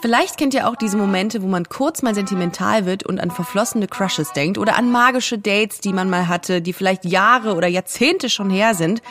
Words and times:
Vielleicht 0.00 0.38
kennt 0.38 0.54
ihr 0.54 0.68
auch 0.68 0.76
diese 0.76 0.96
Momente, 0.96 1.42
wo 1.42 1.48
man 1.48 1.68
kurz 1.68 2.02
mal 2.02 2.14
sentimental 2.14 2.86
wird 2.86 3.04
und 3.04 3.18
an 3.18 3.32
verflossene 3.32 3.88
Crushes 3.88 4.32
denkt 4.32 4.56
oder 4.56 4.76
an 4.76 4.92
magische 4.92 5.38
Dates, 5.38 5.80
die 5.80 5.92
man 5.92 6.08
mal 6.08 6.28
hatte, 6.28 6.62
die 6.62 6.72
vielleicht 6.72 7.04
Jahre 7.04 7.56
oder 7.56 7.66
Jahrzehnte 7.66 8.30
schon 8.30 8.48
her 8.48 8.74
sind, 8.74 9.02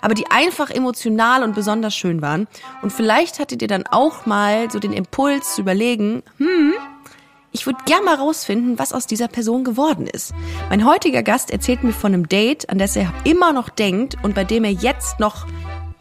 aber 0.00 0.14
die 0.14 0.30
einfach 0.30 0.70
emotional 0.70 1.42
und 1.42 1.56
besonders 1.56 1.96
schön 1.96 2.22
waren. 2.22 2.46
Und 2.82 2.92
vielleicht 2.92 3.40
hattet 3.40 3.62
ihr 3.62 3.68
dann 3.68 3.84
auch 3.88 4.26
mal 4.26 4.70
so 4.70 4.78
den 4.78 4.92
Impuls 4.92 5.56
zu 5.56 5.62
überlegen, 5.62 6.22
hm, 6.36 6.74
ich 7.50 7.66
würde 7.66 7.80
gern 7.86 8.04
mal 8.04 8.14
rausfinden, 8.14 8.78
was 8.78 8.92
aus 8.92 9.08
dieser 9.08 9.26
Person 9.26 9.64
geworden 9.64 10.06
ist. 10.06 10.32
Mein 10.68 10.86
heutiger 10.86 11.24
Gast 11.24 11.50
erzählt 11.50 11.82
mir 11.82 11.92
von 11.92 12.14
einem 12.14 12.28
Date, 12.28 12.70
an 12.70 12.78
das 12.78 12.94
er 12.94 13.12
immer 13.24 13.52
noch 13.52 13.70
denkt 13.70 14.16
und 14.22 14.36
bei 14.36 14.44
dem 14.44 14.62
er 14.62 14.70
jetzt 14.70 15.18
noch 15.18 15.46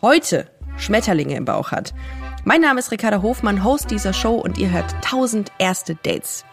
heute 0.04 0.47
Schmetterlinge 0.77 1.35
im 1.35 1.45
Bauch 1.45 1.71
hat. 1.71 1.95
Mein 2.48 2.61
Name 2.61 2.79
ist 2.79 2.91
Ricarda 2.91 3.21
Hofmann, 3.21 3.66
Host 3.66 3.91
dieser 3.91 4.14
Show 4.14 4.36
und 4.36 4.57
ihr 4.57 4.71
hört 4.71 4.93
1000 5.04 5.52
erste 5.59 5.96
Dates. 5.96 6.46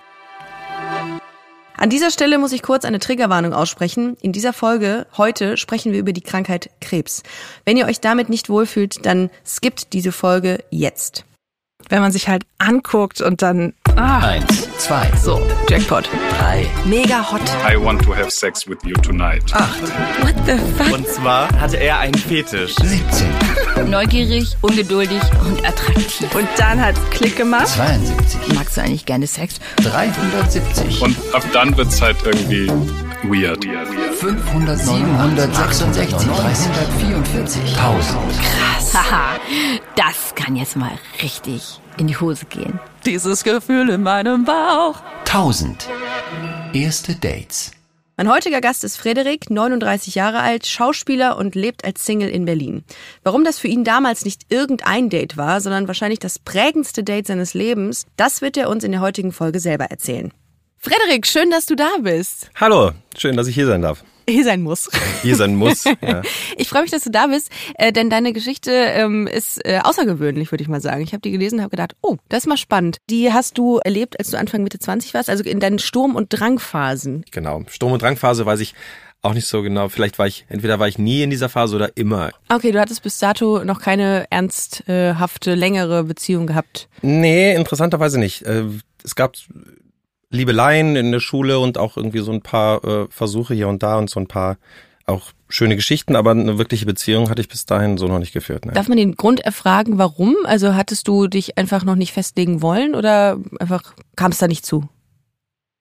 An 1.77 1.89
dieser 1.89 2.11
Stelle 2.11 2.39
muss 2.39 2.51
ich 2.51 2.63
kurz 2.63 2.85
eine 2.85 2.99
Triggerwarnung 2.99 3.53
aussprechen. 3.53 4.17
In 4.21 4.33
dieser 4.33 4.53
Folge 4.53 5.07
heute 5.17 5.57
sprechen 5.57 5.93
wir 5.93 6.01
über 6.01 6.13
die 6.13 6.21
Krankheit 6.21 6.71
Krebs. 6.81 7.23
Wenn 7.65 7.77
ihr 7.77 7.87
euch 7.87 8.01
damit 8.01 8.29
nicht 8.29 8.49
wohlfühlt, 8.49 9.07
dann 9.07 9.31
skippt 9.47 9.93
diese 9.93 10.11
Folge 10.11 10.65
jetzt. 10.71 11.27
Wenn 11.89 12.01
man 12.01 12.11
sich 12.11 12.27
halt 12.27 12.45
anguckt 12.59 13.21
und 13.21 13.43
dann 13.43 13.73
Ah. 13.97 14.19
Eins, 14.29 14.69
zwei, 14.79 15.09
So, 15.23 15.41
Jackpot. 15.69 16.09
drei, 16.39 16.67
Mega 16.85 17.23
hot. 17.31 17.41
I 17.71 17.77
want 17.77 18.03
to 18.03 18.13
have 18.15 18.31
sex 18.31 18.67
with 18.67 18.79
you 18.85 18.95
tonight. 18.97 19.43
acht, 19.53 19.81
What 20.23 20.35
the 20.47 20.57
fuck? 20.77 20.93
Und 20.93 21.07
zwar 21.09 21.49
hatte 21.61 21.77
er 21.77 21.99
einen 22.01 22.15
Fetisch. 22.15 22.75
17, 22.83 23.91
Neugierig, 23.91 24.57
ungeduldig 24.63 25.21
und 25.45 25.65
attraktiv. 25.65 26.35
und 26.35 26.49
dann 26.57 26.81
hat 26.81 26.95
Klick 27.13 27.37
gemacht. 27.37 27.69
72, 27.69 28.55
Magst 28.55 28.77
du 28.77 28.81
eigentlich 28.83 29.07
gerne 29.07 29.27
Sex? 29.27 29.61
370, 29.77 31.01
Und 31.01 31.17
ab 31.33 31.45
dann 31.53 31.77
wird's 31.77 32.01
halt 32.03 32.17
irgendwie 32.25 32.71
weird. 33.25 33.65
500, 33.65 34.79
766, 34.79 36.27
344, 36.27 37.63
1000. 37.77 38.19
Haha, 38.95 39.39
das 39.97 40.35
kann 40.35 40.57
jetzt 40.57 40.77
mal 40.77 40.93
richtig 41.23 41.81
in 41.97 42.07
die 42.07 42.17
Hose 42.17 42.47
gehen. 42.47 42.79
Dieses 43.05 43.45
Gefühl 43.45 43.91
in 43.91 44.03
meinem 44.03 44.45
Bauch. 44.45 45.01
1000. 45.27 45.89
Erste 46.73 47.15
Dates. 47.15 47.73
Mein 48.17 48.31
heutiger 48.31 48.61
Gast 48.61 48.85
ist 48.85 48.97
Frederik, 48.97 49.51
39 49.51 50.15
Jahre 50.15 50.39
alt, 50.39 50.67
Schauspieler 50.67 51.37
und 51.37 51.57
lebt 51.57 51.85
als 51.85 52.07
Single 52.07 52.29
in 52.29 52.45
Berlin. 52.45 52.85
Warum 53.25 53.43
das 53.43 53.59
für 53.59 53.67
ihn 53.67 53.83
damals 53.83 54.25
nicht 54.25 54.43
irgendein 54.53 55.11
Date 55.11 55.37
war, 55.37 55.61
sondern 55.61 55.89
wahrscheinlich 55.89 56.21
das 56.21 56.39
prägendste 56.39 57.03
Date 57.03 57.27
seines 57.27 57.55
Lebens, 57.55 58.07
das 58.17 58.41
wird 58.41 58.57
er 58.57 58.69
uns 58.69 58.85
in 58.85 58.93
der 58.93 59.01
heutigen 59.01 59.33
Folge 59.33 59.59
selber 59.59 59.87
erzählen. 59.87 60.33
Frederik, 60.87 61.27
schön, 61.27 61.51
dass 61.51 61.65
du 61.65 61.77
da 61.77 61.89
bist. 62.03 62.51
Hallo, 62.57 62.91
schön, 63.17 63.39
dass 63.39 63.47
ich 63.47 63.55
hier 63.55 63.65
sein 63.67 63.81
darf. 63.81 64.05
Hier 64.29 64.45
sein 64.45 64.61
muss. 64.61 64.91
Hier 65.23 65.35
sein 65.35 65.57
muss. 65.57 65.85
Ja. 66.03 66.21
Ich 66.59 66.69
freue 66.69 66.83
mich, 66.83 66.91
dass 66.91 67.05
du 67.05 67.11
da 67.11 67.29
bist, 67.29 67.49
äh, 67.79 67.91
denn 67.91 68.11
deine 68.11 68.35
Geschichte 68.35 68.71
ähm, 68.71 69.27
ist 69.27 69.65
äh, 69.65 69.81
außergewöhnlich, 69.83 70.53
würde 70.53 70.61
ich 70.61 70.69
mal 70.69 70.83
sagen. 70.83 71.01
Ich 71.03 71.13
habe 71.15 71.23
die 71.23 71.31
gelesen 71.31 71.57
und 71.57 71.63
habe 71.63 71.71
gedacht, 71.71 71.97
oh, 72.03 72.17
das 72.29 72.41
ist 72.41 72.47
mal 72.49 72.59
spannend. 72.59 72.99
Die 73.09 73.33
hast 73.33 73.57
du 73.57 73.79
erlebt, 73.79 74.19
als 74.19 74.31
du 74.31 74.37
Anfang 74.37 74.63
Mitte 74.63 74.79
20 74.79 75.15
warst, 75.15 75.31
also 75.31 75.43
in 75.43 75.59
deinen 75.59 75.79
Sturm- 75.79 76.17
und 76.17 76.29
Drangphasen. 76.29 77.25
Genau. 77.31 77.63
Sturm- 77.71 77.93
und 77.93 78.03
Drangphase 78.03 78.45
weiß 78.45 78.61
ich 78.61 78.75
auch 79.23 79.33
nicht 79.33 79.47
so 79.47 79.63
genau. 79.63 79.89
Vielleicht 79.89 80.19
war 80.19 80.27
ich, 80.27 80.45
entweder 80.51 80.79
war 80.79 80.87
ich 80.89 80.99
nie 80.99 81.23
in 81.23 81.31
dieser 81.31 81.49
Phase 81.49 81.77
oder 81.77 81.97
immer. 81.97 82.31
Okay, 82.51 82.73
du 82.73 82.81
hattest 82.81 83.03
bis 83.03 83.19
dato 83.19 83.65
noch 83.65 83.81
keine 83.81 84.27
ernsthafte, 84.29 85.55
längere 85.55 86.05
Beziehung 86.05 86.47
gehabt. 86.47 86.91
Nee, 87.01 87.55
interessanterweise 87.55 88.19
nicht. 88.21 88.43
Äh, 88.43 88.65
Es 89.03 89.15
gab 89.15 89.37
Liebeleien 90.35 90.97
in 90.97 91.13
der 91.13 91.21
Schule 91.21 91.59
und 91.59 91.79
auch 91.79 91.97
irgendwie 91.97 92.21
so 92.21 92.33
ein 92.33 92.43
paar 92.43 92.85
äh, 92.85 93.07
Versuche 93.11 93.55
hier 93.55 93.69
und 93.69 93.83
da 93.83 93.97
und 93.97 94.11
so 94.11 94.21
ein 94.21 94.27
paar 94.27 94.57
auch 95.07 95.33
schöne 95.49 95.77
Geschichten, 95.77 96.17
aber 96.17 96.31
eine 96.31 96.59
wirkliche 96.59 96.87
Beziehung 96.87 97.29
hatte 97.29 97.43
ich 97.43 97.49
bis 97.49 97.67
dahin 97.67 97.99
so 97.99 98.09
noch 98.09 98.19
nicht 98.19 98.33
geführt. 98.33 98.65
Ne? 98.65 98.73
Darf 98.73 98.89
man 98.89 98.97
den 98.97 99.17
Grund 99.17 99.41
erfragen, 99.41 99.99
warum? 99.99 100.35
Also 100.45 100.75
hattest 100.75 101.07
du 101.09 101.27
dich 101.27 101.59
einfach 101.59 101.85
noch 101.85 101.95
nicht 101.95 102.13
festlegen 102.13 102.63
wollen 102.63 102.95
oder 102.95 103.39
einfach 103.61 103.95
kam 104.17 104.33
es 104.33 104.39
da 104.39 104.49
nicht 104.49 104.65
zu? 104.65 104.89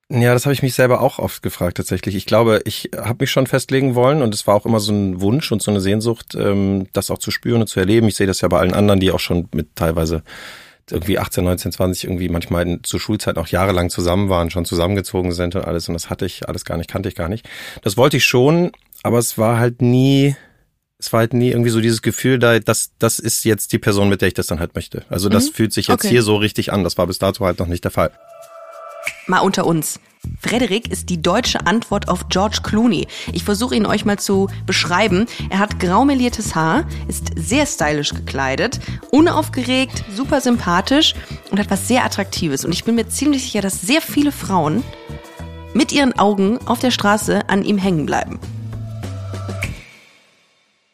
Ja, 0.10 0.34
das 0.34 0.46
habe 0.46 0.54
ich 0.54 0.62
mich 0.62 0.76
selber 0.76 1.02
auch 1.02 1.18
oft 1.18 1.42
gefragt 1.42 1.78
tatsächlich. 1.78 2.16
Ich 2.16 2.26
glaube, 2.26 2.62
ich 2.66 2.92
habe 2.96 3.24
mich 3.24 3.32
schon 3.32 3.48
festlegen 3.48 3.96
wollen 3.96 4.22
und 4.22 4.36
es 4.36 4.46
war 4.46 4.54
auch 4.54 4.66
immer 4.66 4.80
so 4.80 4.92
ein 4.92 5.22
Wunsch 5.22 5.52
und 5.52 5.62
so 5.62 5.72
eine 5.72 5.80
Sehnsucht, 5.80 6.36
ähm, 6.36 6.88
das 6.94 7.10
auch 7.10 7.18
zu 7.18 7.32
spüren 7.32 7.62
und 7.62 7.68
zu 7.68 7.80
erleben. 7.80 8.08
Ich 8.10 8.16
sehe 8.16 8.28
das 8.28 8.42
ja 8.42 8.50
bei 8.50 8.60
allen 8.60 8.74
anderen, 8.74 9.00
die 9.00 9.12
auch 9.12 9.20
schon 9.20 9.48
mit 9.56 9.76
teilweise 9.76 10.22
irgendwie 10.92 11.18
18, 11.20 11.44
19, 11.44 11.72
20 11.72 12.04
irgendwie 12.06 12.30
manchmal 12.30 12.80
zur 12.84 13.00
Schulzeit 13.00 13.38
auch 13.38 13.48
jahrelang 13.48 13.90
zusammen 13.90 14.30
waren, 14.30 14.50
schon 14.50 14.66
zusammengezogen 14.66 15.32
sind 15.32 15.56
und 15.56 15.64
alles 15.66 15.88
und 15.88 15.94
das 15.94 16.10
hatte 16.10 16.26
ich 16.26 16.48
alles 16.48 16.66
gar 16.66 16.78
nicht, 16.78 16.90
kannte 16.90 17.10
ich 17.10 17.16
gar 17.16 17.30
nicht. 17.30 17.48
Das 17.84 17.98
wollte 17.98 18.18
ich 18.18 18.26
schon, 18.26 18.72
aber 19.04 19.18
es 19.20 19.38
war 19.38 19.58
halt 19.60 19.82
nie, 19.82 20.36
es 21.00 21.12
war 21.14 21.20
halt 21.22 21.34
nie 21.34 21.50
irgendwie 21.50 21.70
so 21.70 21.82
dieses 21.82 22.02
Gefühl 22.02 22.40
da, 22.40 22.60
dass 22.60 22.92
das 23.00 23.20
ist 23.20 23.44
jetzt 23.46 23.72
die 23.74 23.80
Person, 23.80 24.10
mit 24.10 24.22
der 24.22 24.28
ich 24.28 24.34
das 24.34 24.48
dann 24.48 24.60
halt 24.60 24.76
möchte. 24.76 25.04
Also 25.10 25.30
das 25.30 25.50
Mhm. 25.50 25.54
fühlt 25.54 25.74
sich 25.74 25.88
jetzt 25.88 26.02
Okay. 26.06 26.10
hier 26.10 26.24
so 26.24 26.36
richtig 26.38 26.72
an. 26.74 26.84
Das 26.84 26.98
war 26.98 27.08
bis 27.08 27.20
dato 27.20 27.46
halt 27.46 27.60
noch 27.60 27.68
nicht 27.68 27.84
der 27.84 27.92
Fall. 27.92 28.12
Mal 29.28 29.40
unter 29.40 29.66
uns. 29.66 30.00
Frederik 30.40 30.92
ist 30.92 31.10
die 31.10 31.22
deutsche 31.22 31.66
Antwort 31.66 32.08
auf 32.08 32.30
George 32.30 32.60
Clooney. 32.64 33.08
Ich 33.34 33.44
versuche 33.44 33.76
ihn 33.76 33.86
euch 33.86 34.06
mal 34.06 34.20
zu 34.20 34.50
beschreiben. 34.66 35.26
Er 35.50 35.60
hat 35.60 35.80
graumeliertes 35.80 36.56
Haar, 36.56 36.86
ist 37.08 37.32
sehr 37.36 37.66
stylisch 37.66 38.14
gekleidet, 38.14 38.80
unaufgeregt, 39.12 40.04
super 40.14 40.42
sympathisch 40.42 41.14
und 41.52 41.60
hat 41.60 41.70
was 41.70 41.88
sehr 41.88 42.06
Attraktives. 42.06 42.66
Und 42.66 42.72
ich 42.72 42.84
bin 42.84 42.96
mir 42.96 43.08
ziemlich 43.08 43.44
sicher, 43.44 43.62
dass 43.62 43.82
sehr 43.82 44.02
viele 44.02 44.32
Frauen 44.32 44.84
mit 45.74 45.92
ihren 45.92 46.18
Augen 46.20 46.60
auf 46.68 46.80
der 46.80 46.92
Straße 46.92 47.50
an 47.50 47.64
ihm 47.64 47.78
hängen 47.78 48.06
bleiben. 48.06 48.40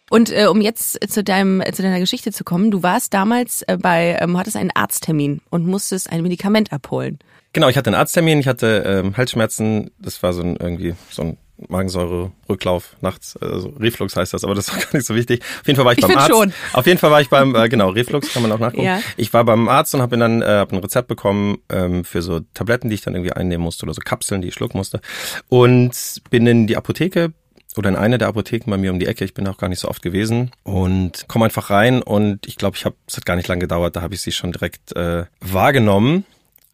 Und 0.10 0.32
äh, 0.32 0.48
um 0.48 0.60
jetzt 0.62 0.98
zu 1.12 1.24
deinem 1.24 1.62
äh, 1.62 1.72
zu 1.72 1.84
deiner 1.84 2.00
Geschichte 2.00 2.32
zu 2.32 2.44
kommen, 2.44 2.72
du 2.72 2.82
warst 2.82 3.14
damals 3.14 3.62
äh, 3.64 3.78
bei 3.80 4.18
ähm, 4.20 4.38
hattest 4.38 4.58
einen 4.58 4.72
Arzttermin 4.74 5.42
und 5.52 5.68
musstest 5.68 6.12
ein 6.12 6.24
Medikament 6.24 6.74
abholen. 6.74 7.20
Genau, 7.54 7.68
ich 7.68 7.78
hatte 7.78 7.90
einen 7.90 7.96
Arzttermin, 7.96 8.40
ich 8.40 8.48
hatte 8.48 8.84
ähm, 8.86 9.18
Halsschmerzen, 9.18 9.92
das 10.00 10.22
war 10.22 10.34
so 10.34 10.42
ein 10.42 10.56
irgendwie 10.58 10.94
so 11.10 11.24
ein 11.24 11.38
Magensäure-Rücklauf 11.68 12.96
nachts, 13.02 13.36
also 13.38 13.70
Reflux 13.80 14.16
heißt 14.16 14.34
das, 14.34 14.44
aber 14.44 14.56
das 14.56 14.70
war 14.74 14.80
gar 14.80 14.94
nicht 14.94 15.06
so 15.06 15.16
wichtig. 15.16 15.42
Auf 15.62 15.68
jeden 15.68 15.76
Fall 15.76 15.86
war 15.86 15.92
ich, 15.94 16.00
Ich 16.00 16.06
beim 16.08 16.18
Arzt. 16.18 16.30
schon. 16.30 16.54
Auf 16.74 16.86
jeden 16.86 17.00
Fall 17.00 17.12
war 17.12 17.22
ich 17.22 17.30
beim, 17.30 17.56
äh, 17.56 17.68
genau, 17.70 17.90
Reflux 17.90 18.32
kann 18.32 18.44
man 18.44 18.52
auch 18.52 18.60
nachgucken. 18.60 18.86
Ja. 18.86 19.02
Ich 19.18 19.34
war 19.34 19.44
beim 19.44 19.68
Arzt 19.68 19.94
und 19.96 20.02
habe 20.02 20.18
dann 20.18 20.42
äh, 20.42 20.46
hab 20.46 20.72
ein 20.72 20.78
Rezept 20.80 21.08
bekommen 21.08 21.58
ähm, 21.70 22.06
für 22.06 22.22
so 22.22 22.40
Tabletten, 22.54 22.90
die 22.90 22.96
ich 22.96 23.02
dann 23.02 23.16
irgendwie 23.16 23.34
einnehmen 23.34 23.64
musste 23.64 23.86
oder 23.86 23.94
so 23.94 24.02
Kapseln, 24.02 24.42
die 24.42 24.50
ich 24.50 24.54
schlucken 24.54 24.78
musste. 24.78 25.02
Und 25.50 26.22
bin 26.30 26.46
in 26.48 26.68
die 26.68 26.78
Apotheke 26.78 27.34
oder 27.76 27.90
in 27.90 27.96
eine 27.96 28.18
der 28.18 28.28
Apotheken 28.30 28.70
bei 28.72 28.78
mir 28.78 28.92
um 28.92 29.00
die 29.00 29.06
Ecke. 29.08 29.26
Ich 29.26 29.34
bin 29.34 29.48
auch 29.48 29.58
gar 29.58 29.70
nicht 29.70 29.80
so 29.80 29.88
oft 29.90 30.02
gewesen 30.02 30.52
und 30.64 31.28
komme 31.28 31.46
einfach 31.46 31.70
rein 31.70 32.02
und 32.02 32.46
ich 32.48 32.58
glaube, 32.58 32.78
ich 32.78 32.86
habe, 32.86 32.96
es 33.08 33.18
hat 33.18 33.26
gar 33.26 33.36
nicht 33.36 33.48
lange 33.48 33.60
gedauert, 33.62 33.96
da 33.96 34.02
habe 34.02 34.14
ich 34.14 34.22
sie 34.22 34.32
schon 34.32 34.52
direkt 34.52 34.96
äh, 34.96 35.26
wahrgenommen. 35.42 36.26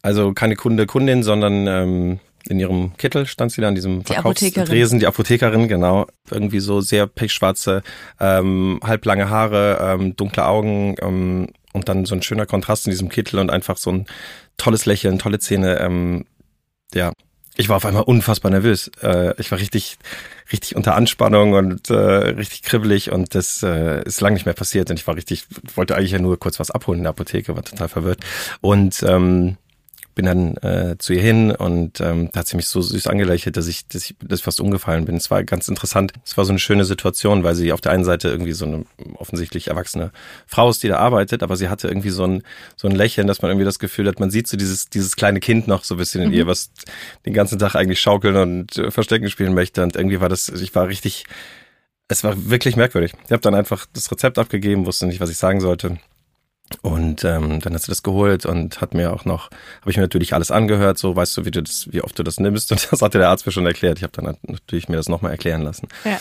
Also 0.06 0.32
keine 0.34 0.54
Kunde, 0.54 0.86
Kundin, 0.86 1.24
sondern 1.24 1.66
ähm, 1.66 2.20
in 2.48 2.60
ihrem 2.60 2.96
Kittel 2.96 3.26
stand 3.26 3.50
sie 3.50 3.60
da 3.60 3.66
an 3.66 3.74
diesem 3.74 4.04
Die. 4.04 4.12
Verkaufsdresen, 4.12 5.00
die 5.00 5.06
Apothekerin, 5.08 5.66
genau. 5.66 6.06
Irgendwie 6.30 6.60
so 6.60 6.80
sehr 6.80 7.08
pechschwarze, 7.08 7.82
ähm, 8.20 8.78
halblange 8.84 9.30
Haare, 9.30 9.78
ähm, 9.80 10.14
dunkle 10.14 10.46
Augen 10.46 10.94
ähm, 11.02 11.48
und 11.72 11.88
dann 11.88 12.04
so 12.04 12.14
ein 12.14 12.22
schöner 12.22 12.46
Kontrast 12.46 12.86
in 12.86 12.92
diesem 12.92 13.08
Kittel 13.08 13.40
und 13.40 13.50
einfach 13.50 13.78
so 13.78 13.90
ein 13.90 14.06
tolles 14.58 14.86
Lächeln, 14.86 15.18
tolle 15.18 15.40
Zähne. 15.40 15.80
Ähm, 15.80 16.24
ja, 16.94 17.10
ich 17.56 17.68
war 17.68 17.74
auf 17.74 17.84
einmal 17.84 18.04
unfassbar 18.04 18.52
nervös. 18.52 18.92
Äh, 19.02 19.34
ich 19.40 19.50
war 19.50 19.58
richtig, 19.58 19.98
richtig 20.52 20.76
unter 20.76 20.94
Anspannung 20.94 21.54
und 21.54 21.90
äh, 21.90 21.94
richtig 21.94 22.62
kribbelig 22.62 23.10
und 23.10 23.34
das 23.34 23.60
äh, 23.64 24.04
ist 24.04 24.20
lange 24.20 24.34
nicht 24.34 24.46
mehr 24.46 24.54
passiert 24.54 24.88
und 24.88 25.00
ich 25.00 25.06
war 25.08 25.16
richtig, 25.16 25.46
wollte 25.74 25.96
eigentlich 25.96 26.12
ja 26.12 26.20
nur 26.20 26.38
kurz 26.38 26.60
was 26.60 26.70
abholen 26.70 26.98
in 26.98 27.04
der 27.04 27.10
Apotheke, 27.10 27.56
war 27.56 27.64
total 27.64 27.88
verwirrt 27.88 28.20
und 28.60 29.02
ähm, 29.04 29.56
bin 30.16 30.24
dann 30.24 30.56
äh, 30.56 30.96
zu 30.98 31.12
ihr 31.12 31.20
hin 31.20 31.50
und 31.52 32.00
ähm, 32.00 32.30
da 32.32 32.40
hat 32.40 32.48
sie 32.48 32.56
mich 32.56 32.68
so 32.68 32.80
süß 32.80 33.06
angelächelt, 33.06 33.58
dass 33.58 33.66
ich, 33.66 33.86
dass 33.86 34.06
ich, 34.06 34.16
dass 34.18 34.38
ich 34.38 34.44
fast 34.44 34.62
umgefallen 34.62 35.04
bin. 35.04 35.14
Es 35.14 35.30
war 35.30 35.44
ganz 35.44 35.68
interessant. 35.68 36.14
Es 36.24 36.38
war 36.38 36.46
so 36.46 36.52
eine 36.52 36.58
schöne 36.58 36.86
Situation, 36.86 37.44
weil 37.44 37.54
sie 37.54 37.70
auf 37.70 37.82
der 37.82 37.92
einen 37.92 38.04
Seite 38.04 38.28
irgendwie 38.28 38.52
so 38.52 38.64
eine 38.64 38.86
offensichtlich 39.16 39.68
erwachsene 39.68 40.12
Frau 40.46 40.70
ist, 40.70 40.82
die 40.82 40.88
da 40.88 40.96
arbeitet, 40.96 41.42
aber 41.42 41.58
sie 41.58 41.68
hatte 41.68 41.88
irgendwie 41.88 42.08
so 42.08 42.24
ein 42.26 42.42
so 42.76 42.88
ein 42.88 42.94
Lächeln, 42.94 43.26
dass 43.26 43.42
man 43.42 43.50
irgendwie 43.50 43.66
das 43.66 43.78
Gefühl 43.78 44.08
hat, 44.08 44.18
man 44.18 44.30
sieht 44.30 44.48
so 44.48 44.56
dieses 44.56 44.88
dieses 44.88 45.16
kleine 45.16 45.38
Kind 45.38 45.68
noch 45.68 45.84
so 45.84 45.94
ein 45.94 45.98
bisschen 45.98 46.22
in 46.22 46.32
ihr, 46.32 46.46
was 46.46 46.70
den 47.26 47.34
ganzen 47.34 47.58
Tag 47.58 47.74
eigentlich 47.74 48.00
schaukeln 48.00 48.36
und 48.36 48.78
äh, 48.78 48.90
Verstecken 48.90 49.28
spielen 49.28 49.52
möchte. 49.52 49.82
Und 49.82 49.96
irgendwie 49.96 50.22
war 50.22 50.30
das, 50.30 50.48
ich 50.48 50.74
war 50.74 50.88
richtig, 50.88 51.26
es 52.08 52.24
war 52.24 52.48
wirklich 52.48 52.76
merkwürdig. 52.76 53.12
Ich 53.26 53.32
habe 53.32 53.42
dann 53.42 53.54
einfach 53.54 53.84
das 53.92 54.10
Rezept 54.10 54.38
abgegeben, 54.38 54.86
wusste 54.86 55.06
nicht, 55.06 55.20
was 55.20 55.28
ich 55.28 55.36
sagen 55.36 55.60
sollte. 55.60 55.98
Und 56.82 57.24
ähm, 57.24 57.60
dann 57.60 57.74
hat 57.74 57.82
sie 57.82 57.92
das 57.92 58.02
geholt 58.02 58.44
und 58.44 58.80
hat 58.80 58.92
mir 58.92 59.12
auch 59.12 59.24
noch, 59.24 59.50
habe 59.80 59.90
ich 59.90 59.96
mir 59.96 60.02
natürlich 60.02 60.34
alles 60.34 60.50
angehört, 60.50 60.98
so 60.98 61.14
weißt 61.14 61.36
du, 61.36 61.44
wie 61.44 61.52
du 61.52 61.62
das, 61.62 61.86
wie 61.92 62.02
oft 62.02 62.18
du 62.18 62.22
das 62.22 62.40
nimmst. 62.40 62.72
Und 62.72 62.88
das 62.90 63.02
hatte 63.02 63.18
der 63.18 63.28
Arzt 63.28 63.46
mir 63.46 63.52
schon 63.52 63.66
erklärt. 63.66 63.98
Ich 63.98 64.02
habe 64.02 64.12
dann 64.20 64.36
natürlich 64.42 64.88
mir 64.88 64.96
das 64.96 65.08
nochmal 65.08 65.30
erklären 65.30 65.62
lassen. 65.62 65.88
Ja. 66.04 66.18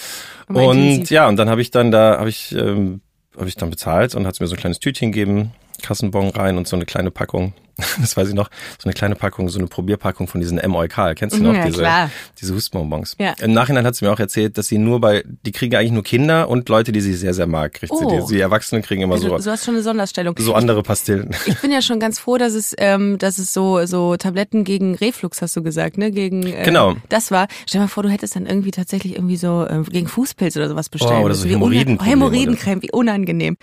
Und 0.47 1.09
ja, 1.09 1.27
und 1.27 1.38
dann 1.38 1.50
habe 1.50 1.62
ich 1.62 1.71
dann 1.71 1.89
da, 1.89 2.19
habe 2.19 2.30
ich, 2.30 2.51
ähm, 2.51 3.01
habe 3.36 3.47
ich 3.47 3.56
dann 3.56 3.71
bezahlt 3.71 4.13
und 4.13 4.27
hat 4.27 4.39
mir 4.39 4.47
so 4.47 4.53
ein 4.53 4.59
kleines 4.59 4.80
Tütchen 4.80 5.12
gegeben 5.12 5.51
Kassenbon 5.81 6.30
rein 6.30 6.57
und 6.57 6.68
so 6.68 6.75
eine 6.75 6.86
kleine 6.86 7.12
Packung, 7.12 7.54
das 8.00 8.16
weiß 8.16 8.30
ich 8.30 8.33
noch, 8.36 8.50
so 8.80 8.86
eine 8.86 8.94
kleine 8.94 9.16
Packung, 9.16 9.50
so 9.50 9.60
eine 9.60 9.68
Probierpackung 9.68 10.27
von 10.27 10.39
diesen 10.39 10.57
M-Eukal. 10.57 11.13
Kennst 11.13 11.38
du 11.38 11.44
noch? 11.44 11.54
Ja, 11.54 11.66
diese, 11.66 11.80
klar. 11.80 12.10
diese 12.39 12.54
Hustenbonbons. 12.56 13.18
Ja. 13.19 13.33
Im 13.42 13.51
Nachhinein 13.51 13.86
hat 13.86 13.95
sie 13.95 14.06
mir 14.06 14.13
auch 14.13 14.19
erzählt, 14.19 14.57
dass 14.57 14.68
sie 14.68 14.77
nur 14.77 15.01
bei, 15.01 15.24
die 15.45 15.51
kriegen 15.51 15.75
eigentlich 15.75 15.92
nur 15.92 16.04
Kinder 16.04 16.48
und 16.48 16.69
Leute, 16.69 16.94
die 16.94 17.01
sie 17.01 17.13
sehr, 17.13 17.33
sehr 17.33 17.48
mag, 17.48 17.74
kriegt 17.74 17.94
sie. 17.98 18.06
Oh. 18.06 18.25
Die, 18.27 18.36
die 18.36 18.39
Erwachsenen 18.39 18.81
kriegen 18.81 19.01
immer 19.01 19.16
Also, 19.16 19.27
so, 19.27 19.38
du 19.38 19.51
hast 19.51 19.66
schon 19.66 19.74
eine 19.74 19.83
Sonderstellung. 19.83 20.36
so 20.39 20.54
andere 20.54 20.83
Pastillen. 20.83 21.31
Ich 21.48 21.60
bin 21.60 21.69
ja 21.72 21.81
schon 21.81 22.00
ganz 22.00 22.18
froh, 22.18 22.38
dass 22.38 22.54
es, 22.54 22.74
ähm, 22.77 23.18
dass 23.18 23.38
es 23.39 23.54
so, 23.54 23.86
so 23.86 24.16
Tabletten 24.16 24.63
gegen 24.63 24.95
Reflux, 24.95 25.42
hast 25.42 25.56
du 25.57 25.62
gesagt, 25.62 25.98
ne? 25.98 26.12
Gegen 26.12 26.44
äh, 26.48 26.63
Genau. 26.63 26.95
Das 27.10 27.30
war. 27.30 27.48
Stell 27.68 27.80
dir 27.80 27.86
mal 27.86 27.89
vor, 27.89 28.04
du 28.04 28.10
hättest 28.10 28.38
dann 28.38 28.45
irgendwie 28.45 28.72
tatsächlich 28.72 29.16
irgendwie 29.16 29.38
so 29.38 29.66
äh, 29.66 29.83
gegen 29.89 30.07
Fußpilz 30.07 30.56
oder 30.56 30.69
sowas 30.69 30.88
bestellen 30.88 31.22
Oh, 31.22 31.25
oder 31.25 31.36
so 31.36 31.45
Hämorrhoidenprobleme 31.50 32.10
Hämorrhoidencreme, 32.10 32.81
wie 32.83 32.92
unangenehm. 32.92 33.57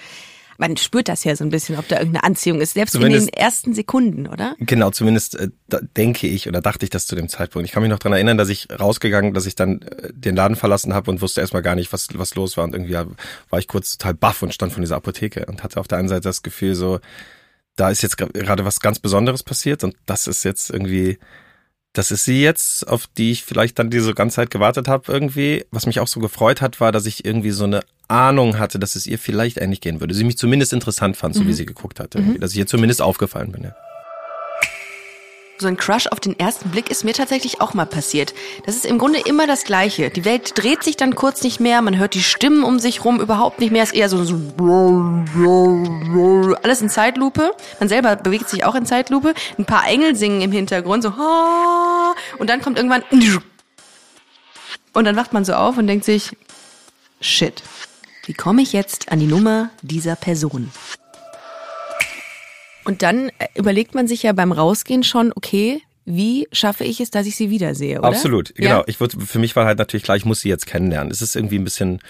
Man 0.62 0.76
spürt 0.76 1.08
das 1.08 1.24
ja 1.24 1.34
so 1.34 1.42
ein 1.42 1.50
bisschen, 1.50 1.76
ob 1.76 1.88
da 1.88 1.98
irgendeine 1.98 2.22
Anziehung 2.22 2.60
ist, 2.60 2.74
selbst 2.74 2.94
in 2.94 3.00
Zumindest- 3.00 3.30
den 3.30 3.34
ersten 3.34 3.74
Sekunden, 3.74 4.28
oder? 4.28 4.54
Genau, 4.60 4.90
zumindest 4.90 5.34
äh, 5.34 5.48
denke 5.96 6.28
ich 6.28 6.46
oder 6.46 6.60
dachte 6.60 6.86
ich 6.86 6.90
das 6.90 7.04
zu 7.08 7.16
dem 7.16 7.28
Zeitpunkt. 7.28 7.66
Ich 7.66 7.72
kann 7.72 7.82
mich 7.82 7.90
noch 7.90 7.98
dran 7.98 8.12
erinnern, 8.12 8.38
dass 8.38 8.48
ich 8.48 8.68
rausgegangen, 8.70 9.34
dass 9.34 9.46
ich 9.46 9.56
dann 9.56 9.82
äh, 9.82 10.12
den 10.12 10.36
Laden 10.36 10.54
verlassen 10.54 10.94
habe 10.94 11.10
und 11.10 11.20
wusste 11.20 11.40
erstmal 11.40 11.62
gar 11.62 11.74
nicht, 11.74 11.92
was, 11.92 12.06
was 12.14 12.36
los 12.36 12.56
war. 12.56 12.62
Und 12.62 12.74
irgendwie 12.74 12.92
ja, 12.92 13.06
war 13.50 13.58
ich 13.58 13.66
kurz 13.66 13.98
total 13.98 14.14
baff 14.14 14.40
und 14.44 14.54
stand 14.54 14.72
von 14.72 14.82
dieser 14.82 14.94
Apotheke 14.94 15.46
und 15.46 15.64
hatte 15.64 15.80
auf 15.80 15.88
der 15.88 15.98
einen 15.98 16.08
Seite 16.08 16.28
das 16.28 16.42
Gefühl 16.42 16.76
so, 16.76 17.00
da 17.74 17.90
ist 17.90 18.02
jetzt 18.02 18.16
gerade 18.16 18.64
was 18.64 18.78
ganz 18.78 19.00
Besonderes 19.00 19.42
passiert 19.42 19.82
und 19.82 19.96
das 20.06 20.28
ist 20.28 20.44
jetzt 20.44 20.70
irgendwie, 20.70 21.18
das 21.92 22.10
ist 22.10 22.24
sie 22.24 22.42
jetzt, 22.42 22.88
auf 22.88 23.06
die 23.06 23.32
ich 23.32 23.44
vielleicht 23.44 23.78
dann 23.78 23.90
diese 23.90 24.14
ganze 24.14 24.36
Zeit 24.36 24.50
gewartet 24.50 24.88
habe 24.88 25.12
irgendwie. 25.12 25.66
Was 25.70 25.86
mich 25.86 26.00
auch 26.00 26.08
so 26.08 26.20
gefreut 26.20 26.62
hat, 26.62 26.80
war, 26.80 26.90
dass 26.92 27.06
ich 27.06 27.24
irgendwie 27.24 27.50
so 27.50 27.64
eine 27.64 27.80
Ahnung 28.08 28.58
hatte, 28.58 28.78
dass 28.78 28.94
es 28.94 29.06
ihr 29.06 29.18
vielleicht 29.18 29.58
ähnlich 29.58 29.80
gehen 29.80 30.00
würde. 30.00 30.14
Sie 30.14 30.24
mich 30.24 30.38
zumindest 30.38 30.72
interessant 30.72 31.16
fand, 31.16 31.34
so 31.34 31.46
wie 31.46 31.52
sie 31.52 31.66
geguckt 31.66 32.00
hatte. 32.00 32.18
irgendwie. 32.18 32.38
Dass 32.38 32.52
ich 32.52 32.58
ihr 32.58 32.66
zumindest 32.66 33.02
aufgefallen 33.02 33.52
bin. 33.52 33.64
Ja. 33.64 33.74
So 35.62 35.68
ein 35.68 35.76
Crush 35.76 36.08
auf 36.08 36.18
den 36.18 36.36
ersten 36.40 36.70
Blick 36.70 36.90
ist 36.90 37.04
mir 37.04 37.14
tatsächlich 37.14 37.60
auch 37.60 37.72
mal 37.72 37.86
passiert. 37.86 38.34
Das 38.66 38.74
ist 38.74 38.84
im 38.84 38.98
Grunde 38.98 39.20
immer 39.20 39.46
das 39.46 39.62
Gleiche. 39.62 40.10
Die 40.10 40.24
Welt 40.24 40.54
dreht 40.56 40.82
sich 40.82 40.96
dann 40.96 41.14
kurz 41.14 41.44
nicht 41.44 41.60
mehr, 41.60 41.80
man 41.82 41.98
hört 41.98 42.14
die 42.14 42.22
Stimmen 42.24 42.64
um 42.64 42.80
sich 42.80 43.04
rum 43.04 43.20
überhaupt 43.20 43.60
nicht 43.60 43.70
mehr. 43.70 43.84
Es 43.84 43.92
ist 43.92 43.96
eher 43.96 44.08
so, 44.08 44.24
so 44.24 44.40
alles 46.64 46.82
in 46.82 46.88
Zeitlupe. 46.88 47.54
Man 47.78 47.88
selber 47.88 48.16
bewegt 48.16 48.48
sich 48.48 48.64
auch 48.64 48.74
in 48.74 48.86
Zeitlupe. 48.86 49.34
Ein 49.56 49.64
paar 49.64 49.86
Engel 49.86 50.16
singen 50.16 50.40
im 50.40 50.50
Hintergrund 50.50 51.04
so 51.04 51.12
und 52.38 52.50
dann 52.50 52.60
kommt 52.60 52.76
irgendwann 52.76 53.04
und 54.94 55.04
dann 55.04 55.14
wacht 55.14 55.32
man 55.32 55.44
so 55.44 55.52
auf 55.52 55.78
und 55.78 55.86
denkt 55.86 56.04
sich 56.04 56.36
Shit. 57.20 57.62
Wie 58.26 58.34
komme 58.34 58.62
ich 58.62 58.72
jetzt 58.72 59.12
an 59.12 59.20
die 59.20 59.28
Nummer 59.28 59.70
dieser 59.80 60.16
Person? 60.16 60.72
Und 62.84 63.02
dann 63.02 63.28
äh, 63.38 63.46
überlegt 63.54 63.94
man 63.94 64.08
sich 64.08 64.22
ja 64.22 64.32
beim 64.32 64.52
Rausgehen 64.52 65.02
schon, 65.02 65.32
okay, 65.34 65.82
wie 66.04 66.48
schaffe 66.50 66.84
ich 66.84 67.00
es, 67.00 67.10
dass 67.10 67.26
ich 67.26 67.36
sie 67.36 67.50
wiedersehe, 67.50 68.00
oder? 68.00 68.08
Absolut, 68.08 68.48
Ja? 68.58 68.68
genau. 68.68 68.84
Ich 68.86 68.98
würde, 68.98 69.20
für 69.24 69.38
mich 69.38 69.54
war 69.54 69.66
halt 69.66 69.78
natürlich 69.78 70.02
klar, 70.02 70.16
ich 70.16 70.24
muss 70.24 70.40
sie 70.40 70.48
jetzt 70.48 70.66
kennenlernen. 70.66 71.12
Es 71.12 71.22
ist 71.22 71.36
irgendwie 71.36 71.58
ein 71.58 71.64
bisschen, 71.64 72.00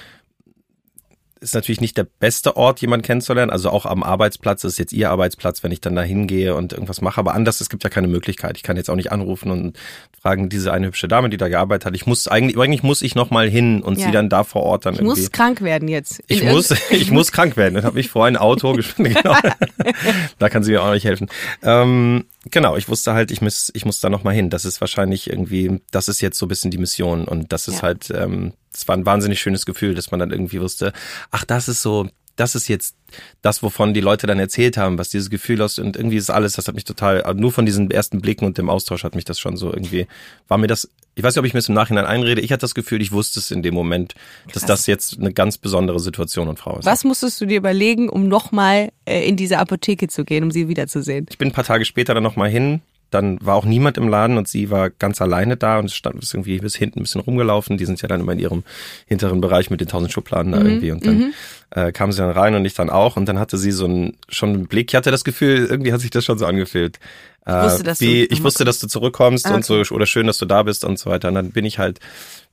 ist 1.42 1.54
natürlich 1.54 1.80
nicht 1.80 1.96
der 1.96 2.04
beste 2.04 2.56
Ort, 2.56 2.80
jemanden 2.80 3.04
kennenzulernen. 3.04 3.50
Also 3.50 3.68
auch 3.70 3.84
am 3.86 4.02
Arbeitsplatz 4.02 4.62
das 4.62 4.72
ist 4.74 4.78
jetzt 4.78 4.92
ihr 4.92 5.10
Arbeitsplatz, 5.10 5.62
wenn 5.62 5.72
ich 5.72 5.80
dann 5.80 5.94
da 5.96 6.02
hingehe 6.02 6.54
und 6.54 6.72
irgendwas 6.72 7.00
mache. 7.00 7.18
Aber 7.18 7.34
anders, 7.34 7.60
es 7.60 7.68
gibt 7.68 7.82
ja 7.84 7.90
keine 7.90 8.06
Möglichkeit. 8.08 8.56
Ich 8.56 8.62
kann 8.62 8.76
jetzt 8.76 8.88
auch 8.88 8.94
nicht 8.96 9.10
anrufen 9.12 9.50
und 9.50 9.76
fragen, 10.20 10.48
diese 10.48 10.72
eine 10.72 10.86
hübsche 10.86 11.08
Dame, 11.08 11.28
die 11.30 11.36
da 11.36 11.48
gearbeitet 11.48 11.86
hat. 11.86 11.94
Ich 11.96 12.06
muss 12.06 12.28
eigentlich, 12.28 12.56
eigentlich 12.58 12.82
muss 12.82 13.02
ich 13.02 13.14
noch 13.14 13.30
mal 13.30 13.48
hin 13.48 13.82
und 13.82 13.98
Ja. 13.98 14.06
sie 14.06 14.12
dann 14.12 14.28
da 14.28 14.44
vor 14.44 14.62
Ort 14.62 14.86
dann 14.86 14.94
Ich 14.94 15.00
irgendwie. 15.00 15.20
muss 15.20 15.32
krank 15.32 15.62
werden 15.62 15.88
jetzt. 15.88 16.22
Ich 16.28 16.42
muss, 16.44 16.70
ich 16.90 17.10
muss 17.10 17.32
krank 17.32 17.56
werden. 17.56 17.74
Dann 17.74 17.84
habe 17.84 17.98
ich 17.98 18.08
vor 18.08 18.24
ein 18.26 18.36
Auto 18.36 18.72
geschwindet. 18.76 19.22
Genau. 19.22 19.36
da 20.38 20.48
kann 20.48 20.62
sie 20.62 20.72
mir 20.72 20.82
auch 20.82 20.92
nicht 20.92 21.04
helfen. 21.04 21.28
Ähm, 21.62 22.24
genau, 22.50 22.76
ich 22.76 22.88
wusste 22.88 23.14
halt, 23.14 23.30
ich 23.30 23.40
muss, 23.40 23.70
ich 23.74 23.84
muss 23.84 24.00
da 24.00 24.10
noch 24.10 24.24
mal 24.24 24.34
hin. 24.34 24.50
Das 24.50 24.64
ist 24.64 24.80
wahrscheinlich 24.80 25.28
irgendwie, 25.30 25.80
das 25.90 26.08
ist 26.08 26.20
jetzt 26.20 26.38
so 26.38 26.46
ein 26.46 26.48
bisschen 26.48 26.70
die 26.70 26.78
Mission 26.78 27.24
und 27.24 27.52
das 27.52 27.68
ist 27.68 27.76
Ja. 27.76 27.82
halt, 27.82 28.10
ähm, 28.14 28.52
das 28.72 28.88
war 28.88 28.96
ein 28.96 29.06
wahnsinnig 29.06 29.40
schönes 29.40 29.66
Gefühl, 29.66 29.94
dass 29.94 30.10
man 30.10 30.20
dann 30.20 30.30
irgendwie 30.30 30.60
wusste, 30.60 30.92
ach, 31.30 31.44
das 31.44 31.68
ist 31.68 31.82
so, 31.82 32.08
das 32.36 32.54
ist 32.54 32.68
jetzt 32.68 32.96
das, 33.42 33.62
wovon 33.62 33.92
die 33.92 34.00
Leute 34.00 34.26
dann 34.26 34.38
erzählt 34.38 34.76
haben, 34.76 34.98
was 34.98 35.10
dieses 35.10 35.28
Gefühl 35.28 35.60
aus 35.60 35.78
und 35.78 35.96
irgendwie 35.96 36.16
ist 36.16 36.30
alles, 36.30 36.54
das 36.54 36.66
hat 36.66 36.74
mich 36.74 36.84
total, 36.84 37.34
nur 37.34 37.52
von 37.52 37.66
diesen 37.66 37.90
ersten 37.90 38.20
Blicken 38.20 38.46
und 38.46 38.56
dem 38.56 38.70
Austausch 38.70 39.04
hat 39.04 39.14
mich 39.14 39.24
das 39.24 39.38
schon 39.38 39.56
so 39.56 39.72
irgendwie, 39.72 40.06
war 40.48 40.56
mir 40.56 40.66
das, 40.66 40.88
ich 41.14 41.22
weiß 41.22 41.34
nicht, 41.34 41.40
ob 41.40 41.46
ich 41.46 41.52
mir 41.52 41.58
das 41.58 41.68
im 41.68 41.74
Nachhinein 41.74 42.06
einrede, 42.06 42.40
ich 42.40 42.50
hatte 42.50 42.62
das 42.62 42.74
Gefühl, 42.74 43.02
ich 43.02 43.12
wusste 43.12 43.38
es 43.38 43.50
in 43.50 43.62
dem 43.62 43.74
Moment, 43.74 44.14
dass 44.52 44.64
das 44.64 44.86
jetzt 44.86 45.18
eine 45.18 45.32
ganz 45.32 45.58
besondere 45.58 46.00
Situation 46.00 46.48
und 46.48 46.58
Frau 46.58 46.78
ist. 46.78 46.86
Was 46.86 47.04
musstest 47.04 47.40
du 47.40 47.46
dir 47.46 47.58
überlegen, 47.58 48.08
um 48.08 48.28
nochmal 48.28 48.92
äh, 49.04 49.28
in 49.28 49.36
diese 49.36 49.58
Apotheke 49.58 50.08
zu 50.08 50.24
gehen, 50.24 50.44
um 50.44 50.50
sie 50.50 50.68
wiederzusehen? 50.68 51.26
Ich 51.28 51.38
bin 51.38 51.48
ein 51.48 51.52
paar 51.52 51.64
Tage 51.64 51.84
später 51.84 52.14
dann 52.14 52.22
nochmal 52.22 52.48
hin. 52.48 52.80
Dann 53.12 53.38
war 53.40 53.54
auch 53.54 53.64
niemand 53.64 53.98
im 53.98 54.08
Laden 54.08 54.36
und 54.38 54.48
sie 54.48 54.70
war 54.70 54.90
ganz 54.90 55.20
alleine 55.22 55.56
da 55.56 55.78
und 55.78 55.84
es 55.84 55.94
stand 55.94 56.22
ist 56.22 56.34
irgendwie 56.34 56.58
bis 56.58 56.74
hinten 56.74 56.98
ein 56.98 57.02
bisschen 57.02 57.20
rumgelaufen. 57.20 57.76
Die 57.76 57.84
sind 57.84 58.00
ja 58.02 58.08
dann 58.08 58.20
immer 58.20 58.32
in 58.32 58.38
ihrem 58.38 58.62
hinteren 59.06 59.40
Bereich 59.40 59.70
mit 59.70 59.80
den 59.80 59.88
tausend 59.88 60.12
Schubladen 60.12 60.52
da 60.52 60.60
Mhm, 60.60 60.66
irgendwie. 60.66 60.90
Und 60.90 61.06
dann 61.06 61.34
äh, 61.74 61.90
kam 61.90 62.12
sie 62.12 62.18
dann 62.18 62.30
rein 62.30 62.54
und 62.54 62.64
ich 62.64 62.74
dann 62.74 62.90
auch. 62.90 63.16
Und 63.16 63.26
dann 63.26 63.38
hatte 63.38 63.56
sie 63.56 63.72
so 63.72 63.86
einen, 63.86 64.18
schon 64.28 64.50
einen 64.50 64.66
Blick. 64.66 64.90
Ich 64.90 64.94
hatte 64.94 65.10
das 65.10 65.24
Gefühl, 65.24 65.66
irgendwie 65.66 65.92
hat 65.92 66.00
sich 66.00 66.10
das 66.10 66.24
schon 66.24 66.38
so 66.38 66.44
angefühlt. 66.44 66.98
Äh, 67.46 67.64
wusste, 67.64 67.82
dass 67.82 67.98
du 67.98 68.04
wie, 68.04 68.22
nochmal 68.22 68.26
ich 68.30 68.44
wusste, 68.44 68.64
dass 68.64 68.78
du 68.78 68.86
zurückkommst 68.86 69.46
Ah, 69.46 69.54
und 69.54 69.64
so, 69.64 69.82
oder 69.90 70.06
schön, 70.06 70.26
dass 70.26 70.38
du 70.38 70.44
da 70.44 70.62
bist 70.62 70.84
und 70.84 70.98
so 70.98 71.10
weiter. 71.10 71.28
Und 71.28 71.34
dann 71.34 71.50
bin 71.50 71.64
ich 71.64 71.78
halt, 71.78 71.98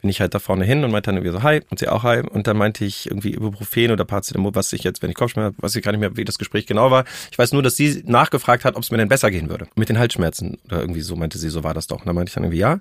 bin 0.02 0.10
ich 0.10 0.22
halt 0.22 0.34
da 0.34 0.40
vorne 0.40 0.64
hin 0.64 0.84
und 0.84 0.92
meinte 0.92 1.08
dann 1.12 1.18
irgendwie 1.18 1.38
so, 1.38 1.44
hi, 1.44 1.62
und 1.70 1.80
sie 1.80 1.90
auch 1.90 2.04
hi. 2.04 2.22
Und 2.22 2.48
dann 2.48 2.58
meinte 2.58 2.86
ich 2.86 3.08
irgendwie 3.08 3.34
Ibuprofen 3.34 3.92
oder 3.92 4.06
Paracetamol, 4.06 4.56
was 4.56 4.72
ich 4.72 4.84
jetzt, 4.84 5.04
wenn 5.04 5.10
ich 5.10 5.16
Kopfschmerzen 5.16 5.56
habe, 5.58 5.64
weiß 5.64 5.76
ich 5.76 5.84
gar 5.84 5.92
nicht 5.92 6.00
mehr, 6.00 6.16
wie 6.16 6.24
das 6.24 6.38
Gespräch 6.38 6.66
genau 6.66 6.90
war. 6.90 7.04
Ich 7.30 7.38
weiß 7.38 7.52
nur, 7.52 7.62
dass 7.62 7.76
sie 7.76 8.04
nachgefragt 8.06 8.64
hat, 8.64 8.76
ob 8.78 8.84
es 8.84 8.90
mir 8.90 8.98
denn 8.98 9.10
besser 9.10 9.30
gehen 9.32 9.50
würde. 9.50 9.68
Mit 9.76 9.90
den 9.90 10.00
Halsschmerzen 10.00 10.58
oder 10.66 10.80
irgendwie 10.80 11.02
so, 11.02 11.16
meinte 11.18 11.38
sie, 11.38 11.50
so 11.50 11.64
war 11.64 11.74
das 11.74 11.88
doch. 11.88 12.00
Und 12.00 12.08
dann 12.08 12.16
meinte 12.16 12.30
ich 12.30 12.36
dann 12.36 12.46
irgendwie, 12.46 12.60
ja, 12.60 12.80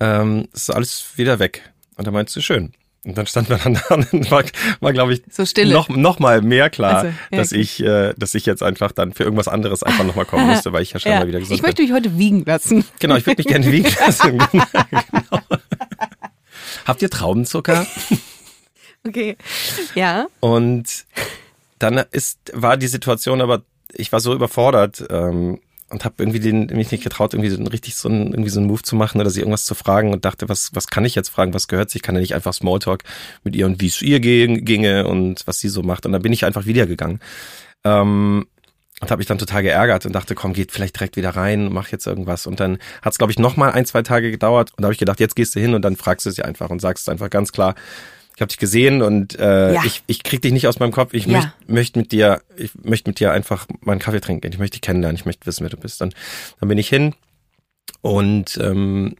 ähm, 0.00 0.48
ist 0.52 0.74
alles 0.74 1.12
wieder 1.16 1.38
weg. 1.38 1.70
Und 1.96 2.06
dann 2.06 2.14
meinte 2.14 2.32
sie, 2.32 2.42
schön. 2.42 2.72
Und 3.06 3.16
dann 3.16 3.26
stand 3.28 3.48
man 3.48 3.60
dann 3.62 3.74
da 3.74 3.94
und 3.94 4.30
war, 4.32 4.42
war 4.80 4.92
glaube 4.92 5.14
ich, 5.14 5.22
So 5.30 5.44
noch, 5.64 5.88
noch 5.88 6.18
mal 6.18 6.42
mehr 6.42 6.70
klar, 6.70 6.96
Also, 6.96 7.06
ja, 7.30 7.38
dass 7.38 7.52
okay. 7.52 7.60
ich, 7.60 7.80
äh, 7.82 8.14
dass 8.16 8.34
ich 8.34 8.46
jetzt 8.46 8.64
einfach 8.64 8.90
dann 8.90 9.12
für 9.12 9.22
irgendwas 9.22 9.46
anderes 9.46 9.84
einfach 9.84 10.02
noch 10.04 10.16
mal 10.16 10.24
kommen 10.24 10.46
musste, 10.48 10.72
weil 10.72 10.82
ich 10.82 10.92
ja 10.92 10.98
schon 10.98 11.12
Ja. 11.12 11.20
mal 11.20 11.28
wieder 11.28 11.38
gesund 11.38 11.56
Ich 11.56 11.62
möchte 11.62 11.82
mich 11.82 11.92
heute 11.92 12.18
wiegen 12.18 12.44
lassen. 12.44 12.84
Genau, 12.98 13.14
ich 13.14 13.24
würde 13.24 13.38
mich 13.38 13.46
gerne 13.46 13.70
wiegen 13.70 13.88
lassen. 14.00 14.38
genau. 14.50 15.40
Habt 16.84 17.00
ihr 17.02 17.10
Traubenzucker? 17.10 17.86
Okay. 19.06 19.36
Ja. 19.94 20.26
Und 20.40 21.04
dann 21.78 21.98
ist, 22.10 22.38
war 22.54 22.76
die 22.76 22.88
Situation 22.88 23.40
aber, 23.40 23.62
ich 23.92 24.10
war 24.10 24.18
so 24.18 24.34
überfordert 24.34 25.04
ähm, 25.10 25.60
und 25.90 26.04
habe 26.04 26.16
irgendwie 26.18 26.40
den, 26.40 26.66
mich 26.66 26.90
nicht 26.90 27.04
getraut, 27.04 27.32
irgendwie 27.32 27.50
so 27.50 27.62
richtig 27.62 27.94
so 27.94 28.08
einen, 28.08 28.32
irgendwie 28.32 28.50
so 28.50 28.58
einen 28.58 28.66
Move 28.66 28.82
zu 28.82 28.96
machen 28.96 29.20
oder 29.20 29.30
sie 29.30 29.40
irgendwas 29.40 29.64
zu 29.64 29.74
fragen 29.74 30.12
und 30.12 30.24
dachte, 30.24 30.48
was, 30.48 30.70
was 30.74 30.88
kann 30.88 31.04
ich 31.04 31.14
jetzt 31.14 31.28
fragen, 31.28 31.54
was 31.54 31.68
gehört 31.68 31.90
sich? 31.90 32.00
Ich 32.00 32.02
kann 32.02 32.16
ja 32.16 32.20
nicht 32.20 32.34
einfach 32.34 32.52
Smalltalk 32.52 33.04
mit 33.44 33.54
ihr 33.54 33.66
und 33.66 33.80
wie 33.80 33.86
es 33.86 34.02
ihr 34.02 34.20
ging, 34.20 34.64
ginge 34.64 35.06
und 35.06 35.46
was 35.46 35.60
sie 35.60 35.68
so 35.68 35.82
macht. 35.82 36.04
Und 36.04 36.12
dann 36.12 36.22
bin 36.22 36.32
ich 36.32 36.44
einfach 36.44 36.66
wiedergegangen. 36.66 37.20
Ähm, 37.84 38.46
und 39.00 39.10
habe 39.10 39.18
mich 39.18 39.26
dann 39.26 39.38
total 39.38 39.62
geärgert 39.62 40.06
und 40.06 40.14
dachte, 40.14 40.34
komm, 40.34 40.54
geht 40.54 40.72
vielleicht 40.72 40.96
direkt 40.96 41.16
wieder 41.16 41.30
rein, 41.30 41.70
mach 41.70 41.88
jetzt 41.88 42.06
irgendwas. 42.06 42.46
Und 42.46 42.60
dann 42.60 42.78
hat 43.02 43.12
es, 43.12 43.18
glaube 43.18 43.30
ich, 43.30 43.38
noch 43.38 43.56
mal 43.56 43.70
ein, 43.70 43.84
zwei 43.84 44.02
Tage 44.02 44.30
gedauert. 44.30 44.70
Und 44.70 44.82
da 44.82 44.86
habe 44.86 44.94
ich 44.94 44.98
gedacht, 44.98 45.20
jetzt 45.20 45.36
gehst 45.36 45.54
du 45.54 45.60
hin 45.60 45.74
und 45.74 45.82
dann 45.82 45.96
fragst 45.96 46.24
du 46.24 46.30
sie 46.30 46.42
einfach 46.42 46.70
und 46.70 46.80
sagst 46.80 47.08
einfach 47.10 47.28
ganz 47.28 47.52
klar, 47.52 47.74
ich 48.36 48.40
habe 48.42 48.48
dich 48.48 48.58
gesehen 48.58 49.00
und 49.02 49.38
äh, 49.38 49.72
Ja. 49.74 49.84
ich, 49.84 50.02
ich 50.06 50.22
krieg 50.22 50.42
dich 50.42 50.52
nicht 50.52 50.68
aus 50.68 50.78
meinem 50.78 50.92
Kopf. 50.92 51.14
Ich 51.14 51.24
Ja. 51.24 51.32
möchte 51.32 51.52
möcht 51.66 51.96
mit 51.96 52.12
dir, 52.12 52.42
ich 52.56 52.70
möchte 52.84 53.08
mit 53.10 53.18
dir 53.18 53.32
einfach 53.32 53.66
mal 53.80 53.92
einen 53.92 54.00
Kaffee 54.00 54.20
trinken. 54.20 54.52
Ich 54.52 54.58
möchte 54.58 54.74
dich 54.74 54.82
kennenlernen. 54.82 55.16
Ich 55.16 55.24
möchte 55.24 55.46
wissen, 55.46 55.62
wer 55.64 55.70
du 55.70 55.78
bist. 55.78 56.00
Dann, 56.02 56.12
dann 56.60 56.68
bin 56.68 56.76
ich 56.76 56.88
hin 56.88 57.14
und 58.02 58.58
ähm, 58.62 59.16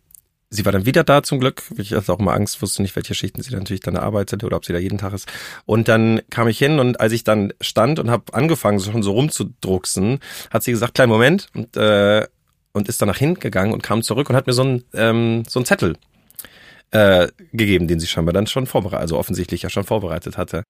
sie 0.51 0.65
war 0.67 0.73
dann 0.73 0.85
wieder 0.87 1.03
da 1.03 1.23
zum 1.23 1.41
Glück. 1.41 1.63
Ich 1.79 1.93
hatte 1.93 2.13
auch 2.13 2.19
mal 2.19 2.35
Angst, 2.35 2.61
wusste 2.61 2.83
nicht, 2.83 2.95
welche 2.95 3.15
Schichten 3.15 3.43
sie 3.43 3.55
natürlich 3.55 3.81
dann 3.81 3.97
arbeitet 3.97 4.45
oder 4.45 4.57
ob 4.59 4.65
sie 4.67 4.73
da 4.75 4.79
jeden 4.79 4.99
Tag 4.99 5.13
ist. 5.15 5.27
Und 5.65 5.89
dann 5.89 6.21
kam 6.31 6.47
ich 6.49 6.59
hin 6.59 6.79
und 6.79 7.01
als 7.01 7.13
ich 7.13 7.25
dann 7.25 7.53
stand 7.61 7.99
und 7.99 8.11
habe 8.11 8.35
angefangen, 8.35 8.79
so 8.79 8.93
schon 8.93 9.03
so 9.03 9.13
rumzudrucksen, 9.13 10.21
hat 10.51 10.63
sie 10.63 10.73
gesagt, 10.73 10.95
kleinen 10.95 11.11
Moment 11.11 11.49
und 11.55 11.77
äh, 11.77 12.27
und 12.73 12.89
ist 12.89 13.01
danach 13.01 13.17
hingegangen 13.17 13.73
und 13.73 13.83
kam 13.83 14.03
zurück 14.03 14.29
und 14.29 14.37
hat 14.37 14.47
mir 14.47 14.53
so 14.53 14.63
einen 14.63 14.85
ähm, 14.93 15.45
so 15.49 15.59
einen 15.59 15.65
Zettel 15.65 15.97
äh, 16.91 17.29
gegeben, 17.53 17.89
den 17.89 18.01
sie 18.01 18.07
scheinbar 18.07 18.33
dann 18.33 18.47
schon 18.47 18.67
vorbereitet, 18.67 19.01
also 19.01 19.19
offensichtlich 19.19 19.63
ja 19.63 19.71
schon 19.71 19.85
vorbereitet 19.85 20.37
hatte. 20.39 20.63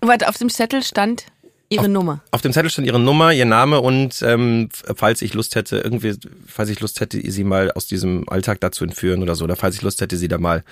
Warte, 0.00 0.28
auf 0.28 0.36
dem 0.36 0.50
Zettel 0.50 0.82
stand 0.82 1.26
ihre 1.72 1.88
Nummer. 1.88 2.20
Auf 2.30 2.40
dem 2.42 2.52
Zettel 2.52 2.70
stand 2.70 2.86
ihre 2.86 3.00
Nummer, 3.00 3.32
ihr 3.32 3.44
Name 3.46 3.80
und 3.80 4.22
ähm, 4.22 4.68
falls 4.94 5.22
ich 5.22 5.34
Lust 5.34 5.54
hätte, 5.56 5.78
irgendwie, 5.78 6.14
falls 6.46 6.68
ich 6.70 6.80
Lust 6.80 7.00
hätte, 7.00 7.18
sie 7.30 7.44
mal 7.44 7.70
aus 7.72 7.86
diesem 7.86 8.28
Alltag 8.28 8.60
da 8.60 8.70
zu 8.72 8.84
entführen 8.84 9.22
oder 9.22 9.34
so, 9.34 9.44
oder 9.44 9.56
falls 9.56 9.74
ich 9.76 9.82
Lust 9.82 10.00
hätte, 10.00 10.16
sie 10.16 10.28
da 10.28 10.38
mal 10.38 10.62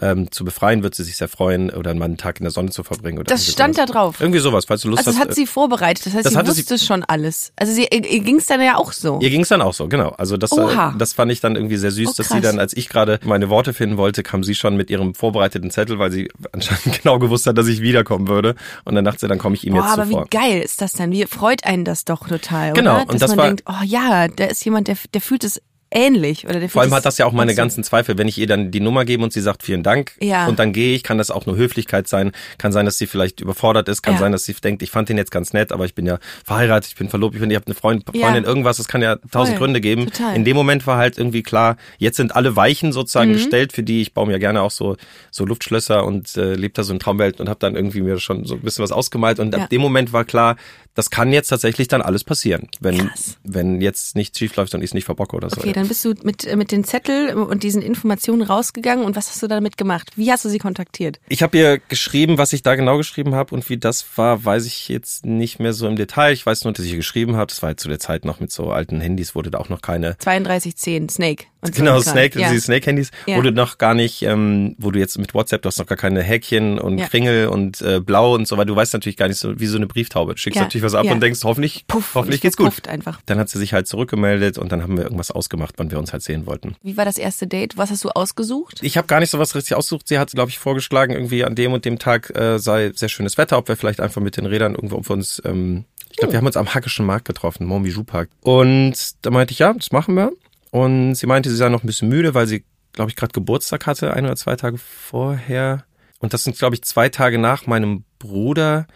ähm, 0.00 0.30
zu 0.30 0.44
befreien, 0.44 0.82
wird 0.82 0.94
sie 0.94 1.02
sich 1.04 1.16
sehr 1.16 1.28
freuen 1.28 1.70
oder 1.70 1.92
mal 1.94 2.04
einen 2.04 2.16
Tag 2.16 2.38
in 2.38 2.44
der 2.44 2.50
Sonne 2.52 2.70
zu 2.70 2.82
verbringen. 2.84 3.18
Oder 3.18 3.26
Das 3.26 3.50
stand 3.50 3.74
sowas. 3.74 3.86
da 3.88 3.92
drauf. 3.92 4.20
Irgendwie 4.20 4.38
sowas, 4.38 4.64
falls 4.66 4.82
du 4.82 4.88
Lust 4.88 4.98
Also 5.00 5.10
das 5.10 5.18
hast. 5.20 5.28
hat 5.30 5.34
sie 5.34 5.46
vorbereitet. 5.46 6.06
Das 6.06 6.14
heißt, 6.14 6.26
Das 6.26 6.32
sie 6.34 6.38
hatte 6.38 6.52
sie- 6.52 6.60
wusste 6.62 6.78
schon 6.78 7.02
alles. 7.04 7.52
Also 7.56 7.72
sie 7.72 7.82
ihr, 7.90 8.04
ihr 8.04 8.20
ging's 8.20 8.46
dann 8.46 8.60
ja 8.60 8.76
auch 8.76 8.92
so. 8.92 9.18
Ihr 9.20 9.30
ging's 9.30 9.48
dann 9.48 9.60
auch 9.62 9.74
so, 9.74 9.88
genau. 9.88 10.10
Also 10.10 10.36
das, 10.36 10.52
Oha. 10.52 10.92
äh, 10.94 10.98
das 10.98 11.12
fand 11.14 11.32
ich 11.32 11.40
dann 11.40 11.56
irgendwie 11.56 11.76
sehr 11.76 11.90
süß, 11.90 12.08
Oh, 12.10 12.12
dass 12.16 12.28
sie 12.28 12.40
dann, 12.40 12.58
als 12.60 12.76
ich 12.76 12.88
gerade 12.88 13.18
meine 13.24 13.48
Worte 13.48 13.72
finden 13.74 13.96
wollte, 13.96 14.22
kam 14.22 14.44
sie 14.44 14.54
schon 14.54 14.76
mit 14.76 14.88
ihrem 14.90 15.14
vorbereiteten 15.14 15.70
Zettel, 15.70 15.98
weil 15.98 16.12
sie 16.12 16.28
anscheinend 16.52 16.84
genau 17.02 17.18
gewusst 17.18 17.46
hat, 17.46 17.58
dass 17.58 17.66
ich 17.66 17.80
wiederkommen 17.82 18.28
würde. 18.28 18.54
Und 18.84 18.94
dann 18.94 19.04
dachte 19.04 19.20
sie, 19.20 19.28
dann 19.28 19.38
komme 19.38 19.56
ich 19.56 19.66
ihm 19.66 19.74
Boah, 19.74 19.82
jetzt 19.82 19.92
aber 19.94 20.04
zuvor. 20.04 20.24
wie 20.26 20.28
geil. 20.30 20.47
Geil 20.48 20.60
ist 20.62 20.80
das 20.80 20.92
dann? 20.92 21.12
Wie 21.12 21.24
freut 21.26 21.64
einen 21.64 21.84
das 21.84 22.04
doch 22.04 22.26
total, 22.28 22.72
Genau, 22.72 22.92
oder? 22.94 23.00
und 23.02 23.12
Dass 23.14 23.20
das 23.20 23.30
man 23.30 23.38
war- 23.38 23.46
denkt, 23.46 23.64
oh 23.66 23.82
ja, 23.84 24.28
da 24.28 24.44
ist 24.44 24.64
jemand, 24.64 24.88
der, 24.88 24.96
der 25.14 25.20
fühlt 25.20 25.44
es 25.44 25.60
ähnlich 25.90 26.44
oder 26.46 26.60
der 26.60 26.68
Vor 26.68 26.82
allem 26.82 26.92
hat 26.94 27.04
das 27.06 27.18
ja 27.18 27.26
auch 27.26 27.32
meine 27.32 27.54
ganzen 27.54 27.82
Zweifel. 27.84 28.18
Wenn 28.18 28.28
ich 28.28 28.36
ihr 28.38 28.46
dann 28.46 28.70
die 28.70 28.80
Nummer 28.80 29.04
gebe 29.04 29.22
und 29.22 29.32
sie 29.32 29.40
sagt 29.40 29.62
vielen 29.62 29.82
Dank 29.82 30.12
Ja. 30.20 30.46
und 30.46 30.58
dann 30.58 30.72
gehe 30.72 30.94
ich, 30.94 31.02
kann 31.02 31.18
das 31.18 31.30
auch 31.30 31.46
nur 31.46 31.56
Höflichkeit 31.56 32.08
sein. 32.08 32.32
Kann 32.58 32.72
sein, 32.72 32.84
dass 32.84 32.98
sie 32.98 33.06
vielleicht 33.06 33.40
überfordert 33.40 33.88
ist. 33.88 34.02
Kann 34.02 34.14
Ja. 34.14 34.20
sein, 34.20 34.32
dass 34.32 34.44
sie 34.44 34.52
denkt, 34.54 34.82
ich 34.82 34.90
fand 34.90 35.08
den 35.08 35.16
jetzt 35.16 35.30
ganz 35.30 35.52
nett, 35.52 35.72
aber 35.72 35.84
ich 35.86 35.94
bin 35.94 36.04
ja 36.06 36.18
verheiratet, 36.44 36.90
ich 36.90 36.96
bin 36.96 37.08
verlobt, 37.08 37.34
ich 37.34 37.40
bin, 37.40 37.50
ich 37.50 37.56
habe 37.56 37.66
eine 37.66 37.74
Freund, 37.74 38.04
Ja. 38.12 38.26
Freundin, 38.26 38.44
irgendwas. 38.44 38.78
Es 38.78 38.88
kann 38.88 39.00
ja 39.02 39.16
tausend 39.30 39.56
Voll. 39.56 39.66
Gründe 39.66 39.80
geben. 39.80 40.06
Total. 40.06 40.36
In 40.36 40.44
dem 40.44 40.56
Moment 40.56 40.86
war 40.86 40.98
halt 40.98 41.16
irgendwie 41.18 41.42
klar, 41.42 41.76
jetzt 41.98 42.16
sind 42.16 42.36
alle 42.36 42.54
Weichen 42.56 42.88
Mhm. 42.90 42.92
sozusagen 42.92 43.32
gestellt, 43.32 43.72
für 43.72 43.82
die 43.82 44.02
ich 44.02 44.12
baue 44.14 44.26
mir 44.26 44.38
gerne 44.38 44.62
auch 44.62 44.70
so 44.70 44.96
so 45.30 45.44
Luftschlösser 45.46 46.04
und 46.04 46.36
äh, 46.36 46.54
lebe 46.54 46.74
da 46.74 46.82
so 46.82 46.92
in 46.92 46.98
Traumwelt 46.98 47.40
und 47.40 47.48
habe 47.48 47.60
dann 47.60 47.76
irgendwie 47.76 48.00
mir 48.02 48.18
schon 48.18 48.44
so 48.44 48.54
ein 48.54 48.60
bisschen 48.60 48.82
was 48.82 48.92
ausgemalt. 48.92 49.38
Und 49.40 49.54
Ja. 49.54 49.62
ab 49.64 49.70
dem 49.70 49.80
Moment 49.80 50.12
war 50.12 50.24
klar, 50.24 50.56
das 50.94 51.10
kann 51.10 51.32
jetzt 51.32 51.48
tatsächlich 51.48 51.86
dann 51.86 52.02
alles 52.02 52.24
passieren, 52.24 52.68
wenn 52.80 52.98
Krass. 53.08 53.36
wenn 53.44 53.80
jetzt 53.80 54.16
nichts 54.16 54.36
schief 54.38 54.56
läuft 54.56 54.74
und 54.74 54.80
ich 54.82 54.90
es 54.90 54.94
nicht 54.94 55.04
verbocke 55.04 55.36
oder 55.36 55.48
so. 55.48 55.58
Okay, 55.60 55.72
dann 55.78 55.88
bist 55.88 56.04
du 56.04 56.14
mit, 56.22 56.54
mit 56.56 56.72
den 56.72 56.84
Zettel 56.84 57.34
und 57.34 57.62
diesen 57.62 57.82
Informationen 57.82 58.42
rausgegangen 58.42 59.04
und 59.04 59.16
was 59.16 59.28
hast 59.30 59.42
du 59.42 59.46
damit 59.46 59.76
gemacht? 59.76 60.10
Wie 60.16 60.30
hast 60.30 60.44
du 60.44 60.48
sie 60.48 60.58
kontaktiert? 60.58 61.20
Ich 61.28 61.42
habe 61.42 61.56
ihr 61.56 61.78
geschrieben, 61.78 62.38
was 62.38 62.52
ich 62.52 62.62
da 62.62 62.74
genau 62.74 62.96
geschrieben 62.98 63.34
habe 63.34 63.54
und 63.54 63.68
wie 63.70 63.78
das 63.78 64.04
war, 64.16 64.44
weiß 64.44 64.66
ich 64.66 64.88
jetzt 64.88 65.24
nicht 65.24 65.58
mehr 65.60 65.72
so 65.72 65.86
im 65.88 65.96
Detail. 65.96 66.32
Ich 66.32 66.44
weiß 66.44 66.64
nur, 66.64 66.72
dass 66.72 66.84
ich 66.84 66.92
ihr 66.92 66.96
geschrieben 66.98 67.36
habe. 67.36 67.46
Das 67.46 67.62
war 67.62 67.68
halt 67.68 67.80
zu 67.80 67.88
der 67.88 67.98
Zeit 67.98 68.24
noch 68.24 68.40
mit 68.40 68.52
so 68.52 68.70
alten 68.70 69.00
Handys, 69.00 69.34
wurde 69.34 69.50
da 69.50 69.58
auch 69.58 69.68
noch 69.68 69.80
keine 69.82 70.16
3210, 70.18 71.08
Snake. 71.08 71.44
Und 71.60 71.74
Genau. 71.74 72.00
Snake, 72.00 72.38
ja. 72.38 72.50
diese 72.50 72.60
Snake-Handys, 72.62 73.10
Ja. 73.26 73.36
wo 73.36 73.42
du 73.42 73.50
noch 73.50 73.78
gar 73.78 73.94
nicht, 73.94 74.22
ähm, 74.22 74.76
wo 74.78 74.92
du 74.92 74.98
jetzt 75.00 75.18
mit 75.18 75.34
WhatsApp, 75.34 75.62
du 75.62 75.66
hast 75.66 75.78
noch 75.78 75.86
gar 75.86 75.98
keine 75.98 76.22
Häkchen 76.22 76.78
und 76.78 76.98
Ja. 76.98 77.08
Kringel 77.08 77.48
und 77.48 77.80
äh, 77.82 78.00
Blau 78.00 78.34
und 78.34 78.46
so, 78.46 78.56
weil 78.56 78.66
du 78.66 78.76
weißt 78.76 78.92
natürlich 78.92 79.16
gar 79.16 79.26
nicht 79.26 79.38
so, 79.38 79.58
wie 79.58 79.66
so 79.66 79.76
eine 79.76 79.88
Brieftaube. 79.88 80.34
Du 80.34 80.38
schickst 80.38 80.56
Ja. 80.56 80.62
natürlich 80.62 80.84
was 80.84 80.94
ab 80.94 81.06
und 81.10 81.20
denkst, 81.20 81.40
hoffentlich, 81.42 81.84
Puff, 81.88 82.14
hoffentlich 82.14 82.40
geht's 82.42 82.56
gut. 82.56 82.86
einfach. 82.88 83.20
Dann 83.26 83.38
hat 83.40 83.48
sie 83.48 83.58
sich 83.58 83.72
halt 83.72 83.88
zurückgemeldet 83.88 84.56
und 84.58 84.70
dann 84.70 84.82
haben 84.82 84.96
wir 84.96 85.02
irgendwas 85.04 85.32
ausgemacht, 85.32 85.67
wann 85.76 85.90
wir 85.90 85.98
uns 85.98 86.12
halt 86.12 86.22
sehen 86.22 86.46
wollten. 86.46 86.76
Wie 86.82 86.96
war 86.96 87.04
das 87.04 87.18
erste 87.18 87.46
Date? 87.46 87.76
Was 87.76 87.90
hast 87.90 88.04
du 88.04 88.10
ausgesucht? 88.10 88.80
Ich 88.82 88.96
habe 88.96 89.06
gar 89.06 89.20
nicht 89.20 89.30
so 89.30 89.38
was 89.38 89.54
richtig 89.54 89.76
ausgesucht. 89.76 90.08
Sie 90.08 90.18
hat, 90.18 90.30
glaube 90.30 90.50
ich, 90.50 90.58
vorgeschlagen, 90.58 91.14
irgendwie 91.14 91.44
an 91.44 91.54
dem 91.54 91.72
und 91.72 91.84
dem 91.84 91.98
Tag 91.98 92.34
äh, 92.36 92.58
sei 92.58 92.92
sehr 92.94 93.08
schönes 93.08 93.38
Wetter, 93.38 93.58
ob 93.58 93.68
wir 93.68 93.76
vielleicht 93.76 94.00
einfach 94.00 94.20
mit 94.20 94.36
den 94.36 94.46
Rädern 94.46 94.74
irgendwo 94.74 94.98
wir 95.08 95.14
uns, 95.14 95.42
ähm, 95.44 95.84
ich 96.10 96.16
glaube, 96.16 96.32
wir 96.32 96.38
haben 96.38 96.46
uns 96.46 96.56
am 96.56 96.74
Hackischen 96.74 97.06
Markt 97.06 97.26
getroffen, 97.26 97.66
Montbijou 97.66 98.04
Park. 98.04 98.30
Und 98.40 98.94
da 99.22 99.30
meinte 99.30 99.52
ich, 99.52 99.58
ja, 99.58 99.72
das 99.72 99.92
machen 99.92 100.14
wir. 100.14 100.32
Und 100.70 101.14
sie 101.14 101.26
meinte, 101.26 101.50
sie 101.50 101.56
sei 101.56 101.68
noch 101.68 101.82
ein 101.82 101.86
bisschen 101.86 102.08
müde, 102.08 102.34
weil 102.34 102.46
sie, 102.46 102.64
glaube 102.92 103.10
ich, 103.10 103.16
gerade 103.16 103.32
Geburtstag 103.32 103.86
hatte, 103.86 104.12
ein 104.14 104.24
oder 104.24 104.36
zwei 104.36 104.56
Tage 104.56 104.78
vorher. 104.78 105.84
Und 106.18 106.34
das 106.34 106.44
sind, 106.44 106.58
glaube 106.58 106.74
ich, 106.74 106.82
zwei 106.82 107.08
Tage 107.08 107.38
nach 107.38 107.66
meinem 107.66 108.04
Bruder. 108.18 108.86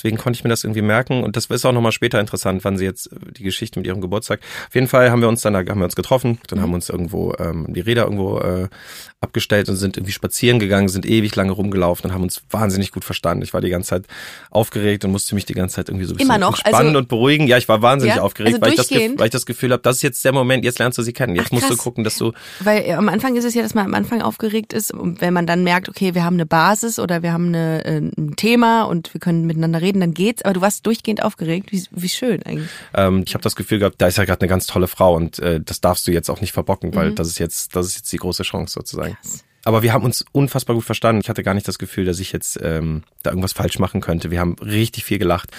Deswegen 0.00 0.16
konnte 0.16 0.38
ich 0.38 0.44
mir 0.44 0.50
das 0.50 0.64
irgendwie 0.64 0.80
merken 0.80 1.22
und 1.22 1.36
das 1.36 1.46
ist 1.46 1.66
auch 1.66 1.72
nochmal 1.72 1.92
später 1.92 2.18
interessant, 2.20 2.64
wann 2.64 2.78
sie 2.78 2.86
jetzt 2.86 3.12
äh, 3.12 3.16
die 3.36 3.42
Geschichte 3.42 3.78
mit 3.78 3.86
ihrem 3.86 4.00
Geburtstag. 4.00 4.40
Auf 4.68 4.74
jeden 4.74 4.88
Fall 4.88 5.10
haben 5.10 5.20
wir 5.20 5.28
uns 5.28 5.42
dann, 5.42 5.52
da 5.52 5.58
haben 5.60 5.78
wir 5.78 5.84
uns 5.84 5.94
getroffen, 5.96 6.38
dann 6.48 6.62
haben 6.62 6.70
wir 6.70 6.76
uns 6.76 6.88
irgendwo 6.88 7.34
ähm, 7.38 7.66
die 7.68 7.80
Räder 7.80 8.04
irgendwo 8.04 8.38
äh, 8.38 8.68
abgestellt 9.20 9.68
und 9.68 9.76
sind 9.76 9.98
irgendwie 9.98 10.12
spazieren 10.12 10.58
gegangen, 10.58 10.88
sind 10.88 11.04
ewig 11.04 11.36
lange 11.36 11.52
rumgelaufen 11.52 12.06
und 12.08 12.14
haben 12.14 12.22
uns 12.22 12.40
wahnsinnig 12.50 12.90
gut 12.92 13.04
verstanden. 13.04 13.42
Ich 13.44 13.52
war 13.52 13.60
die 13.60 13.68
ganze 13.68 13.90
Zeit 13.90 14.04
aufgeregt 14.50 15.04
und 15.04 15.10
musste 15.12 15.34
mich 15.34 15.44
die 15.44 15.52
ganze 15.52 15.76
Zeit 15.76 15.90
irgendwie 15.90 16.06
so 16.06 16.14
ein 16.14 16.16
bisschen 16.16 16.30
Immer 16.30 16.38
noch? 16.38 16.50
entspannen 16.58 16.88
Also- 16.88 16.98
und 17.00 17.08
beruhigen. 17.08 17.46
Ja, 17.46 17.58
ich 17.58 17.68
war 17.68 17.82
wahnsinnig 17.82 18.16
Ja? 18.16 18.22
aufgeregt, 18.22 18.54
Also 18.54 18.62
weil, 18.62 18.70
ich 18.70 18.76
das, 18.76 18.90
weil 18.90 19.26
ich 19.26 19.30
das 19.30 19.44
Gefühl 19.44 19.72
habe, 19.72 19.82
das 19.82 19.96
ist 19.96 20.02
jetzt 20.02 20.24
der 20.24 20.32
Moment, 20.32 20.64
jetzt 20.64 20.78
lernst 20.78 20.96
du 20.96 21.02
sie 21.02 21.12
kennen. 21.12 21.36
Jetzt 21.36 21.48
Ach, 21.48 21.52
musst 21.52 21.64
du 21.64 21.74
krass. 21.74 21.78
gucken, 21.84 22.04
dass 22.04 22.16
du 22.16 22.32
Weil 22.60 22.82
äh, 22.86 22.92
am 22.94 23.08
Anfang 23.10 23.36
ist 23.36 23.44
es 23.44 23.52
ja, 23.54 23.62
dass 23.62 23.74
man 23.74 23.84
am 23.84 23.94
Anfang 23.94 24.22
aufgeregt 24.22 24.72
ist, 24.72 24.94
und 24.94 25.20
wenn 25.20 25.34
man 25.34 25.46
dann 25.46 25.64
merkt, 25.64 25.88
okay, 25.90 26.14
wir 26.14 26.24
haben 26.24 26.36
eine 26.36 26.46
Basis 26.46 26.98
oder 26.98 27.22
wir 27.22 27.32
haben 27.34 27.48
eine, 27.48 27.84
äh, 27.84 27.98
ein 27.98 28.36
Thema 28.36 28.84
und 28.84 29.12
wir 29.12 29.20
können 29.20 29.44
miteinander 29.46 29.82
reden, 29.82 29.89
dann 29.98 30.14
geht's. 30.14 30.42
Aber 30.42 30.54
du 30.54 30.60
warst 30.60 30.86
durchgehend 30.86 31.24
aufgeregt. 31.24 31.72
Wie, 31.72 31.82
wie 31.90 32.08
schön 32.08 32.44
eigentlich. 32.44 32.68
Ähm, 32.94 33.24
ich 33.26 33.34
habe 33.34 33.42
das 33.42 33.56
Gefühl 33.56 33.80
gehabt, 33.80 33.96
da 33.98 34.06
ist 34.06 34.18
ja 34.18 34.24
gerade 34.24 34.42
eine 34.42 34.48
ganz 34.48 34.68
tolle 34.68 34.86
Frau 34.86 35.16
und 35.16 35.40
äh, 35.40 35.60
das 35.60 35.80
darfst 35.80 36.06
du 36.06 36.12
jetzt 36.12 36.30
auch 36.30 36.40
nicht 36.40 36.52
verbocken, 36.52 36.90
Mhm. 36.90 36.94
weil 36.94 37.12
das 37.14 37.26
ist 37.26 37.38
jetzt, 37.38 37.74
das 37.74 37.86
ist 37.86 37.96
jetzt 37.96 38.12
die 38.12 38.18
große 38.18 38.44
Chance 38.44 38.74
sozusagen. 38.74 39.16
Aber 39.64 39.82
wir 39.82 39.92
haben 39.92 40.04
uns 40.04 40.24
unfassbar 40.32 40.74
gut 40.76 40.84
verstanden. 40.84 41.20
Ich 41.20 41.28
hatte 41.28 41.42
gar 41.42 41.54
nicht 41.54 41.66
das 41.68 41.78
Gefühl, 41.78 42.04
dass 42.04 42.18
ich 42.20 42.32
jetzt 42.32 42.58
ähm, 42.62 43.02
da 43.22 43.30
irgendwas 43.30 43.52
falsch 43.52 43.78
machen 43.78 44.00
könnte. 44.00 44.30
Wir 44.30 44.40
haben 44.40 44.54
richtig 44.54 45.04
viel 45.04 45.18
gelacht. 45.18 45.50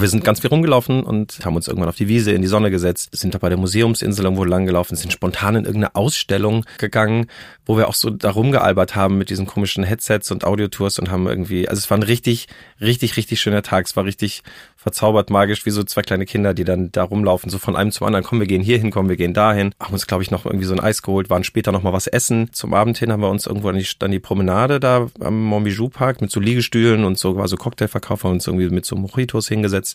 Wir 0.00 0.08
sind 0.08 0.24
ganz 0.24 0.40
viel 0.40 0.48
rumgelaufen 0.48 1.02
und 1.02 1.40
haben 1.44 1.56
uns 1.56 1.68
irgendwann 1.68 1.90
auf 1.90 1.96
die 1.96 2.08
Wiese 2.08 2.32
in 2.32 2.40
die 2.40 2.48
Sonne 2.48 2.70
gesetzt, 2.70 3.10
sind 3.12 3.34
da 3.34 3.38
bei 3.38 3.50
der 3.50 3.58
Museumsinsel 3.58 4.24
irgendwo 4.24 4.44
lang 4.44 4.64
gelaufen, 4.64 4.96
sind 4.96 5.12
spontan 5.12 5.56
in 5.56 5.64
irgendeine 5.66 5.94
Ausstellung 5.94 6.64
gegangen, 6.78 7.26
wo 7.66 7.76
wir 7.76 7.86
auch 7.86 7.94
so 7.94 8.10
da 8.10 8.30
rumgealbert 8.30 8.96
haben 8.96 9.18
mit 9.18 9.30
diesen 9.30 9.46
komischen 9.46 9.84
Headsets 9.84 10.30
und 10.30 10.44
Audiotours 10.44 10.98
und 10.98 11.10
haben 11.10 11.26
irgendwie, 11.26 11.68
also 11.68 11.78
es 11.78 11.90
war 11.90 11.98
ein 11.98 12.02
richtig, 12.02 12.48
richtig, 12.80 13.16
richtig 13.16 13.40
schöner 13.40 13.62
Tag. 13.62 13.86
Es 13.86 13.94
war 13.94 14.04
richtig 14.04 14.42
verzaubert, 14.76 15.28
magisch, 15.28 15.66
wie 15.66 15.70
so 15.70 15.84
zwei 15.84 16.00
kleine 16.00 16.24
Kinder, 16.24 16.54
die 16.54 16.64
dann 16.64 16.90
da 16.90 17.02
rumlaufen, 17.02 17.50
so 17.50 17.58
von 17.58 17.76
einem 17.76 17.92
zum 17.92 18.06
anderen. 18.06 18.24
Komm, 18.24 18.40
wir 18.40 18.46
gehen 18.46 18.62
hier 18.62 18.78
hin, 18.78 18.90
komm, 18.90 19.10
wir 19.10 19.16
gehen 19.16 19.34
dahin. 19.34 19.74
Haben 19.78 19.92
uns, 19.92 20.06
glaube 20.06 20.22
ich, 20.22 20.30
noch 20.30 20.46
irgendwie 20.46 20.64
so 20.64 20.72
ein 20.74 20.80
Eis 20.80 21.02
geholt, 21.02 21.28
waren 21.28 21.44
später 21.44 21.70
noch 21.70 21.82
mal 21.82 21.92
was 21.92 22.06
essen. 22.06 22.48
Zum 22.52 22.72
Abend 22.72 22.96
hin 22.96 23.12
haben 23.12 23.20
wir 23.20 23.28
uns 23.28 23.46
irgendwo 23.46 23.68
an 23.68 23.76
die, 23.76 23.86
an 24.00 24.10
die 24.10 24.18
Promenade 24.18 24.80
da 24.80 25.08
am 25.20 25.42
Montbijou 25.44 25.90
Park 25.90 26.22
mit 26.22 26.30
so 26.30 26.40
Liegestühlen 26.40 27.04
und 27.04 27.18
so, 27.18 27.36
war 27.36 27.46
so 27.46 27.56
Cocktailverkauf, 27.56 28.24
haben 28.24 28.32
uns 28.32 28.46
irgendwie 28.46 28.70
mit 28.70 28.86
so 28.86 28.96
Mojitos 28.96 29.48
hingesetzt 29.48 29.89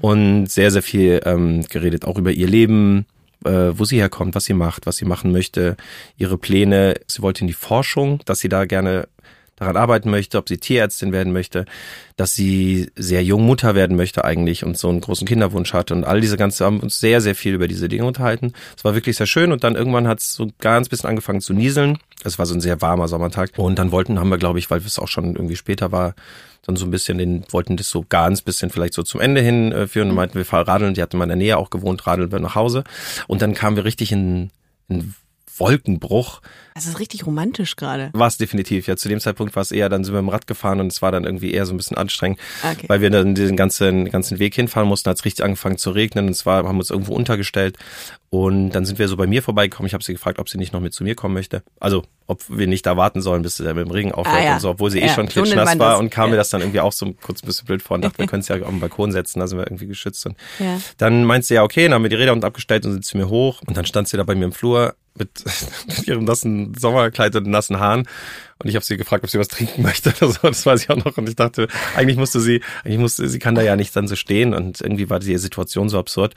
und 0.00 0.46
sehr, 0.46 0.70
sehr 0.70 0.82
viel 0.82 1.20
ähm, 1.24 1.64
geredet, 1.68 2.04
auch 2.04 2.18
über 2.18 2.32
ihr 2.32 2.48
Leben, 2.48 3.06
äh, 3.44 3.72
wo 3.74 3.84
sie 3.84 3.96
herkommt, 3.96 4.34
was 4.34 4.44
sie 4.44 4.54
macht, 4.54 4.86
was 4.86 4.96
sie 4.96 5.04
machen 5.04 5.32
möchte, 5.32 5.76
ihre 6.16 6.38
Pläne. 6.38 6.94
Sie 7.06 7.22
wollte 7.22 7.42
in 7.42 7.46
die 7.46 7.52
Forschung, 7.52 8.20
dass 8.24 8.40
sie 8.40 8.48
da 8.48 8.64
gerne 8.64 9.08
daran 9.62 9.76
arbeiten 9.76 10.10
möchte, 10.10 10.38
ob 10.38 10.48
sie 10.48 10.58
Tierärztin 10.58 11.12
werden 11.12 11.32
möchte, 11.32 11.66
dass 12.16 12.34
sie 12.34 12.90
sehr 12.96 13.22
jung 13.22 13.44
Mutter 13.44 13.74
werden 13.74 13.96
möchte 13.96 14.24
eigentlich 14.24 14.64
und 14.64 14.76
so 14.76 14.88
einen 14.88 15.00
großen 15.00 15.26
Kinderwunsch 15.26 15.72
hat 15.72 15.90
und 15.90 16.04
all 16.04 16.20
diese 16.20 16.36
ganze 16.36 16.64
haben 16.64 16.80
uns 16.80 16.98
sehr, 16.98 17.20
sehr 17.20 17.34
viel 17.34 17.54
über 17.54 17.68
diese 17.68 17.88
Dinge 17.88 18.04
unterhalten. 18.04 18.52
Es 18.76 18.84
war 18.84 18.94
wirklich 18.94 19.16
sehr 19.16 19.26
schön 19.26 19.52
und 19.52 19.62
dann 19.62 19.76
irgendwann 19.76 20.08
hat 20.08 20.18
es 20.18 20.34
so 20.34 20.48
ganz 20.58 20.88
bisschen 20.88 21.08
angefangen 21.08 21.40
zu 21.40 21.52
nieseln. 21.52 21.98
Es 22.24 22.38
war 22.38 22.46
so 22.46 22.54
ein 22.54 22.60
sehr 22.60 22.80
warmer 22.80 23.08
Sommertag 23.08 23.50
und 23.56 23.78
dann 23.78 23.92
wollten, 23.92 24.18
haben 24.18 24.30
wir 24.30 24.38
glaube 24.38 24.58
ich, 24.58 24.70
weil 24.70 24.80
es 24.80 24.98
auch 24.98 25.08
schon 25.08 25.36
irgendwie 25.36 25.56
später 25.56 25.92
war, 25.92 26.14
dann 26.64 26.76
so 26.76 26.84
ein 26.86 26.90
bisschen 26.90 27.18
den, 27.18 27.44
wollten 27.50 27.76
das 27.76 27.88
so 27.88 28.04
ganz 28.08 28.40
bisschen 28.42 28.70
vielleicht 28.70 28.94
so 28.94 29.02
zum 29.02 29.20
Ende 29.20 29.40
hin 29.40 29.72
äh, 29.72 29.86
führen 29.88 30.10
und 30.10 30.14
meinten, 30.14 30.36
wir 30.36 30.44
fahren 30.44 30.66
radeln, 30.66 30.94
die 30.94 31.02
hatten 31.02 31.18
mal 31.18 31.24
in 31.24 31.30
der 31.30 31.36
Nähe 31.36 31.56
auch 31.58 31.70
gewohnt, 31.70 32.06
radeln 32.06 32.30
wir 32.32 32.38
nach 32.40 32.54
Hause 32.54 32.84
und 33.26 33.42
dann 33.42 33.54
kamen 33.54 33.76
wir 33.76 33.84
richtig 33.84 34.12
in, 34.12 34.50
in 34.88 35.14
Wolkenbruch. 35.58 36.40
Das 36.74 36.86
ist 36.86 36.98
richtig 36.98 37.26
romantisch 37.26 37.76
gerade. 37.76 38.08
War 38.14 38.26
es 38.26 38.38
definitiv. 38.38 38.86
Ja, 38.86 38.96
zu 38.96 39.08
dem 39.08 39.20
Zeitpunkt 39.20 39.54
war 39.54 39.60
es 39.60 39.70
eher, 39.70 39.88
dann 39.90 40.02
sind 40.04 40.14
wir 40.14 40.18
im 40.20 40.30
Rad 40.30 40.46
gefahren 40.46 40.80
und 40.80 40.86
es 40.90 41.02
war 41.02 41.12
dann 41.12 41.24
irgendwie 41.24 41.52
eher 41.52 41.66
so 41.66 41.74
ein 41.74 41.76
bisschen 41.76 41.96
anstrengend, 41.98 42.40
Okay. 42.62 42.86
weil 42.88 43.00
wir 43.02 43.10
dann 43.10 43.34
den 43.34 43.56
ganzen, 43.56 44.10
ganzen 44.10 44.38
Weg 44.38 44.54
hinfahren 44.54 44.88
mussten, 44.88 45.10
hat 45.10 45.18
es 45.18 45.24
richtig 45.26 45.44
angefangen 45.44 45.76
zu 45.76 45.90
regnen 45.90 46.28
und 46.28 46.34
zwar 46.34 46.64
haben 46.64 46.76
wir 46.76 46.80
uns 46.80 46.90
irgendwo 46.90 47.14
untergestellt 47.14 47.76
und 48.30 48.70
dann 48.70 48.86
sind 48.86 48.98
wir 48.98 49.08
so 49.08 49.16
bei 49.16 49.26
mir 49.26 49.42
vorbeigekommen. 49.42 49.86
Ich 49.86 49.94
habe 49.94 50.02
sie 50.02 50.12
gefragt, 50.14 50.38
ob 50.38 50.48
sie 50.48 50.56
nicht 50.58 50.72
noch 50.72 50.80
mit 50.80 50.94
zu 50.94 51.04
mir 51.04 51.14
kommen 51.14 51.34
möchte. 51.34 51.62
Also, 51.80 52.04
ob 52.26 52.42
wir 52.48 52.66
nicht 52.66 52.86
da 52.86 52.96
warten 52.96 53.20
sollen, 53.20 53.42
bis 53.42 53.58
er 53.60 53.74
mit 53.74 53.86
dem 53.86 53.90
Regen 53.90 54.12
aufhört 54.12 54.36
Ah, 54.36 54.44
ja. 54.44 54.54
und 54.54 54.60
so, 54.60 54.70
obwohl 54.70 54.90
sie 54.90 55.00
eh 55.00 55.06
Ja, 55.06 55.14
schon 55.14 55.28
so 55.28 55.40
nennt 55.40 55.46
klitschnass 55.48 55.70
man 55.70 55.78
war 55.78 55.98
und 55.98 56.10
kam 56.10 56.26
Ja. 56.26 56.30
mir 56.32 56.36
das 56.36 56.50
dann 56.50 56.60
irgendwie 56.60 56.80
auch 56.80 56.92
so 56.92 57.12
kurz 57.14 57.42
ein 57.42 57.46
bisschen 57.46 57.66
blöd 57.66 57.82
vor 57.82 57.96
und 57.96 58.02
dachte, 58.04 58.18
wir 58.18 58.26
können 58.26 58.40
es 58.40 58.48
ja 58.48 58.56
auf 58.56 58.68
den 58.68 58.80
Balkon 58.80 59.12
setzen, 59.12 59.40
da 59.40 59.46
sind 59.46 59.58
wir 59.58 59.66
irgendwie 59.66 59.86
geschützt. 59.86 60.24
Und 60.26 60.36
dann 60.98 61.24
meint 61.24 61.44
sie 61.44 61.54
ja, 61.54 61.62
okay, 61.62 61.84
dann 61.84 61.94
haben 61.94 62.02
wir 62.02 62.10
die 62.10 62.16
Räder 62.16 62.32
unten 62.32 62.44
abgestellt 62.44 62.84
und 62.86 62.92
sind 62.92 63.04
zu 63.04 63.16
mir 63.16 63.28
hoch 63.28 63.60
und 63.66 63.76
dann 63.76 63.84
stand 63.86 64.08
sie 64.08 64.16
da 64.16 64.22
bei 64.24 64.34
mir 64.34 64.44
im 64.46 64.52
Flur 64.52 64.94
mit, 65.14 65.44
mit 65.86 66.06
ihrem 66.08 66.24
nassen 66.24 66.72
Sommerkleid 66.78 67.36
und 67.36 67.46
nassen 67.46 67.78
Haaren 67.80 68.08
und 68.58 68.68
ich 68.68 68.76
habe 68.76 68.84
sie 68.84 68.96
gefragt, 68.96 69.24
ob 69.24 69.30
sie 69.30 69.38
was 69.38 69.48
trinken 69.48 69.82
möchte 69.82 70.10
oder 70.20 70.32
so, 70.32 70.38
das 70.48 70.64
weiß 70.64 70.82
ich 70.84 70.90
auch 70.90 70.96
noch 71.04 71.16
und 71.18 71.28
ich 71.28 71.36
dachte, 71.36 71.68
eigentlich 71.96 72.16
musste 72.16 72.40
sie, 72.40 72.62
eigentlich 72.84 72.98
musste, 72.98 73.28
sie 73.28 73.38
kann 73.38 73.54
da 73.54 73.60
ja 73.62 73.76
nicht 73.76 73.94
dann 73.94 74.08
so 74.08 74.16
stehen 74.16 74.54
und 74.54 74.80
irgendwie 74.80 75.10
war 75.10 75.18
die 75.18 75.36
Situation 75.36 75.88
so 75.90 75.98
absurd 75.98 76.34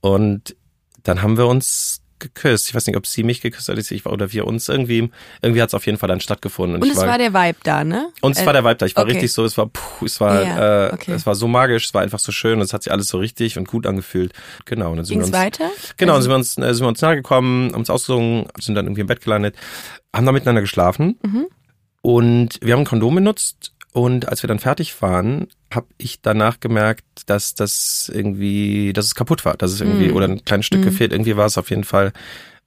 und 0.00 0.56
dann 1.04 1.22
haben 1.22 1.36
wir 1.36 1.46
uns 1.46 2.00
geküsst. 2.18 2.68
Ich 2.68 2.74
weiß 2.74 2.86
nicht, 2.86 2.96
ob 2.96 3.06
sie 3.06 3.22
mich 3.22 3.40
geküsst 3.40 3.68
hat 3.68 3.78
ich 3.78 4.04
war, 4.04 4.12
oder 4.12 4.32
wir 4.32 4.46
uns 4.46 4.68
irgendwie. 4.68 5.10
Irgendwie 5.42 5.62
hat 5.62 5.68
es 5.70 5.74
auf 5.74 5.86
jeden 5.86 5.98
Fall 5.98 6.08
dann 6.08 6.20
stattgefunden. 6.20 6.80
Und 6.80 6.86
ich 6.88 6.94
es 6.94 6.98
war 7.06 7.18
der 7.18 7.32
Vibe 7.34 7.58
da, 7.62 7.84
ne? 7.84 8.08
und 8.22 8.32
es 8.36 8.42
Äh, 8.42 8.46
war 8.46 8.52
der 8.52 8.64
Vibe 8.64 8.76
da. 8.76 8.86
Ich 8.86 8.96
war 8.96 9.04
okay. 9.04 9.12
richtig 9.12 9.32
so, 9.32 9.44
es 9.44 9.56
war, 9.58 9.66
puh, 9.66 10.06
es 10.06 10.20
war, 10.20 10.42
Ja, 10.42 10.86
äh, 10.88 10.92
okay. 10.92 11.12
es 11.12 11.26
war 11.26 11.34
so 11.34 11.46
magisch, 11.48 11.86
es 11.86 11.94
war 11.94 12.02
einfach 12.02 12.18
so 12.18 12.32
schön, 12.32 12.60
es 12.60 12.72
hat 12.72 12.82
sich 12.82 12.92
alles 12.92 13.08
so 13.08 13.18
richtig 13.18 13.58
und 13.58 13.68
gut 13.68 13.86
angefühlt. 13.86 14.32
Genau. 14.64 14.90
Und 14.90 14.96
dann 14.98 15.04
sind 15.04 15.18
Ging's 15.18 15.32
wir 15.32 15.38
uns, 15.38 15.44
weiter? 15.46 15.70
Genau, 15.96 16.14
Also- 16.14 16.28
dann 16.30 16.42
sind 16.42 16.62
wir 16.62 16.64
uns, 16.64 16.70
äh, 16.70 16.74
sind 16.74 16.84
wir 16.84 16.88
uns 16.88 17.00
nahe 17.02 17.16
gekommen, 17.16 17.70
haben 17.72 17.80
uns 17.80 17.90
ausgesungen, 17.90 18.46
sind 18.60 18.74
dann 18.74 18.86
irgendwie 18.86 19.02
im 19.02 19.06
Bett 19.06 19.22
gelandet, 19.22 19.54
haben 20.14 20.26
da 20.26 20.32
miteinander 20.32 20.60
geschlafen 20.62 21.18
Mhm. 21.22 21.46
und 22.02 22.58
wir 22.62 22.72
haben 22.72 22.80
ein 22.80 22.86
Kondom 22.86 23.14
benutzt 23.14 23.72
und 23.96 24.28
als 24.28 24.42
wir 24.42 24.48
dann 24.48 24.58
fertig 24.58 25.00
waren, 25.00 25.48
habe 25.72 25.86
ich 25.96 26.20
danach 26.20 26.60
gemerkt, 26.60 27.04
dass 27.26 27.54
das 27.54 28.10
irgendwie, 28.14 28.92
dass 28.92 29.06
es 29.06 29.14
kaputt 29.14 29.44
war, 29.46 29.56
dass 29.56 29.72
es 29.72 29.80
irgendwie 29.80 30.08
Mhm. 30.08 30.16
oder 30.16 30.28
ein 30.28 30.44
kleines 30.44 30.66
Stück 30.66 30.82
gefehlt. 30.82 31.12
Irgendwie 31.12 31.36
war 31.38 31.46
es 31.46 31.56
auf 31.56 31.70
jeden 31.70 31.84
Fall 31.84 32.12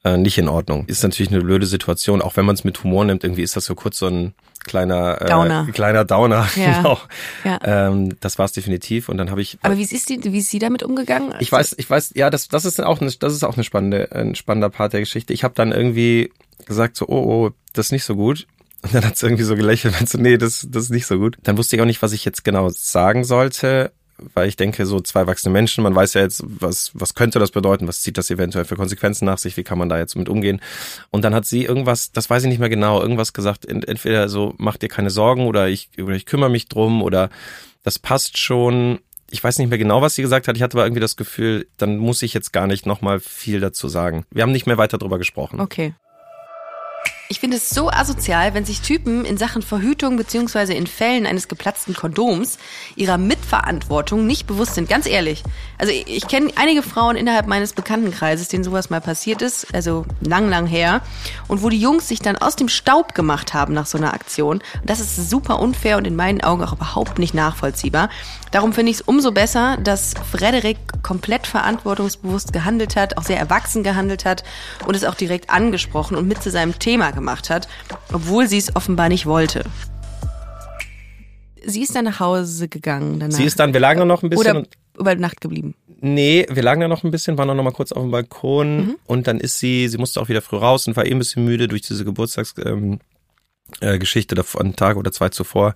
äh, 0.04 0.18
nicht 0.18 0.38
in 0.40 0.48
Ordnung. 0.48 0.86
Ist 0.88 1.04
natürlich 1.04 1.32
eine 1.32 1.42
blöde 1.42 1.66
Situation, 1.68 2.22
auch 2.24 2.36
wenn 2.36 2.46
man 2.46 2.56
es 2.56 2.64
mit 2.64 2.84
Humor 2.84 3.06
nimmt. 3.06 3.24
Irgendwie 3.24 3.44
ist 3.44 3.56
das 3.56 3.66
so 3.66 3.76
kurz 3.76 3.98
so 4.00 4.08
ein 4.08 4.34
kleiner 4.64 5.22
äh, 5.22 5.26
Downer. 5.28 5.68
kleiner 5.72 6.04
Downer. 6.06 6.48
Ja. 6.56 6.78
Genau. 6.78 7.00
Ja. 7.44 7.60
Ähm, 7.64 8.16
das 8.22 8.40
war 8.40 8.46
es 8.46 8.52
definitiv. 8.54 9.08
Und 9.10 9.18
dann 9.18 9.30
habe 9.30 9.42
ich 9.42 9.60
Aber 9.62 9.78
wie 9.78 9.84
ist 9.84 10.10
die, 10.10 10.24
wie 10.24 10.40
ist 10.40 10.50
sie 10.50 10.58
damit 10.60 10.82
umgegangen? 10.84 11.36
ich 11.40 11.52
weiß, 11.52 11.76
ich 11.78 11.88
weiß, 11.90 12.14
ja, 12.16 12.30
das, 12.32 12.48
das 12.48 12.66
ist 12.66 12.82
auch 12.82 13.02
eine, 13.02 13.12
das 13.12 13.34
ist 13.34 13.44
auch 13.44 13.56
eine 13.56 13.64
spannende, 13.64 14.12
ein 14.14 14.34
spannender 14.36 14.70
Part 14.72 14.94
der 14.94 15.02
Geschichte. 15.02 15.34
Ich 15.34 15.44
habe 15.44 15.54
dann 15.54 15.72
irgendwie 15.74 16.32
gesagt 16.66 16.96
so, 16.96 17.06
oh, 17.08 17.48
oh, 17.48 17.52
das 17.74 17.88
ist 17.88 17.92
nicht 17.92 18.04
so 18.06 18.16
gut. 18.16 18.48
Und 18.82 18.94
dann 18.94 19.06
hat 19.06 19.18
sie 19.18 19.26
irgendwie 19.26 19.44
so 19.44 19.56
gelächelt 19.56 20.00
und 20.00 20.08
so, 20.10 20.18
nee, 20.18 20.38
das, 20.38 20.66
das 20.70 20.84
ist 20.86 20.90
nicht 20.90 21.06
so 21.06 21.18
gut. 21.18 21.38
Dann 21.44 21.58
wusste 21.58 21.76
ich 21.76 21.82
auch 21.82 21.86
nicht, 21.86 22.02
was 22.02 22.14
ich 22.14 22.24
jetzt 22.26 22.44
genau 22.44 22.70
sagen 22.70 23.24
sollte, 23.24 23.92
weil 24.34 24.48
ich 24.50 24.56
denke, 24.58 24.86
so 24.86 25.00
zwei 25.00 25.22
erwachsene 25.22 25.52
Menschen, 25.54 25.84
man 25.84 25.96
weiß 25.96 26.14
ja 26.14 26.22
jetzt, 26.22 26.44
was, 26.46 26.92
was 26.94 27.14
könnte 27.14 27.40
das 27.40 27.52
bedeuten, 27.52 27.88
was 27.88 28.02
zieht 28.02 28.18
das 28.18 28.30
eventuell 28.30 28.66
für 28.66 28.76
Konsequenzen 28.76 29.26
nach 29.26 29.38
sich, 29.38 29.56
wie 29.58 29.64
kann 29.64 29.78
man 29.78 29.88
da 29.90 29.98
jetzt 29.98 30.16
mit 30.16 30.28
umgehen. 30.30 30.60
Und 31.10 31.24
dann 31.24 31.34
hat 31.34 31.46
sie 31.46 31.64
irgendwas, 31.64 32.12
das 32.12 32.30
weiß 32.30 32.44
ich 32.44 32.50
nicht 32.50 32.60
mehr 32.60 32.70
genau, 32.70 33.02
irgendwas 33.02 33.34
gesagt, 33.34 33.66
ent- 33.66 33.88
entweder 33.88 34.28
so, 34.28 34.54
mach 34.58 34.78
dir 34.78 34.90
keine 34.90 35.10
Sorgen 35.10 35.48
oder 35.48 35.70
ich, 35.70 35.90
oder 35.98 36.16
ich 36.16 36.26
kümmere 36.26 36.50
mich 36.50 36.68
drum 36.68 37.02
oder 37.02 37.30
das 37.84 37.98
passt 38.00 38.38
schon. 38.38 39.00
Ich 39.32 39.44
weiß 39.44 39.58
nicht 39.60 39.70
mehr 39.70 39.78
genau, 39.78 40.02
was 40.02 40.16
sie 40.16 40.22
gesagt 40.22 40.48
hat. 40.48 40.58
Ich 40.58 40.64
hatte 40.64 40.78
aber 40.78 40.86
irgendwie 40.86 41.02
das 41.02 41.16
Gefühl, 41.16 41.68
dann 41.78 41.98
muss 41.98 42.22
ich 42.22 42.34
jetzt 42.34 42.52
gar 42.52 42.68
nicht 42.68 42.86
nochmal 42.86 43.20
viel 43.20 43.60
dazu 43.60 43.88
sagen. 43.88 44.26
Wir 44.32 44.44
haben 44.44 44.52
nicht 44.52 44.68
mehr 44.68 44.78
weiter 44.78 44.98
drüber 44.98 45.18
gesprochen. 45.18 45.60
Okay. 45.60 45.94
Ich 47.32 47.40
finde 47.40 47.58
es 47.58 47.70
so 47.70 47.92
asozial, 47.92 48.56
wenn 48.56 48.66
sich 48.66 48.82
Typen 48.82 49.24
in 49.24 49.38
Sachen 49.38 49.62
Verhütung 49.62 50.18
beziehungsweise 50.18 50.74
in 50.74 50.88
Fällen 50.88 51.28
eines 51.28 51.48
geplatzten 51.48 51.94
Kondoms 51.94 52.58
ihrer 52.96 53.20
Mitverantwortung 53.20 54.26
nicht 54.26 54.48
bewusst 54.48 54.74
sind. 54.74 54.90
Ganz 54.90 55.06
ehrlich. 55.06 55.44
Also 55.78 55.94
ich, 55.94 56.08
ich 56.08 56.28
kenne 56.28 56.52
einige 56.56 56.82
Frauen 56.82 57.16
innerhalb 57.16 57.46
meines 57.46 57.74
Bekanntenkreises, 57.74 58.48
denen 58.48 58.64
sowas 58.64 58.90
mal 58.90 59.00
passiert 59.00 59.44
ist, 59.44 59.68
also 59.76 60.08
lang, 60.22 60.50
lang 60.50 60.66
her. 60.66 61.02
Und 61.48 61.62
wo 61.62 61.70
die 61.70 61.80
Jungs 61.80 62.08
sich 62.08 62.20
dann 62.20 62.36
aus 62.36 62.56
dem 62.56 62.68
Staub 62.68 63.14
gemacht 63.14 63.54
haben 63.54 63.76
nach 63.76 63.86
so 63.86 64.00
einer 64.00 64.16
Aktion. 64.16 64.64
Und 64.82 64.90
das 64.90 65.00
ist 65.00 65.30
super 65.30 65.60
unfair 65.60 65.98
und 65.98 66.08
in 66.08 66.16
meinen 66.16 66.42
Augen 66.42 66.64
auch 66.64 66.74
überhaupt 66.74 67.20
nicht 67.20 67.36
nachvollziehbar. 67.36 68.10
Darum 68.50 68.74
finde 68.74 68.90
ich 68.90 68.98
es 68.98 69.02
umso 69.02 69.32
besser, 69.32 69.78
dass 69.78 70.16
Frederik 70.32 70.80
komplett 71.04 71.46
verantwortungsbewusst 71.46 72.54
gehandelt 72.54 72.96
hat, 72.96 73.20
auch 73.20 73.24
sehr 73.24 73.38
erwachsen 73.38 73.84
gehandelt 73.84 74.26
hat 74.26 74.44
und 74.88 74.96
es 74.96 75.04
auch 75.04 75.14
direkt 75.14 75.52
angesprochen 75.52 76.18
und 76.18 76.28
mit 76.28 76.42
zu 76.42 76.50
seinem 76.50 76.80
Thema 76.80 77.12
gemacht 77.12 77.19
hat, 77.50 77.68
obwohl 78.14 78.48
sie 78.48 78.58
es 78.58 78.76
offenbar 78.76 79.10
nicht 79.10 79.26
wollte. 79.26 79.64
Sie 81.66 81.82
ist 81.82 81.96
dann 81.96 82.06
nach 82.06 82.20
Hause 82.20 82.68
gegangen 82.70 83.20
danach. 83.20 83.36
Sie 83.36 83.44
ist 83.44 83.60
dann, 83.60 83.74
wir 83.74 83.80
lagen 83.82 84.08
noch 84.08 84.24
ein 84.24 84.30
bisschen. 84.30 84.58
oder 84.58 84.68
über 84.98 85.16
Nacht 85.16 85.42
geblieben. 85.42 85.76
Nee, 86.02 86.46
wir 86.50 86.64
lagen 86.64 86.80
da 86.82 86.88
noch 86.88 87.04
ein 87.04 87.12
bisschen, 87.12 87.38
waren 87.38 87.48
dann 87.50 87.58
noch 87.58 87.64
mal 87.64 87.72
kurz 87.72 87.92
auf 87.92 88.02
dem 88.02 88.12
Balkon 88.12 88.78
Mhm. 88.78 88.96
und 89.06 89.28
dann 89.28 89.40
ist 89.40 89.60
sie, 89.60 89.88
sie 89.90 89.98
musste 89.98 90.22
auch 90.22 90.30
wieder 90.30 90.42
früh 90.42 90.56
raus 90.58 90.88
und 90.88 90.96
war 90.96 91.06
eh 91.06 91.12
ein 91.12 91.20
bisschen 91.20 91.44
müde 91.44 91.68
durch 91.68 91.82
diese 91.82 92.06
Geburtstagsgeschichte 92.06 92.70
ähm, 92.70 93.00
äh, 93.82 94.00
Geschichte 94.00 94.42
einen 94.58 94.76
Tag 94.78 94.96
oder 94.98 95.12
zwei 95.12 95.30
zuvor. 95.30 95.74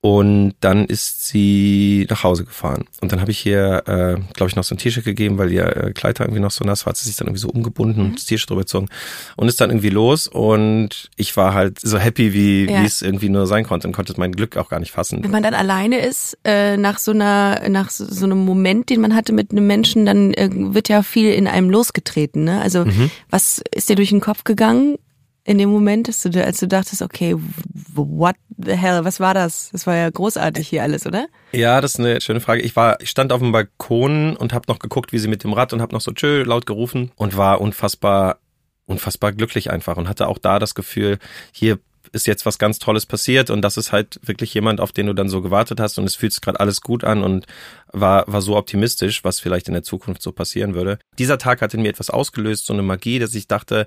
Und 0.00 0.54
dann 0.60 0.84
ist 0.84 1.26
sie 1.26 2.06
nach 2.08 2.22
Hause 2.22 2.44
gefahren. 2.44 2.84
Und 3.00 3.10
dann 3.10 3.20
habe 3.20 3.32
ich 3.32 3.44
ihr, 3.44 3.82
äh, 3.86 4.20
glaube 4.34 4.48
ich, 4.48 4.54
noch 4.54 4.62
so 4.62 4.76
ein 4.76 4.78
T-Shirt 4.78 5.04
gegeben, 5.04 5.38
weil 5.38 5.50
ihr 5.50 5.76
äh, 5.76 5.92
Kleid 5.92 6.20
irgendwie 6.20 6.38
noch 6.38 6.52
so 6.52 6.64
nass 6.64 6.86
war, 6.86 6.90
hat 6.90 6.96
sie 6.98 7.06
sich 7.08 7.16
dann 7.16 7.26
irgendwie 7.26 7.40
so 7.40 7.48
umgebunden 7.48 8.00
und 8.02 8.14
das 8.14 8.26
T-Shirt 8.26 8.48
drüber 8.48 8.60
gezogen 8.60 8.88
und 9.36 9.48
ist 9.48 9.60
dann 9.60 9.70
irgendwie 9.70 9.90
los. 9.90 10.28
Und 10.28 11.10
ich 11.16 11.36
war 11.36 11.52
halt 11.52 11.80
so 11.80 11.98
happy, 11.98 12.32
wie 12.32 12.66
Ja. 12.70 12.84
es 12.84 13.02
irgendwie 13.02 13.28
nur 13.28 13.48
sein 13.48 13.64
konnte 13.64 13.88
und 13.88 13.92
konnte 13.92 14.14
mein 14.18 14.30
Glück 14.30 14.56
auch 14.56 14.68
gar 14.68 14.78
nicht 14.78 14.92
fassen. 14.92 15.24
Wenn 15.24 15.32
man 15.32 15.42
dann 15.42 15.54
alleine 15.54 15.98
ist, 15.98 16.38
äh, 16.44 16.76
nach 16.76 16.98
so 17.00 17.10
einer, 17.10 17.68
nach 17.68 17.90
so, 17.90 18.04
so 18.04 18.24
einem 18.24 18.38
Moment, 18.44 18.90
den 18.90 19.00
man 19.00 19.16
hatte 19.16 19.32
mit 19.32 19.50
einem 19.50 19.66
Menschen, 19.66 20.06
dann 20.06 20.32
äh, 20.34 20.48
wird 20.52 20.88
ja 20.88 21.02
viel 21.02 21.32
in 21.32 21.48
einem 21.48 21.70
losgetreten. 21.70 22.44
Ne? 22.44 22.60
Also 22.60 22.84
was 23.30 23.60
ist 23.74 23.88
dir 23.88 23.96
durch 23.96 24.10
den 24.10 24.20
Kopf 24.20 24.44
gegangen 24.44 24.96
in 25.48 25.56
dem 25.56 25.70
Moment, 25.70 26.08
dass 26.08 26.20
du, 26.20 26.44
als 26.44 26.60
du 26.60 26.68
dachtest, 26.68 27.00
okay, 27.00 27.34
what 27.94 28.36
the 28.58 28.72
hell, 28.72 29.02
was 29.06 29.18
war 29.18 29.32
das? 29.32 29.70
Das 29.72 29.86
war 29.86 29.96
ja 29.96 30.10
großartig 30.10 30.68
hier 30.68 30.82
alles, 30.82 31.06
oder? 31.06 31.26
Ja, 31.52 31.80
das 31.80 31.94
ist 31.94 32.00
eine 32.00 32.20
schöne 32.20 32.40
Frage. 32.40 32.60
Ich 32.60 32.76
war, 32.76 33.00
ich 33.00 33.08
stand 33.08 33.32
auf 33.32 33.40
dem 33.40 33.50
Balkon 33.50 34.36
und 34.36 34.52
habe 34.52 34.66
noch 34.68 34.78
geguckt, 34.78 35.10
wie 35.10 35.18
sie 35.18 35.26
mit 35.26 35.44
dem 35.44 35.54
Rad 35.54 35.72
und 35.72 35.80
habe 35.80 35.94
noch 35.94 36.02
so 36.02 36.12
tschö 36.12 36.42
laut 36.42 36.66
gerufen 36.66 37.12
und 37.16 37.38
war 37.38 37.62
unfassbar, 37.62 38.40
unfassbar 38.84 39.32
glücklich 39.32 39.70
einfach 39.70 39.96
und 39.96 40.06
hatte 40.06 40.28
auch 40.28 40.36
da 40.36 40.58
das 40.58 40.74
Gefühl, 40.74 41.18
hier 41.50 41.78
ist 42.12 42.26
jetzt 42.26 42.46
was 42.46 42.58
ganz 42.58 42.78
Tolles 42.78 43.06
passiert 43.06 43.50
und 43.50 43.62
das 43.62 43.76
ist 43.76 43.92
halt 43.92 44.20
wirklich 44.22 44.52
jemand, 44.54 44.80
auf 44.80 44.92
den 44.92 45.06
du 45.06 45.14
dann 45.14 45.28
so 45.28 45.40
gewartet 45.40 45.80
hast 45.80 45.98
und 45.98 46.04
es 46.04 46.16
fühlt 46.16 46.32
sich 46.32 46.40
gerade 46.40 46.60
alles 46.60 46.80
gut 46.80 47.04
an 47.04 47.22
und 47.22 47.46
war, 47.92 48.24
war 48.26 48.42
so 48.42 48.56
optimistisch, 48.56 49.24
was 49.24 49.40
vielleicht 49.40 49.68
in 49.68 49.74
der 49.74 49.82
Zukunft 49.82 50.22
so 50.22 50.32
passieren 50.32 50.74
würde. 50.74 50.98
Dieser 51.18 51.38
Tag 51.38 51.62
hat 51.62 51.74
in 51.74 51.82
mir 51.82 51.88
etwas 51.88 52.10
ausgelöst, 52.10 52.66
so 52.66 52.72
eine 52.72 52.82
Magie, 52.82 53.18
dass 53.18 53.34
ich 53.34 53.48
dachte, 53.48 53.86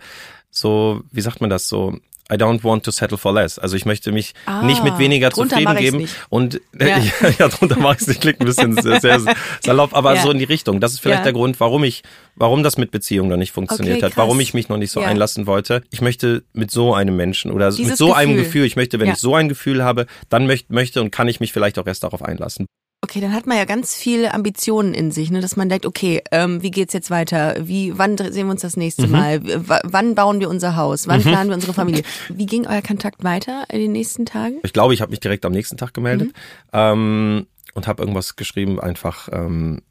so, 0.51 1.01
wie 1.11 1.21
sagt 1.21 1.41
man 1.41 1.49
das 1.49 1.67
so? 1.67 1.97
I 2.31 2.35
don't 2.35 2.63
want 2.63 2.85
to 2.85 2.91
settle 2.91 3.17
for 3.17 3.33
less. 3.33 3.59
Also 3.59 3.75
ich 3.75 3.85
möchte 3.85 4.13
mich 4.13 4.33
Ah, 4.45 4.61
nicht 4.63 4.85
mit 4.85 4.97
weniger 4.99 5.31
drunter 5.31 5.57
zufrieden 5.57 5.75
geben. 5.75 5.97
nicht. 5.97 6.15
Und 6.29 6.61
äh, 6.79 6.87
Ja. 6.87 6.97
ja, 7.21 7.29
ja, 7.39 7.47
drunter 7.49 7.77
mache 7.77 7.95
ich 7.95 8.01
es 8.03 8.07
nicht. 8.07 8.21
Klingt 8.21 8.39
ein 8.39 8.45
bisschen 8.45 8.81
sehr, 8.81 9.01
sehr 9.01 9.19
salopp, 9.65 9.93
aber 9.93 10.15
Ja. 10.15 10.21
so 10.21 10.31
in 10.31 10.37
die 10.37 10.45
Richtung. 10.45 10.79
Das 10.79 10.93
ist 10.93 11.01
vielleicht 11.01 11.19
Ja. 11.19 11.23
der 11.25 11.33
Grund, 11.33 11.59
warum 11.59 11.83
ich, 11.83 12.03
warum 12.35 12.63
das 12.63 12.77
mit 12.77 12.91
Beziehungen 12.91 13.29
noch 13.29 13.35
nicht 13.35 13.51
funktioniert 13.51 13.97
Okay, 13.97 14.05
hat, 14.05 14.15
warum 14.15 14.39
ich 14.39 14.53
mich 14.53 14.69
noch 14.69 14.77
nicht 14.77 14.91
so 14.91 15.01
einlassen 15.01 15.45
wollte. 15.45 15.81
Ich 15.89 15.99
möchte 15.99 16.43
mit 16.53 16.71
so 16.71 16.93
einem 16.93 17.17
Menschen 17.17 17.51
oder 17.51 17.69
Dieses 17.69 17.85
mit 17.85 17.97
so 17.97 18.13
einem 18.13 18.35
Gefühl. 18.37 18.45
Gefühl, 18.45 18.65
ich 18.65 18.75
möchte, 18.77 18.99
wenn 19.01 19.09
ich 19.11 19.17
so 19.17 19.35
ein 19.35 19.49
Gefühl 19.49 19.83
habe, 19.83 20.05
dann 20.29 20.47
möchte, 20.47 20.73
möchte 20.73 21.01
und 21.01 21.11
kann 21.11 21.27
ich 21.27 21.41
mich 21.41 21.51
vielleicht 21.51 21.79
auch 21.79 21.87
erst 21.87 22.03
darauf 22.03 22.21
einlassen. 22.23 22.65
Okay, 23.03 23.19
dann 23.19 23.33
hat 23.33 23.47
man 23.47 23.57
ja 23.57 23.65
ganz 23.65 23.95
viele 23.95 24.31
Ambitionen 24.33 24.93
in 24.93 25.09
sich, 25.11 25.31
ne, 25.31 25.41
dass 25.41 25.55
man 25.55 25.69
denkt, 25.69 25.87
okay, 25.87 26.21
ähm, 26.31 26.61
wie 26.61 26.69
geht's 26.69 26.93
jetzt 26.93 27.09
weiter? 27.09 27.55
Wie, 27.59 27.97
wann 27.97 28.15
sehen 28.15 28.45
wir 28.45 28.51
uns 28.51 28.61
das 28.61 28.77
nächste 28.77 29.07
Mhm. 29.07 29.11
Mal? 29.11 29.43
W 29.43 29.79
wann 29.83 30.13
bauen 30.13 30.39
wir 30.39 30.49
unser 30.49 30.75
Haus? 30.75 31.07
Wann 31.07 31.21
planen 31.23 31.49
wir 31.49 31.55
unsere 31.55 31.73
Familie? 31.73 32.03
Wie 32.29 32.45
ging 32.45 32.67
euer 32.67 32.83
Kontakt 32.83 33.23
weiter 33.23 33.63
in 33.69 33.79
den 33.79 33.91
nächsten 33.91 34.27
Tagen? 34.27 34.59
Ich 34.63 34.71
glaube, 34.73 34.93
ich 34.93 35.01
habe 35.01 35.09
mich 35.09 35.19
direkt 35.19 35.45
am 35.45 35.51
nächsten 35.51 35.77
Tag 35.77 35.95
gemeldet 35.95 36.27
Mhm. 36.27 36.33
ähm, 36.73 37.47
und 37.73 37.87
habe 37.87 38.03
irgendwas 38.03 38.35
geschrieben, 38.35 38.79
einfach 38.79 39.29
ähm, 39.31 39.81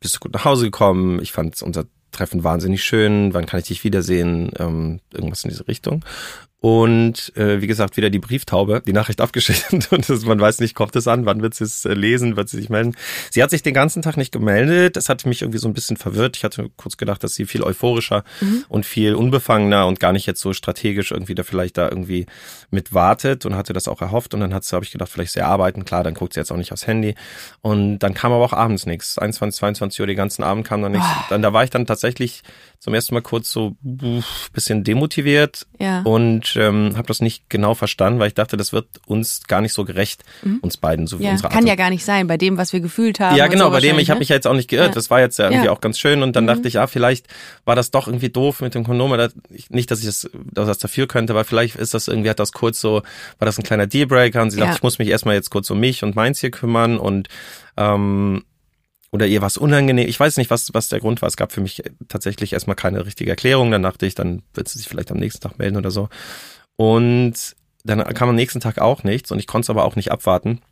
bist 0.00 0.16
du 0.16 0.20
gut 0.20 0.32
nach 0.32 0.44
Hause 0.44 0.64
gekommen. 0.64 1.20
Ich 1.22 1.30
fand 1.30 1.62
unser 1.62 1.84
Treffen 2.10 2.42
wahnsinnig 2.42 2.82
schön. 2.82 3.32
Wann 3.32 3.46
kann 3.46 3.60
ich 3.60 3.66
dich 3.66 3.84
wiedersehen? 3.84 4.50
Ähm, 4.58 5.00
irgendwas 5.12 5.44
in 5.44 5.50
diese 5.50 5.68
Richtung. 5.68 6.04
Und 6.64 7.36
äh, 7.36 7.60
wie 7.60 7.66
gesagt, 7.66 7.98
wieder 7.98 8.08
die 8.08 8.18
Brieftaube, 8.18 8.80
die 8.86 8.94
Nachricht 8.94 9.20
abgeschickt. 9.20 9.92
Und 9.92 10.08
das, 10.08 10.24
man 10.24 10.40
weiß 10.40 10.60
nicht, 10.60 10.74
kommt 10.74 10.96
es 10.96 11.06
an, 11.06 11.26
wann 11.26 11.42
wird 11.42 11.52
sie 11.52 11.64
es 11.64 11.84
äh, 11.84 11.92
lesen, 11.92 12.38
wird 12.38 12.48
sie 12.48 12.56
sich 12.56 12.70
melden. 12.70 12.96
Sie 13.30 13.42
hat 13.42 13.50
sich 13.50 13.62
den 13.62 13.74
ganzen 13.74 14.00
Tag 14.00 14.16
nicht 14.16 14.32
gemeldet, 14.32 14.96
das 14.96 15.10
hat 15.10 15.26
mich 15.26 15.42
irgendwie 15.42 15.58
so 15.58 15.68
ein 15.68 15.74
bisschen 15.74 15.98
verwirrt. 15.98 16.38
Ich 16.38 16.42
hatte 16.44 16.70
kurz 16.78 16.96
gedacht, 16.96 17.22
dass 17.22 17.34
sie 17.34 17.44
viel 17.44 17.62
euphorischer 17.62 18.24
und 18.68 18.86
viel 18.86 19.14
unbefangener 19.14 19.86
und 19.86 20.00
gar 20.00 20.14
nicht 20.14 20.24
jetzt 20.24 20.40
so 20.40 20.54
strategisch 20.54 21.10
irgendwie 21.10 21.34
da 21.34 21.42
vielleicht 21.42 21.76
da 21.76 21.86
irgendwie 21.86 22.24
mit 22.70 22.94
wartet 22.94 23.44
und 23.44 23.56
hatte 23.56 23.74
das 23.74 23.86
auch 23.86 24.00
erhofft. 24.00 24.32
Und 24.32 24.40
dann 24.40 24.54
hat 24.54 24.64
sie, 24.64 24.74
habe 24.74 24.86
ich 24.86 24.90
gedacht, 24.90 25.10
vielleicht 25.10 25.32
sehr 25.32 25.46
arbeiten, 25.46 25.84
klar, 25.84 26.02
dann 26.02 26.14
guckt 26.14 26.32
sie 26.32 26.40
jetzt 26.40 26.50
auch 26.50 26.56
nicht 26.56 26.72
aufs 26.72 26.86
Handy. 26.86 27.14
Und 27.60 27.98
dann 27.98 28.14
kam 28.14 28.32
aber 28.32 28.42
auch 28.42 28.54
abends 28.54 28.86
nichts, 28.86 29.18
21, 29.18 29.58
22 29.58 30.00
Uhr, 30.00 30.06
den 30.06 30.16
ganzen 30.16 30.42
Abend 30.42 30.66
kam 30.66 30.80
dann 30.80 30.92
nichts. 30.92 31.08
Dann 31.28 31.42
da 31.42 31.52
war 31.52 31.62
ich 31.62 31.68
dann 31.68 31.84
tatsächlich 31.84 32.42
zum 32.78 32.94
ersten 32.94 33.14
Mal 33.14 33.20
kurz 33.20 33.50
so 33.50 33.76
bisschen 34.52 34.82
demotiviert. 34.82 35.66
Ja. 35.78 36.00
und 36.02 36.53
ähm, 36.56 36.92
habe 36.96 37.06
das 37.08 37.20
nicht 37.20 37.48
genau 37.50 37.74
verstanden, 37.74 38.18
weil 38.20 38.28
ich 38.28 38.34
dachte, 38.34 38.56
das 38.56 38.72
wird 38.72 38.86
uns 39.06 39.42
gar 39.46 39.60
nicht 39.60 39.72
so 39.72 39.84
gerecht, 39.84 40.22
uns 40.62 40.76
beiden, 40.76 41.06
so 41.06 41.18
wie 41.18 41.22
Mhm. 41.22 41.26
Ja, 41.26 41.30
unsere 41.32 41.46
Art 41.48 41.52
kann 41.54 41.64
und- 41.64 41.68
ja 41.68 41.74
gar 41.74 41.90
nicht 41.90 42.04
sein, 42.04 42.26
bei 42.26 42.36
dem, 42.36 42.56
was 42.56 42.72
wir 42.72 42.80
gefühlt 42.80 43.20
haben. 43.20 43.36
ja, 43.36 43.44
und 43.44 43.50
genau, 43.50 43.66
so 43.66 43.70
bei 43.72 43.80
dem, 43.80 43.98
ich 43.98 44.10
habe 44.10 44.18
wahrscheinlich, 44.18 44.18
mich 44.20 44.28
ja 44.30 44.34
jetzt 44.36 44.46
auch 44.46 44.54
nicht 44.54 44.68
geirrt. 44.70 44.88
Ja. 44.88 44.94
Das 44.94 45.10
war 45.10 45.20
jetzt 45.20 45.38
ja 45.38 45.46
irgendwie 45.46 45.66
Ja. 45.66 45.72
auch 45.72 45.80
ganz 45.80 45.98
schön. 45.98 46.22
Und 46.22 46.36
dann 46.36 46.46
dachte 46.46 46.68
ich, 46.68 46.74
ja, 46.74 46.86
vielleicht 46.86 47.26
war 47.64 47.76
das 47.76 47.90
doch 47.90 48.06
irgendwie 48.08 48.28
doof 48.28 48.60
mit 48.60 48.74
dem 48.74 48.84
Kondom. 48.84 49.10
Oder 49.12 49.30
ich- 49.50 49.70
Nicht, 49.70 49.90
dass 49.90 50.00
ich 50.00 50.06
das, 50.06 50.28
dass 50.52 50.66
das 50.66 50.78
dafür 50.78 51.06
könnte, 51.06 51.32
aber 51.32 51.44
vielleicht 51.44 51.76
ist 51.76 51.94
das 51.94 52.08
irgendwie, 52.08 52.30
hat 52.30 52.38
das 52.38 52.52
kurz 52.52 52.80
so, 52.80 53.02
war 53.38 53.46
das 53.46 53.58
ein 53.58 53.62
kleiner 53.64 53.86
Dealbreaker 53.86 54.42
und 54.42 54.50
sie 54.50 54.58
dachte, 54.60 54.76
ich 54.76 54.82
muss 54.82 54.98
mich 54.98 55.08
erstmal 55.08 55.34
jetzt 55.34 55.50
kurz 55.50 55.70
um 55.70 55.80
mich 55.80 56.02
und 56.02 56.14
meins 56.16 56.40
hier 56.40 56.50
kümmern 56.50 56.98
und 56.98 57.28
ähm, 57.76 58.44
oder 59.14 59.28
ihr 59.28 59.42
was 59.42 59.56
unangenehm. 59.56 60.08
Ich 60.08 60.18
weiß 60.18 60.38
nicht, 60.38 60.50
was, 60.50 60.74
was 60.74 60.88
der 60.88 60.98
Grund 60.98 61.22
war. 61.22 61.28
Es 61.28 61.36
gab 61.36 61.52
für 61.52 61.60
mich 61.60 61.84
tatsächlich 62.08 62.52
erstmal 62.52 62.74
keine 62.74 63.06
richtige 63.06 63.30
Erklärung. 63.30 63.70
Dann 63.70 63.84
dachte 63.84 64.06
ich, 64.06 64.16
dann 64.16 64.42
wird 64.54 64.66
sie 64.66 64.78
sich 64.78 64.88
vielleicht 64.88 65.12
am 65.12 65.18
nächsten 65.18 65.40
Tag 65.40 65.56
melden 65.56 65.76
oder 65.76 65.92
so. 65.92 66.08
Und 66.74 67.54
dann 67.84 68.02
kam 68.12 68.30
am 68.30 68.34
nächsten 68.34 68.58
Tag 68.58 68.80
auch 68.80 69.04
nichts 69.04 69.30
und 69.30 69.38
ich 69.38 69.46
konnte 69.46 69.66
es 69.66 69.70
aber 69.70 69.84
auch 69.84 69.94
nicht 69.94 70.10
abwarten 70.10 70.62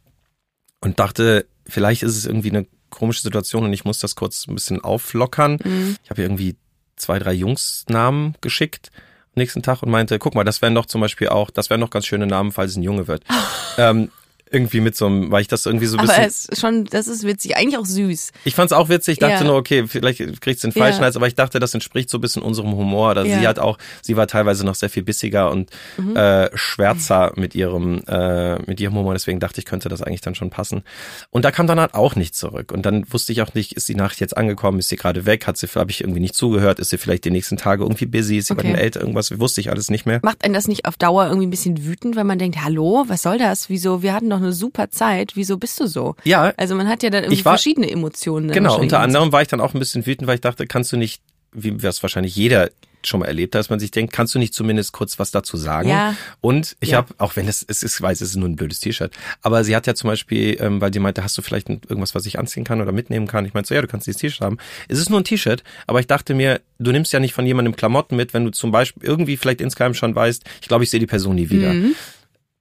und 0.81 0.99
dachte, 0.99 1.47
vielleicht 1.69 2.03
ist 2.03 2.17
es 2.17 2.27
irgendwie 2.27 2.51
eine 2.51 2.67
komische 2.91 3.23
Situation 3.23 3.63
und 3.63 3.73
ich 3.73 3.85
muss 3.85 4.01
das 4.01 4.17
kurz 4.17 4.49
ein 4.49 4.57
bisschen 4.57 4.81
auflockern. 4.81 5.59
Mhm. 5.63 5.97
Ich 6.03 6.11
habe 6.11 6.23
irgendwie 6.23 6.57
zwei, 6.97 7.21
drei 7.21 7.35
Jungsnamen 7.35 8.35
geschickt 8.41 8.91
am 9.37 9.41
nächsten 9.41 9.63
Tag 9.63 9.85
und 9.85 9.91
meinte, 9.91 10.19
guck 10.19 10.35
mal, 10.35 10.43
das 10.43 10.63
wären 10.63 10.75
doch 10.75 10.87
zum 10.87 11.01
Beispiel 11.01 11.29
auch, 11.29 11.51
das 11.51 11.71
wären 11.71 11.81
doch 11.81 11.91
ganz 11.91 12.07
schöne 12.07 12.27
Namen, 12.27 12.51
falls 12.51 12.73
es 12.73 12.77
ein 12.77 12.83
Junge 12.83 13.07
wird. 13.07 13.23
ähm, 13.79 14.11
irgendwie 14.53 14.81
mit 14.81 14.97
so 14.97 15.07
einem, 15.07 15.31
weil 15.31 15.41
ich 15.43 15.49
das 15.49 15.67
irgendwie 15.67 15.87
so 15.87 15.97
ein 15.97 16.01
Aber 16.01 16.09
bisschen. 16.09 16.25
es 16.25 16.45
ist 16.47 16.61
schon, 16.61 16.85
das 16.85 17.07
ist 17.09 17.25
witzig, 17.25 17.57
eigentlich 17.57 17.79
auch 17.79 17.87
süß. 17.87 18.33
Ich 18.45 18.55
fand's 18.55 18.73
auch 18.73 18.88
witzig, 18.88 19.19
dachte 19.19 19.35
Ja. 19.35 19.45
nur, 19.45 19.57
okay, 19.57 19.87
vielleicht 19.87 20.41
kriegt's 20.41 20.62
den 20.62 20.73
falschen 20.73 20.99
Ja. 21.01 21.05
Hals, 21.05 21.17
aber 21.17 21.27
ich 21.27 21.35
dachte, 21.35 21.59
das 21.59 21.75
entspricht 21.75 22.11
so 22.11 22.19
ein 22.19 22.21
bisschen 22.21 22.43
unserem 22.43 22.73
Humor. 22.77 23.11
Oder 23.12 23.25
Ja. 23.25 23.38
sie 23.41 23.47
hat 23.49 23.59
auch, 23.59 23.79
sie 24.03 24.17
war 24.17 24.27
teilweise 24.27 24.65
noch 24.65 24.75
sehr 24.75 24.91
viel 24.91 25.03
bissiger 25.03 25.51
und 25.51 25.71
Mhm. 25.97 26.17
äh, 26.17 26.51
schwärzer 26.57 27.33
mit 27.37 27.55
ihrem, 27.55 28.03
äh, 28.07 28.59
mit 28.62 28.81
ihrem 28.81 28.95
Humor, 28.95 29.12
deswegen 29.15 29.41
dachte 29.41 29.61
ich, 29.61 29.65
könnte 29.65 29.88
das 29.88 30.03
eigentlich 30.03 30.21
dann 30.21 30.35
schon 30.35 30.51
passen. 30.51 30.83
Und 31.31 31.45
da 31.45 31.51
kam 31.51 31.67
dann 31.67 31.81
halt 31.81 31.95
auch 31.95 32.17
nichts 32.17 32.38
zurück. 32.38 32.73
Und 32.73 32.85
dann 32.87 33.05
wusste 33.12 33.33
ich 33.33 33.43
auch 33.43 33.55
nicht, 33.55 33.73
ist 33.75 33.88
die 33.88 33.95
Nachricht 33.95 34.21
jetzt 34.21 34.37
angekommen, 34.37 34.79
ist 34.79 34.88
sie 34.88 34.97
gerade 34.97 35.27
weg, 35.27 35.47
hat 35.47 35.57
sie, 35.57 35.67
habe 35.69 35.91
ich 35.91 36.01
irgendwie 36.03 36.21
nicht 36.21 36.35
zugehört, 36.35 36.79
ist 36.79 36.91
sie 36.91 36.99
vielleicht 36.99 37.25
die 37.25 37.31
nächsten 37.31 37.57
Tage 37.57 37.83
irgendwie 37.85 38.07
busy, 38.07 38.38
ist 38.38 38.49
sie 38.49 38.55
bei 38.55 38.62
Okay. 38.62 38.73
den 38.73 38.77
Eltern, 38.77 39.03
irgendwas, 39.03 39.38
wusste 39.38 39.61
ich 39.61 39.71
alles 39.71 39.91
nicht 39.91 40.07
mehr. 40.07 40.21
Macht 40.23 40.45
einen 40.45 40.55
das 40.55 40.69
nicht 40.69 40.85
auf 40.87 40.97
Dauer 40.97 41.27
irgendwie 41.27 41.47
ein 41.47 41.51
bisschen 41.51 41.85
wütend, 41.85 42.17
weil 42.17 42.25
man 42.25 42.38
denkt, 42.38 42.59
hallo, 42.62 43.05
was 43.09 43.23
soll 43.23 43.38
das? 43.38 43.69
Wieso? 43.69 44.03
Wir 44.03 44.12
hatten 44.12 44.29
doch 44.31 44.41
eine 44.43 44.53
super 44.53 44.91
Zeit. 44.91 45.33
Wieso 45.35 45.57
bist 45.59 45.79
du 45.81 45.87
so? 45.87 46.17
Ja, 46.25 46.53
Also 46.57 46.75
man 46.75 46.89
hat 46.89 47.03
ja 47.03 47.11
dann 47.11 47.25
irgendwie 47.25 47.45
war- 47.45 47.53
verschiedene 47.55 47.91
Emotionen. 47.91 48.51
Genau, 48.51 48.79
unter 48.79 49.01
anderem 49.01 49.33
war 49.33 49.43
ich 49.43 49.49
dann 49.49 49.61
auch 49.61 49.75
ein 49.75 49.79
bisschen 49.79 50.07
wütend, 50.07 50.27
weil 50.29 50.37
ich 50.37 50.41
dachte, 50.41 50.67
kannst 50.67 50.93
du 50.93 50.97
nicht, 50.97 51.23
wie 51.53 51.73
das 51.73 52.03
wahrscheinlich 52.03 52.35
jeder 52.37 52.71
schon 53.05 53.19
mal 53.19 53.27
erlebt, 53.27 53.57
dass 53.57 53.69
man 53.69 53.81
sich 53.81 53.91
denkt, 53.91 54.13
kannst 54.13 54.33
du 54.33 54.39
nicht 54.39 54.55
zumindest 54.55 54.93
kurz 54.93 55.19
was 55.19 55.33
dazu 55.33 55.57
sagen? 55.57 55.89
Ja. 55.89 56.15
Und 56.41 56.77
ich 56.79 56.91
Ja. 56.91 56.99
habe, 56.99 57.13
auch 57.19 57.35
wenn 57.35 57.49
es, 57.49 57.65
es 57.67 57.83
ist, 57.83 57.97
ich 57.97 58.01
weiß, 58.01 58.21
es 58.21 58.29
ist 58.31 58.37
nur 58.37 58.49
ein 58.49 58.55
blödes 58.55 58.79
T-Shirt, 58.79 59.13
aber 59.43 59.65
sie 59.65 59.75
hat 59.75 59.89
ja 59.89 59.97
zum 59.97 60.07
Beispiel, 60.07 60.57
ähm, 60.61 60.81
weil 60.81 60.93
sie 60.93 61.01
meinte, 61.01 61.25
hast 61.25 61.37
du 61.37 61.43
vielleicht 61.43 61.69
irgendwas, 61.69 62.15
was 62.15 62.27
ich 62.27 62.39
anziehen 62.39 62.63
kann 62.63 62.81
oder 62.81 62.93
mitnehmen 62.93 63.27
kann? 63.27 63.45
Ich 63.45 63.55
meinte 63.55 63.67
so, 63.67 63.75
ja, 63.75 63.83
du 63.83 63.89
kannst 63.89 64.07
dieses 64.07 64.21
T-Shirt 64.21 64.41
haben. 64.43 64.59
Es 64.87 65.01
ist 65.01 65.11
nur 65.11 65.19
ein 65.19 65.25
T-Shirt, 65.25 65.65
aber 65.89 65.99
ich 65.99 66.07
dachte 66.07 66.33
mir, 66.35 66.61
du 66.79 66.93
nimmst 66.93 67.13
ja 67.13 67.19
nicht 67.19 67.35
von 67.35 67.45
jemandem 67.45 67.75
Klamotten 67.75 68.15
mit, 68.15 68.35
wenn 68.35 68.45
du 68.45 68.53
zum 68.53 68.71
Beispiel 68.71 69.03
irgendwie 69.03 69.37
vielleicht 69.37 69.61
insgeheim 69.61 69.95
schon 69.95 70.15
weißt, 70.15 70.45
ich 70.61 70.69
glaube, 70.69 70.85
ich 70.85 70.91
sehe 70.91 71.01
die 71.01 71.07
Person 71.09 71.35
nie 71.35 71.51
wieder. 71.51 71.75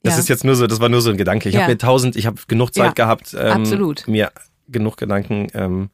Das. 0.03 0.15
Ja. 0.15 0.19
ist 0.19 0.29
jetzt 0.29 0.43
nur 0.43 0.55
so, 0.55 0.65
das 0.67 0.79
war 0.79 0.89
nur 0.89 1.01
so 1.01 1.09
ein 1.11 1.17
Gedanke. 1.17 1.47
Ich 1.49 1.55
Ja. 1.55 1.61
habe 1.61 1.73
mir 1.73 1.77
tausend, 1.77 2.15
ich 2.15 2.25
habe 2.25 2.37
genug 2.47 2.73
Zeit 2.73 2.85
Ja, 2.97 3.05
gehabt, 3.05 3.35
ähm, 3.37 3.51
absolut. 3.51 4.07
mir 4.07 4.31
genug 4.67 4.97
Gedanken 4.97 5.47
ähm, 5.53 5.89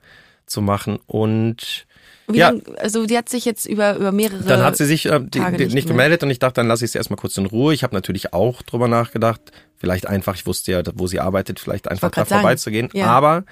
zu 0.45 0.61
machen 0.61 0.99
und 1.07 1.85
Wie 2.29 2.37
Ja. 2.39 2.49
lang, 2.49 2.61
also 2.77 3.05
die 3.05 3.17
hat 3.17 3.27
sich 3.29 3.43
jetzt 3.45 3.65
über, 3.65 3.95
über 3.95 4.11
mehrere. 4.11 4.43
dann 4.43 4.61
hat 4.61 4.77
sie 4.77 4.85
sich 4.85 5.05
äh, 5.07 5.19
die, 5.21 5.39
Tage 5.39 5.57
die, 5.57 5.63
nicht 5.65 5.73
nicht, 5.75 5.87
gemeldet 5.87 6.23
und 6.23 6.29
ich 6.29 6.39
dachte, 6.39 6.55
dann 6.55 6.67
lasse 6.67 6.85
ich 6.85 6.91
sie 6.91 6.97
erstmal 6.97 7.17
kurz 7.17 7.37
in 7.37 7.45
Ruhe. 7.45 7.73
Ich 7.73 7.83
habe 7.83 7.95
natürlich 7.95 8.33
auch 8.33 8.61
drüber 8.61 8.87
nachgedacht, 8.87 9.41
vielleicht 9.77 10.07
einfach, 10.07 10.35
ich 10.35 10.45
wusste 10.45 10.71
ja, 10.71 10.81
wo 10.95 11.07
sie 11.07 11.19
arbeitet, 11.19 11.59
vielleicht 11.59 11.87
einfach 11.89 12.11
da 12.11 12.25
vorbeizugehen. 12.25 12.89
Ja. 12.93 13.05
Aber 13.07 13.43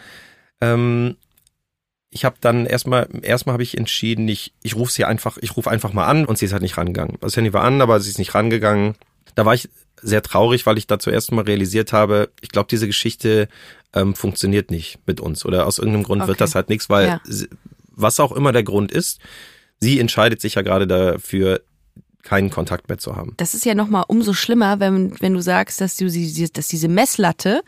ähm, 0.61 1.15
ich 2.11 2.23
habe 2.25 2.35
dann 2.39 2.65
erstmal, 2.65 3.07
erstmal 3.23 3.53
habe 3.53 3.63
ich 3.63 3.77
entschieden, 3.77 4.27
ich, 4.27 4.53
ich 4.63 4.75
rufe 4.75 4.91
sie 4.91 5.03
einfach, 5.05 5.37
ich 5.41 5.55
rufe 5.57 5.69
einfach 5.69 5.91
mal 5.93 6.05
an 6.05 6.25
und 6.25 6.37
sie 6.37 6.45
ist 6.45 6.53
halt 6.53 6.61
nicht 6.61 6.77
rangegangen. 6.77 7.17
Das 7.19 7.35
Handy 7.35 7.51
war 7.53 7.63
an, 7.63 7.81
aber 7.81 7.99
sie 7.99 8.09
ist 8.09 8.19
nicht 8.19 8.35
rangegangen. 8.35 8.95
Da 9.35 9.45
war 9.45 9.53
ich 9.53 9.69
sehr 10.01 10.21
traurig, 10.21 10.65
weil 10.65 10.77
ich 10.77 10.87
da 10.87 10.99
zuerst 10.99 11.31
mal 11.31 11.43
realisiert 11.43 11.93
habe, 11.93 12.29
ich 12.41 12.49
glaube, 12.49 12.67
diese 12.69 12.87
Geschichte 12.87 13.47
ähm, 13.93 14.13
funktioniert 14.15 14.71
nicht 14.71 14.99
mit 15.05 15.19
uns 15.19 15.45
oder 15.45 15.65
aus 15.67 15.77
irgendeinem 15.77 16.03
Grund 16.03 16.21
Okay. 16.21 16.29
wird 16.29 16.41
das 16.41 16.55
halt 16.55 16.69
nichts, 16.69 16.89
weil 16.89 17.07
Ja. 17.07 17.21
was 17.91 18.19
auch 18.19 18.31
immer 18.33 18.51
der 18.51 18.63
Grund 18.63 18.91
ist, 18.91 19.19
sie 19.79 19.99
entscheidet 19.99 20.41
sich 20.41 20.55
ja 20.55 20.61
gerade 20.61 20.85
dafür, 20.87 21.61
keinen 22.23 22.49
Kontakt 22.49 22.89
mehr 22.89 22.97
zu 22.97 23.15
haben. 23.15 23.33
Das 23.37 23.53
ist 23.53 23.65
ja 23.65 23.75
nochmal 23.75 24.03
umso 24.07 24.33
schlimmer, 24.33 24.79
wenn, 24.79 25.13
wenn 25.21 25.33
du 25.33 25.41
sagst, 25.41 25.79
dass 25.79 25.95
du 25.95 26.09
sie, 26.09 26.49
dass 26.51 26.67
diese 26.67 26.87
Messlatte 26.87 27.61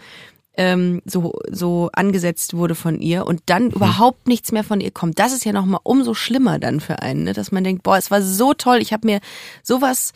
ähm, 0.59 1.03
so, 1.05 1.33
so 1.51 1.89
angesetzt 1.93 2.55
wurde 2.55 2.73
von 2.73 2.99
ihr 2.99 3.27
und 3.27 3.41
dann 3.45 3.65
Mhm. 3.65 3.71
überhaupt 3.73 4.27
nichts 4.27 4.51
mehr 4.51 4.63
von 4.63 4.81
ihr 4.81 4.89
kommt. 4.89 5.19
Das 5.19 5.31
ist 5.31 5.45
ja 5.45 5.53
nochmal 5.53 5.79
umso 5.83 6.15
schlimmer 6.15 6.57
dann 6.57 6.79
für 6.79 7.03
einen, 7.03 7.23
ne? 7.25 7.33
dass 7.33 7.51
man 7.51 7.63
denkt, 7.63 7.83
boah, 7.83 7.97
es 7.97 8.09
war 8.09 8.23
so 8.23 8.53
toll, 8.55 8.79
ich 8.81 8.91
habe 8.93 9.05
mir 9.05 9.19
sowas 9.61 10.13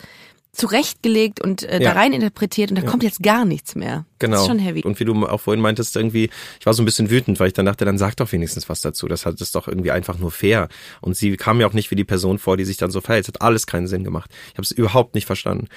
zurechtgelegt 0.54 1.40
und 1.40 1.62
äh, 1.62 1.82
Ja. 1.82 1.92
da 1.92 2.00
rein 2.00 2.12
interpretiert 2.12 2.70
und 2.70 2.76
da 2.76 2.82
kommt 2.82 3.02
jetzt 3.02 3.22
gar 3.22 3.44
nichts 3.44 3.74
mehr. 3.74 4.04
Genau. 4.18 4.34
Das 4.34 4.42
ist 4.42 4.48
schon 4.48 4.58
heavy. 4.58 4.82
Und 4.82 5.00
wie 5.00 5.04
du 5.04 5.26
auch 5.26 5.40
vorhin 5.40 5.62
meintest, 5.62 5.96
irgendwie, 5.96 6.30
ich 6.60 6.66
war 6.66 6.74
so 6.74 6.82
ein 6.82 6.84
bisschen 6.84 7.10
wütend, 7.10 7.40
weil 7.40 7.48
ich 7.48 7.52
dann 7.54 7.66
dachte, 7.66 7.84
dann 7.84 7.98
sag 7.98 8.16
doch 8.16 8.30
wenigstens 8.32 8.68
was 8.68 8.80
dazu. 8.82 9.08
Das 9.08 9.24
hat 9.26 9.40
ist 9.40 9.54
doch 9.54 9.66
irgendwie 9.66 9.90
einfach 9.90 10.18
nur 10.18 10.30
fair. 10.30 10.68
Und 11.00 11.16
sie 11.16 11.36
kam 11.36 11.56
mir 11.58 11.66
auch 11.66 11.72
nicht 11.72 11.90
wie 11.90 11.96
die 11.96 12.04
Person 12.04 12.38
vor, 12.38 12.56
die 12.56 12.64
sich 12.64 12.76
dann 12.76 12.90
so 12.90 13.00
verhält. 13.00 13.24
Es 13.24 13.28
hat 13.28 13.40
alles 13.42 13.66
keinen 13.66 13.86
Sinn 13.86 14.04
gemacht. 14.04 14.30
Ich 14.48 14.52
habe 14.54 14.62
es 14.62 14.70
überhaupt 14.70 15.14
nicht 15.14 15.26
verstanden. 15.26 15.68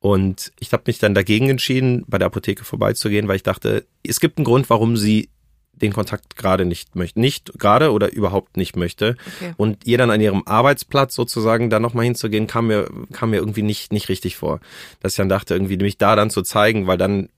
Und 0.00 0.52
ich 0.60 0.72
habe 0.72 0.82
mich 0.86 0.98
dann 0.98 1.14
dagegen 1.14 1.48
entschieden, 1.48 2.04
bei 2.06 2.18
der 2.18 2.26
Apotheke 2.26 2.64
vorbeizugehen, 2.64 3.26
weil 3.28 3.36
ich 3.36 3.42
dachte, 3.42 3.86
es 4.06 4.20
gibt 4.20 4.36
einen 4.36 4.44
Grund, 4.44 4.68
warum 4.68 4.96
sie 4.98 5.30
den 5.76 5.92
Kontakt 5.92 6.36
gerade 6.36 6.64
nicht 6.64 6.96
möchte. 6.96 7.20
Nicht 7.20 7.58
gerade 7.58 7.92
oder 7.92 8.12
überhaupt 8.12 8.56
nicht 8.56 8.76
möchte. 8.76 9.16
Okay. 9.36 9.54
Und 9.56 9.86
ihr 9.86 9.98
dann 9.98 10.10
an 10.10 10.20
ihrem 10.20 10.42
Arbeitsplatz 10.46 11.14
sozusagen 11.14 11.70
da 11.70 11.80
nochmal 11.80 12.04
hinzugehen, 12.04 12.46
kam 12.46 12.68
mir, 12.68 12.88
kam 13.12 13.30
mir 13.30 13.36
irgendwie 13.36 13.62
nicht, 13.62 13.92
nicht 13.92 14.08
richtig 14.08 14.36
vor. 14.36 14.60
Dass 15.00 15.12
ich 15.12 15.16
dann 15.16 15.28
dachte, 15.28 15.54
irgendwie 15.54 15.76
mich 15.76 15.98
da 15.98 16.16
dann 16.16 16.30
zu 16.30 16.42
zeigen, 16.42 16.86
weil 16.86 16.98
dann 16.98 17.28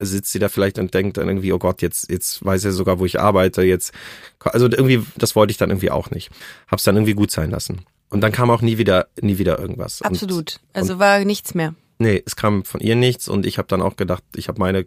sitzt 0.00 0.32
sie 0.32 0.38
da 0.38 0.48
vielleicht 0.48 0.78
und 0.78 0.94
denkt 0.94 1.18
dann 1.18 1.28
irgendwie, 1.28 1.52
oh 1.52 1.58
Gott, 1.58 1.82
jetzt, 1.82 2.10
jetzt 2.10 2.44
weiß 2.44 2.64
er 2.64 2.72
sogar, 2.72 2.98
wo 2.98 3.04
ich 3.04 3.20
arbeite, 3.20 3.62
jetzt, 3.62 3.92
also 4.38 4.66
irgendwie, 4.66 5.04
das 5.16 5.36
wollte 5.36 5.50
ich 5.50 5.58
dann 5.58 5.70
irgendwie 5.70 5.90
auch 5.90 6.10
nicht. 6.10 6.30
Hab's 6.68 6.84
dann 6.84 6.96
irgendwie 6.96 7.14
gut 7.14 7.30
sein 7.30 7.50
lassen. 7.50 7.82
Und 8.08 8.22
dann 8.22 8.32
kam 8.32 8.50
auch 8.50 8.62
nie 8.62 8.78
wieder, 8.78 9.08
nie 9.20 9.38
wieder 9.38 9.58
irgendwas. 9.58 10.02
Absolut. 10.02 10.32
Und, 10.32 10.60
also 10.72 10.98
war 10.98 11.24
nichts 11.24 11.54
mehr. 11.54 11.74
nee, 11.98 12.22
es 12.24 12.34
kam 12.34 12.64
von 12.64 12.80
ihr 12.80 12.96
nichts 12.96 13.28
und 13.28 13.46
ich 13.46 13.58
habe 13.58 13.68
dann 13.68 13.82
auch 13.82 13.96
gedacht, 13.96 14.24
ich 14.34 14.48
habe 14.48 14.58
meine, 14.58 14.86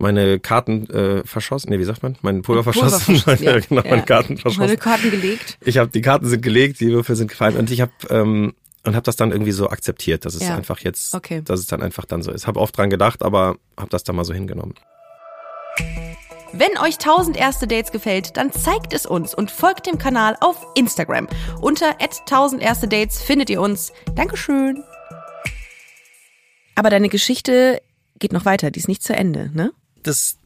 meine 0.00 0.38
Karten 0.40 0.88
äh, 0.90 1.22
verschossen, 1.26 1.70
nee, 1.70 1.78
wie 1.78 1.84
sagt 1.84 2.02
man? 2.02 2.16
Meinen 2.22 2.42
Pulver, 2.42 2.62
Pulver 2.62 2.88
verschossen, 2.90 3.16
verschossen, 3.16 3.44
meine, 3.44 3.60
ja. 3.60 3.66
genau, 3.68 3.82
Ja. 3.82 3.90
meine 3.90 4.02
Karten 4.04 4.36
verschossen. 4.38 4.60
Meine 4.66 4.76
Karten 4.76 5.10
gelegt. 5.10 5.58
Ich 5.64 5.78
habe 5.78 5.90
die 5.90 6.00
Karten 6.00 6.26
sind 6.26 6.42
gelegt, 6.42 6.80
die 6.80 6.88
Würfel 6.90 7.16
sind 7.16 7.28
gefallen 7.28 7.56
und 7.56 7.70
ich 7.70 7.80
habe 7.80 7.92
ähm, 8.08 8.54
und 8.84 8.94
habe 8.96 9.04
das 9.04 9.16
dann 9.16 9.30
irgendwie 9.30 9.52
so 9.52 9.68
akzeptiert, 9.68 10.24
dass 10.24 10.34
es 10.34 10.42
Ja. 10.42 10.56
einfach 10.56 10.78
jetzt, 10.80 11.14
Okay. 11.14 11.42
dass 11.44 11.60
es 11.60 11.66
dann 11.66 11.82
einfach 11.82 12.06
dann 12.06 12.22
so 12.22 12.30
ist. 12.32 12.46
Habe 12.46 12.58
oft 12.60 12.76
dran 12.76 12.88
gedacht, 12.90 13.22
aber 13.22 13.56
habe 13.76 13.90
das 13.90 14.04
dann 14.04 14.16
mal 14.16 14.24
so 14.24 14.32
hingenommen. 14.32 14.74
Wenn 16.52 16.76
euch 16.78 16.94
1000 16.98 17.36
erste 17.36 17.66
Dates 17.68 17.92
gefällt, 17.92 18.36
dann 18.36 18.52
zeigt 18.52 18.92
es 18.92 19.06
uns 19.06 19.34
und 19.34 19.50
folgt 19.52 19.86
dem 19.86 19.98
Kanal 19.98 20.36
auf 20.40 20.66
Instagram. 20.74 21.28
Unter 21.60 21.94
1000 22.00 22.60
erste 22.62 22.88
Dates 22.88 23.22
findet 23.22 23.50
ihr 23.50 23.60
uns. 23.60 23.92
Dankeschön. 24.16 24.82
Aber 26.74 26.90
deine 26.90 27.08
Geschichte 27.08 27.82
geht 28.18 28.32
noch 28.32 28.44
weiter, 28.46 28.70
die 28.70 28.80
ist 28.80 28.88
nicht 28.88 29.02
zu 29.02 29.14
Ende, 29.14 29.50
ne? 29.54 29.72
Das 30.02 30.38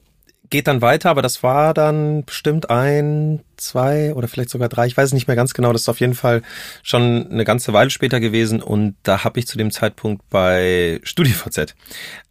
geht 0.50 0.66
dann 0.68 0.82
weiter, 0.82 1.10
aber 1.10 1.22
das 1.22 1.42
war 1.42 1.74
dann 1.74 2.24
bestimmt 2.24 2.70
ein, 2.70 3.40
zwei 3.56 4.14
oder 4.14 4.28
vielleicht 4.28 4.50
sogar 4.50 4.68
drei, 4.68 4.86
ich 4.86 4.96
weiß 4.96 5.08
es 5.08 5.12
nicht 5.12 5.26
mehr 5.26 5.36
ganz 5.36 5.54
genau. 5.54 5.72
Das 5.72 5.82
ist 5.82 5.88
auf 5.88 6.00
jeden 6.00 6.14
Fall 6.14 6.42
schon 6.82 7.28
eine 7.30 7.44
ganze 7.44 7.72
Weile 7.72 7.90
später 7.90 8.20
gewesen 8.20 8.62
und 8.62 8.94
da 9.02 9.24
habe 9.24 9.40
ich 9.40 9.46
zu 9.46 9.58
dem 9.58 9.70
Zeitpunkt 9.70 10.28
bei 10.30 11.00
StudiVZ 11.02 11.74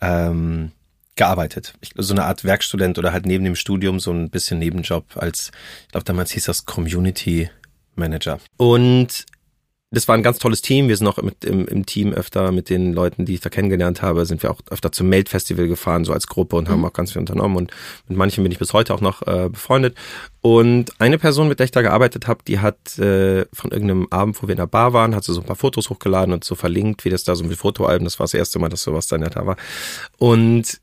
ähm, 0.01 0.71
gearbeitet. 1.15 1.73
Ich, 1.81 1.91
so 1.97 2.13
eine 2.13 2.25
Art 2.25 2.43
Werkstudent 2.43 2.97
oder 2.97 3.11
halt 3.11 3.25
neben 3.25 3.43
dem 3.43 3.55
Studium 3.55 3.99
so 3.99 4.11
ein 4.11 4.29
bisschen 4.29 4.59
Nebenjob 4.59 5.05
als, 5.15 5.51
ich 5.85 5.91
glaube 5.91 6.05
damals 6.05 6.31
hieß 6.31 6.45
das 6.45 6.65
Community 6.65 7.49
Manager. 7.95 8.39
Und 8.57 9.25
das 9.93 10.07
war 10.07 10.15
ein 10.15 10.23
ganz 10.23 10.39
tolles 10.39 10.61
Team. 10.63 10.87
Wir 10.87 10.97
sind 10.97 11.07
auch 11.07 11.21
mit, 11.21 11.45
im, 11.45 11.67
im 11.67 11.85
Team 11.85 12.13
öfter 12.13 12.51
mit 12.51 12.69
den 12.69 12.93
Leuten, 12.93 13.25
die 13.25 13.35
ich 13.35 13.41
da 13.41 13.49
kennengelernt 13.49 14.01
habe, 14.01 14.25
sind 14.25 14.41
wir 14.41 14.49
auch 14.49 14.59
öfter 14.71 14.91
zum 14.91 15.07
Melt 15.07 15.29
Festival 15.29 15.67
gefahren, 15.67 16.03
so 16.03 16.13
als 16.13 16.25
Gruppe 16.25 16.55
und 16.55 16.67
haben 16.67 16.83
auch 16.83 16.93
ganz 16.93 17.11
viel 17.11 17.19
unternommen. 17.19 17.57
Und 17.57 17.71
mit 18.07 18.17
manchen 18.17 18.43
bin 18.43 18.51
ich 18.51 18.57
bis 18.57 18.73
heute 18.73 18.93
auch 18.93 19.01
noch 19.01 19.21
äh, 19.27 19.49
befreundet. 19.49 19.95
Und 20.41 20.99
eine 20.99 21.19
Person, 21.19 21.47
mit 21.47 21.59
der 21.59 21.65
ich 21.65 21.71
da 21.71 21.83
gearbeitet 21.83 22.27
habe, 22.27 22.41
die 22.47 22.59
hat 22.59 22.97
äh, 22.97 23.45
von 23.53 23.71
irgendeinem 23.71 24.07
Abend, 24.09 24.41
wo 24.41 24.47
wir 24.47 24.53
in 24.53 24.57
der 24.57 24.67
Bar 24.67 24.93
waren, 24.93 25.13
hat 25.13 25.23
sie 25.23 25.33
so 25.33 25.41
ein 25.41 25.45
paar 25.45 25.55
Fotos 25.55 25.91
hochgeladen 25.91 26.33
und 26.33 26.43
so 26.43 26.55
verlinkt, 26.55 27.05
wie 27.05 27.11
das 27.11 27.23
da 27.23 27.35
so 27.35 27.43
mit 27.43 27.57
Fotoalben, 27.57 28.05
das 28.05 28.19
war 28.19 28.23
das 28.23 28.33
erste 28.33 28.57
Mal, 28.57 28.69
dass 28.69 28.81
sowas 28.81 29.05
dann 29.05 29.21
da 29.21 29.45
war. 29.45 29.57
Und 30.17 30.79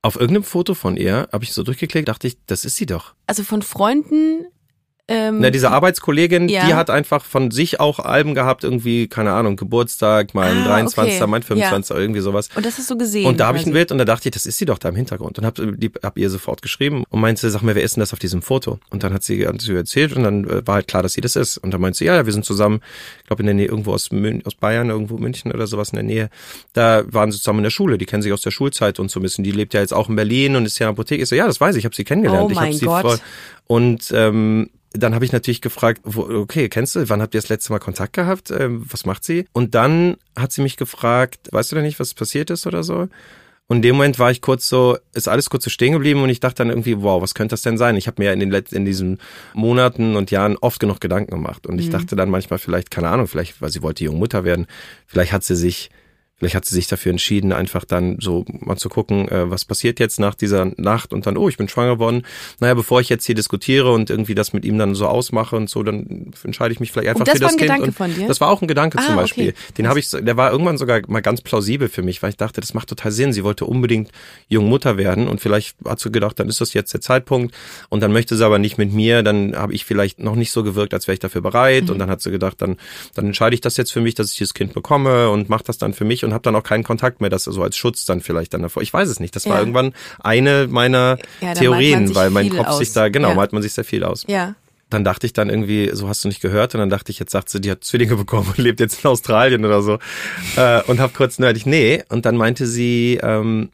auf 0.00 0.16
irgendeinem 0.16 0.44
Foto 0.44 0.72
von 0.72 0.96
ihr 0.96 1.28
habe 1.30 1.44
ich 1.44 1.52
so 1.52 1.62
durchgeklickt, 1.62 2.08
dachte 2.08 2.26
ich, 2.26 2.38
das 2.46 2.64
ist 2.64 2.76
sie 2.76 2.86
doch. 2.86 3.12
Also 3.26 3.44
von 3.44 3.60
Freunden. 3.60 4.46
Ähm, 5.12 5.40
Na, 5.40 5.50
diese 5.50 5.70
Arbeitskollegin, 5.72 6.48
Ja. 6.48 6.66
die 6.66 6.74
hat 6.74 6.88
einfach 6.88 7.24
von 7.24 7.50
sich 7.50 7.80
auch 7.80 7.98
Alben 7.98 8.34
gehabt, 8.34 8.62
irgendwie, 8.64 9.08
keine 9.08 9.32
Ahnung, 9.32 9.56
Geburtstag, 9.56 10.34
mein 10.34 10.58
Ah, 10.58 10.64
23., 10.68 11.16
okay. 11.20 11.26
mein 11.26 11.42
25., 11.42 11.96
irgendwie 11.96 12.20
sowas. 12.20 12.48
und 12.54 12.64
das 12.64 12.78
hast 12.78 12.88
du 12.90 12.96
gesehen. 12.96 13.26
Und 13.26 13.40
da 13.40 13.48
habe 13.48 13.58
ich 13.58 13.66
ein. 13.66 13.72
Bild 13.72 13.90
und 13.92 13.98
da 13.98 14.04
dachte 14.04 14.28
ich, 14.28 14.32
das 14.32 14.46
ist 14.46 14.58
sie 14.58 14.64
doch 14.66 14.78
da 14.78 14.88
im 14.88 14.96
Hintergrund. 14.96 15.38
Und 15.38 15.44
habe 15.44 15.76
hab 16.02 16.16
ihr 16.16 16.30
sofort 16.30 16.62
geschrieben 16.62 17.04
und 17.10 17.20
meinte, 17.20 17.50
sag 17.50 17.62
mir, 17.62 17.74
wer 17.74 17.82
ist 17.82 17.96
denn 17.96 18.00
das 18.00 18.12
auf 18.12 18.18
diesem 18.20 18.40
Foto? 18.40 18.78
Und 18.90 19.02
dann 19.02 19.12
hat 19.12 19.22
sie, 19.24 19.46
hat 19.46 19.60
sie 19.60 19.74
erzählt 19.74 20.12
und 20.14 20.22
dann 20.22 20.44
äh, 20.48 20.66
war 20.66 20.76
halt 20.76 20.86
klar, 20.88 21.02
dass 21.02 21.12
sie 21.14 21.20
das 21.20 21.34
ist. 21.36 21.58
Und 21.58 21.72
dann 21.74 21.80
meinte 21.80 21.98
sie, 21.98 22.04
ja, 22.04 22.14
ja, 22.14 22.24
wir 22.26 22.32
sind 22.32 22.44
zusammen, 22.44 22.80
ich 23.20 23.26
glaube 23.26 23.42
in 23.42 23.46
der 23.46 23.54
Nähe, 23.56 23.66
irgendwo 23.66 23.92
aus, 23.92 24.10
Mün 24.12 24.42
aus 24.46 24.54
Bayern, 24.54 24.90
irgendwo 24.90 25.18
München 25.18 25.50
oder 25.52 25.66
sowas 25.66 25.90
in 25.90 25.96
der 25.96 26.04
Nähe. 26.04 26.30
Da 26.72 27.02
waren 27.06 27.32
sie 27.32 27.38
zusammen 27.38 27.58
in 27.60 27.64
der 27.64 27.70
Schule, 27.70 27.98
die 27.98 28.06
kennen 28.06 28.22
sich 28.22 28.32
aus 28.32 28.42
der 28.42 28.50
Schulzeit 28.52 29.00
und 29.00 29.10
so 29.10 29.18
ein 29.18 29.22
bisschen. 29.24 29.42
Die 29.42 29.50
lebt 29.50 29.74
ja 29.74 29.80
jetzt 29.80 29.92
auch 29.92 30.08
in 30.08 30.14
Berlin 30.16 30.54
und 30.54 30.66
ist 30.66 30.78
ja 30.78 30.86
in 30.86 30.94
der 30.94 30.98
Apotheke. 31.00 31.22
Ich 31.24 31.28
so, 31.28 31.34
ja, 31.34 31.46
das 31.46 31.60
weiß 31.60 31.74
ich, 31.74 31.80
ich 31.80 31.84
habe 31.84 31.94
sie 31.96 32.04
kennengelernt. 32.04 32.46
Oh 32.46 32.50
ich 32.50 32.56
hab 32.56 32.64
mein 32.64 32.72
sie 32.74 32.84
Gott. 32.86 33.02
voll- 33.02 33.18
Und 33.66 34.12
ähm, 34.14 34.70
dann 34.92 35.14
habe 35.14 35.24
ich 35.24 35.32
natürlich 35.32 35.60
gefragt, 35.60 36.00
wo, 36.04 36.22
okay, 36.22 36.68
kennst 36.68 36.96
du, 36.96 37.08
wann 37.08 37.22
habt 37.22 37.34
ihr 37.34 37.40
das 37.40 37.48
letzte 37.48 37.72
Mal 37.72 37.78
Kontakt 37.78 38.12
gehabt? 38.12 38.50
Ähm, 38.50 38.84
was 38.90 39.06
macht 39.06 39.24
sie? 39.24 39.46
Und 39.52 39.74
dann 39.74 40.16
hat 40.36 40.52
sie 40.52 40.62
mich 40.62 40.76
gefragt, 40.76 41.48
weißt 41.52 41.70
du 41.70 41.76
denn 41.76 41.84
nicht, 41.84 42.00
was 42.00 42.14
passiert 42.14 42.50
ist 42.50 42.66
oder 42.66 42.82
so? 42.82 43.08
Und 43.68 43.76
in 43.76 43.82
dem 43.82 43.96
Moment 43.96 44.18
war 44.18 44.32
ich 44.32 44.40
kurz 44.40 44.68
so, 44.68 44.98
ist 45.14 45.28
alles 45.28 45.48
kurz 45.48 45.62
so 45.62 45.70
stehen 45.70 45.92
geblieben 45.92 46.24
und 46.24 46.28
ich 46.28 46.40
dachte 46.40 46.56
dann 46.56 46.70
irgendwie, 46.70 47.02
wow, 47.02 47.22
was 47.22 47.34
könnte 47.34 47.52
das 47.52 47.62
denn 47.62 47.78
sein? 47.78 47.94
Ich 47.94 48.08
habe 48.08 48.20
mir 48.20 48.32
in 48.32 48.40
den 48.40 48.50
letzten, 48.50 48.78
in 48.78 48.84
diesen 48.84 49.20
Monaten 49.54 50.16
und 50.16 50.32
Jahren 50.32 50.56
oft 50.56 50.80
genug 50.80 51.00
Gedanken 51.00 51.30
gemacht. 51.30 51.68
Und 51.68 51.78
ich 51.78 51.88
dachte 51.88 52.16
dann 52.16 52.30
manchmal 52.30 52.58
vielleicht, 52.58 52.90
keine 52.90 53.10
Ahnung, 53.10 53.28
vielleicht, 53.28 53.62
weil 53.62 53.70
sie 53.70 53.80
wollte 53.80 54.02
junge 54.02 54.18
Mutter 54.18 54.42
werden, 54.42 54.66
vielleicht 55.06 55.30
hat 55.30 55.44
sie 55.44 55.54
sich, 55.54 55.90
vielleicht 56.40 56.56
hat 56.56 56.64
sie 56.64 56.74
sich 56.74 56.88
dafür 56.88 57.10
entschieden, 57.10 57.52
einfach 57.52 57.84
dann 57.84 58.16
so 58.18 58.44
mal 58.48 58.76
zu 58.76 58.88
gucken, 58.88 59.28
äh, 59.28 59.48
was 59.48 59.64
passiert 59.64 60.00
jetzt 60.00 60.18
nach 60.18 60.34
dieser 60.34 60.72
Nacht 60.76 61.12
und 61.12 61.26
dann, 61.26 61.36
oh, 61.36 61.48
ich 61.48 61.56
bin 61.56 61.68
schwanger 61.68 61.94
geworden. 61.94 62.22
Naja, 62.58 62.74
bevor 62.74 63.00
ich 63.00 63.08
jetzt 63.08 63.26
hier 63.26 63.36
diskutiere 63.36 63.92
und 63.92 64.10
irgendwie 64.10 64.34
das 64.34 64.52
mit 64.52 64.64
ihm 64.64 64.78
dann 64.78 64.94
so 64.96 65.06
ausmache 65.06 65.54
und 65.54 65.70
so, 65.70 65.82
dann 65.84 66.32
entscheide 66.42 66.72
ich 66.72 66.80
mich 66.80 66.90
vielleicht 66.90 67.10
einfach 67.10 67.24
das 67.26 67.34
für 67.38 67.40
war 67.42 67.48
das 67.48 67.52
ein 67.54 67.58
Kind. 67.58 67.68
Gedanke 67.70 67.84
und 67.86 67.92
von 67.94 68.14
dir? 68.14 68.26
Das 68.26 68.40
war 68.40 68.48
auch 68.50 68.62
ein 68.62 68.66
Gedanke 68.68 68.98
Ah, 68.98 69.06
zum 69.06 69.16
Beispiel. 69.16 69.50
okay. 69.50 69.58
Den 69.78 69.86
habe 69.86 70.00
ich, 70.00 70.10
der 70.10 70.36
war 70.36 70.50
irgendwann 70.50 70.78
sogar 70.78 71.00
mal 71.06 71.20
ganz 71.20 71.40
plausibel 71.42 71.88
für 71.88 72.02
mich, 72.02 72.22
weil 72.22 72.30
ich 72.30 72.36
dachte, 72.36 72.60
das 72.60 72.74
macht 72.74 72.88
total 72.88 73.12
Sinn. 73.12 73.32
Sie 73.32 73.44
wollte 73.44 73.66
unbedingt 73.66 74.10
junge 74.48 74.68
Mutter 74.68 74.96
werden 74.96 75.28
und 75.28 75.40
vielleicht 75.40 75.76
hat 75.84 76.00
sie 76.00 76.10
gedacht, 76.10 76.40
dann 76.40 76.48
ist 76.48 76.60
das 76.60 76.72
jetzt 76.72 76.92
der 76.94 77.00
Zeitpunkt 77.00 77.54
und 77.90 78.00
dann 78.02 78.12
möchte 78.12 78.34
sie 78.36 78.44
aber 78.44 78.58
nicht 78.58 78.78
mit 78.78 78.92
mir, 78.92 79.22
dann 79.22 79.54
habe 79.54 79.74
ich 79.74 79.84
vielleicht 79.84 80.18
noch 80.20 80.34
nicht 80.36 80.50
so 80.52 80.62
gewirkt, 80.62 80.94
als 80.94 81.06
wäre 81.06 81.14
ich 81.14 81.20
dafür 81.20 81.42
bereit 81.42 81.84
Mhm. 81.84 81.90
und 81.90 81.98
dann 81.98 82.08
hat 82.10 82.22
sie 82.22 82.30
gedacht, 82.30 82.62
dann 82.62 82.76
dann 83.14 83.26
entscheide 83.26 83.54
ich 83.54 83.60
das 83.60 83.76
jetzt 83.76 83.92
für 83.92 84.00
mich, 84.00 84.14
dass 84.14 84.30
ich 84.32 84.38
dieses 84.38 84.54
Kind 84.54 84.72
bekomme 84.72 85.28
und 85.30 85.48
mache 85.50 85.64
das 85.64 85.76
dann 85.78 85.92
für 85.92 86.04
mich 86.04 86.24
und 86.24 86.29
habe 86.32 86.42
dann 86.42 86.54
auch 86.56 86.62
keinen 86.62 86.84
Kontakt 86.84 87.20
mehr, 87.20 87.30
das 87.30 87.44
so 87.44 87.62
als 87.62 87.76
Schutz 87.76 88.04
dann 88.04 88.20
vielleicht 88.20 88.54
dann 88.54 88.62
davor. 88.62 88.82
Ich 88.82 88.92
weiß 88.92 89.08
es 89.08 89.20
nicht. 89.20 89.34
Das 89.36 89.46
war 89.46 89.54
Ja. 89.54 89.58
irgendwann 89.60 89.92
eine 90.20 90.66
meiner 90.68 91.18
Ja, 91.40 91.54
Theorien, 91.54 92.14
weil 92.14 92.30
mein 92.30 92.48
Kopf 92.50 92.66
aus. 92.68 92.78
sich 92.78 92.92
da 92.92 93.08
genau 93.08 93.30
Ja. 93.30 93.34
malt 93.34 93.52
man 93.52 93.62
sich 93.62 93.72
sehr 93.72 93.84
viel 93.84 94.04
aus. 94.04 94.24
Ja. 94.28 94.54
dann 94.92 95.04
dachte 95.04 95.24
ich 95.24 95.32
dann 95.32 95.48
irgendwie, 95.50 95.88
so 95.92 96.08
hast 96.08 96.24
du 96.24 96.28
nicht 96.28 96.40
gehört. 96.40 96.74
Und 96.74 96.80
dann 96.80 96.90
dachte 96.90 97.12
ich, 97.12 97.20
jetzt 97.20 97.30
sagt 97.30 97.48
sie, 97.48 97.60
die 97.60 97.70
hat 97.70 97.84
Zwillinge 97.84 98.16
bekommen 98.16 98.48
und 98.48 98.58
lebt 98.58 98.80
jetzt 98.80 99.04
in 99.04 99.08
Australien 99.10 99.64
oder 99.64 99.82
so. 99.82 100.00
Äh, 100.56 100.82
und 100.82 100.98
hab 100.98 101.14
kurz 101.14 101.38
nerdig, 101.38 101.64
nee. 101.64 102.02
Und 102.08 102.26
dann 102.26 102.36
meinte 102.36 102.66
sie, 102.66 103.20
ähm, 103.22 103.70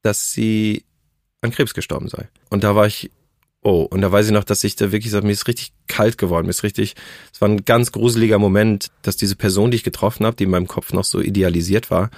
dass 0.00 0.32
sie 0.32 0.84
an 1.42 1.50
Krebs 1.50 1.74
gestorben 1.74 2.08
sei. 2.08 2.28
Und 2.48 2.64
da 2.64 2.74
war 2.74 2.86
ich, 2.86 3.10
oh, 3.66 3.82
und 3.82 4.00
da 4.00 4.12
weiß 4.12 4.26
ich 4.26 4.32
noch, 4.32 4.44
dass 4.44 4.62
ich 4.62 4.76
da 4.76 4.92
wirklich, 4.92 5.12
mir 5.12 5.32
ist 5.32 5.48
richtig 5.48 5.72
kalt 5.88 6.18
geworden, 6.18 6.46
mir 6.46 6.50
ist 6.50 6.62
richtig, 6.62 6.94
es 7.32 7.40
war 7.40 7.48
ein 7.48 7.64
ganz 7.64 7.90
gruseliger 7.90 8.38
Moment, 8.38 8.90
dass 9.02 9.16
diese 9.16 9.34
Person, 9.34 9.70
die 9.72 9.76
ich 9.76 9.82
getroffen 9.82 10.24
habe, 10.24 10.36
die 10.36 10.44
in 10.44 10.50
meinem 10.50 10.68
Kopf 10.68 10.92
noch 10.92 11.04
so 11.04 11.20
idealisiert 11.20 11.90
war 11.90 12.10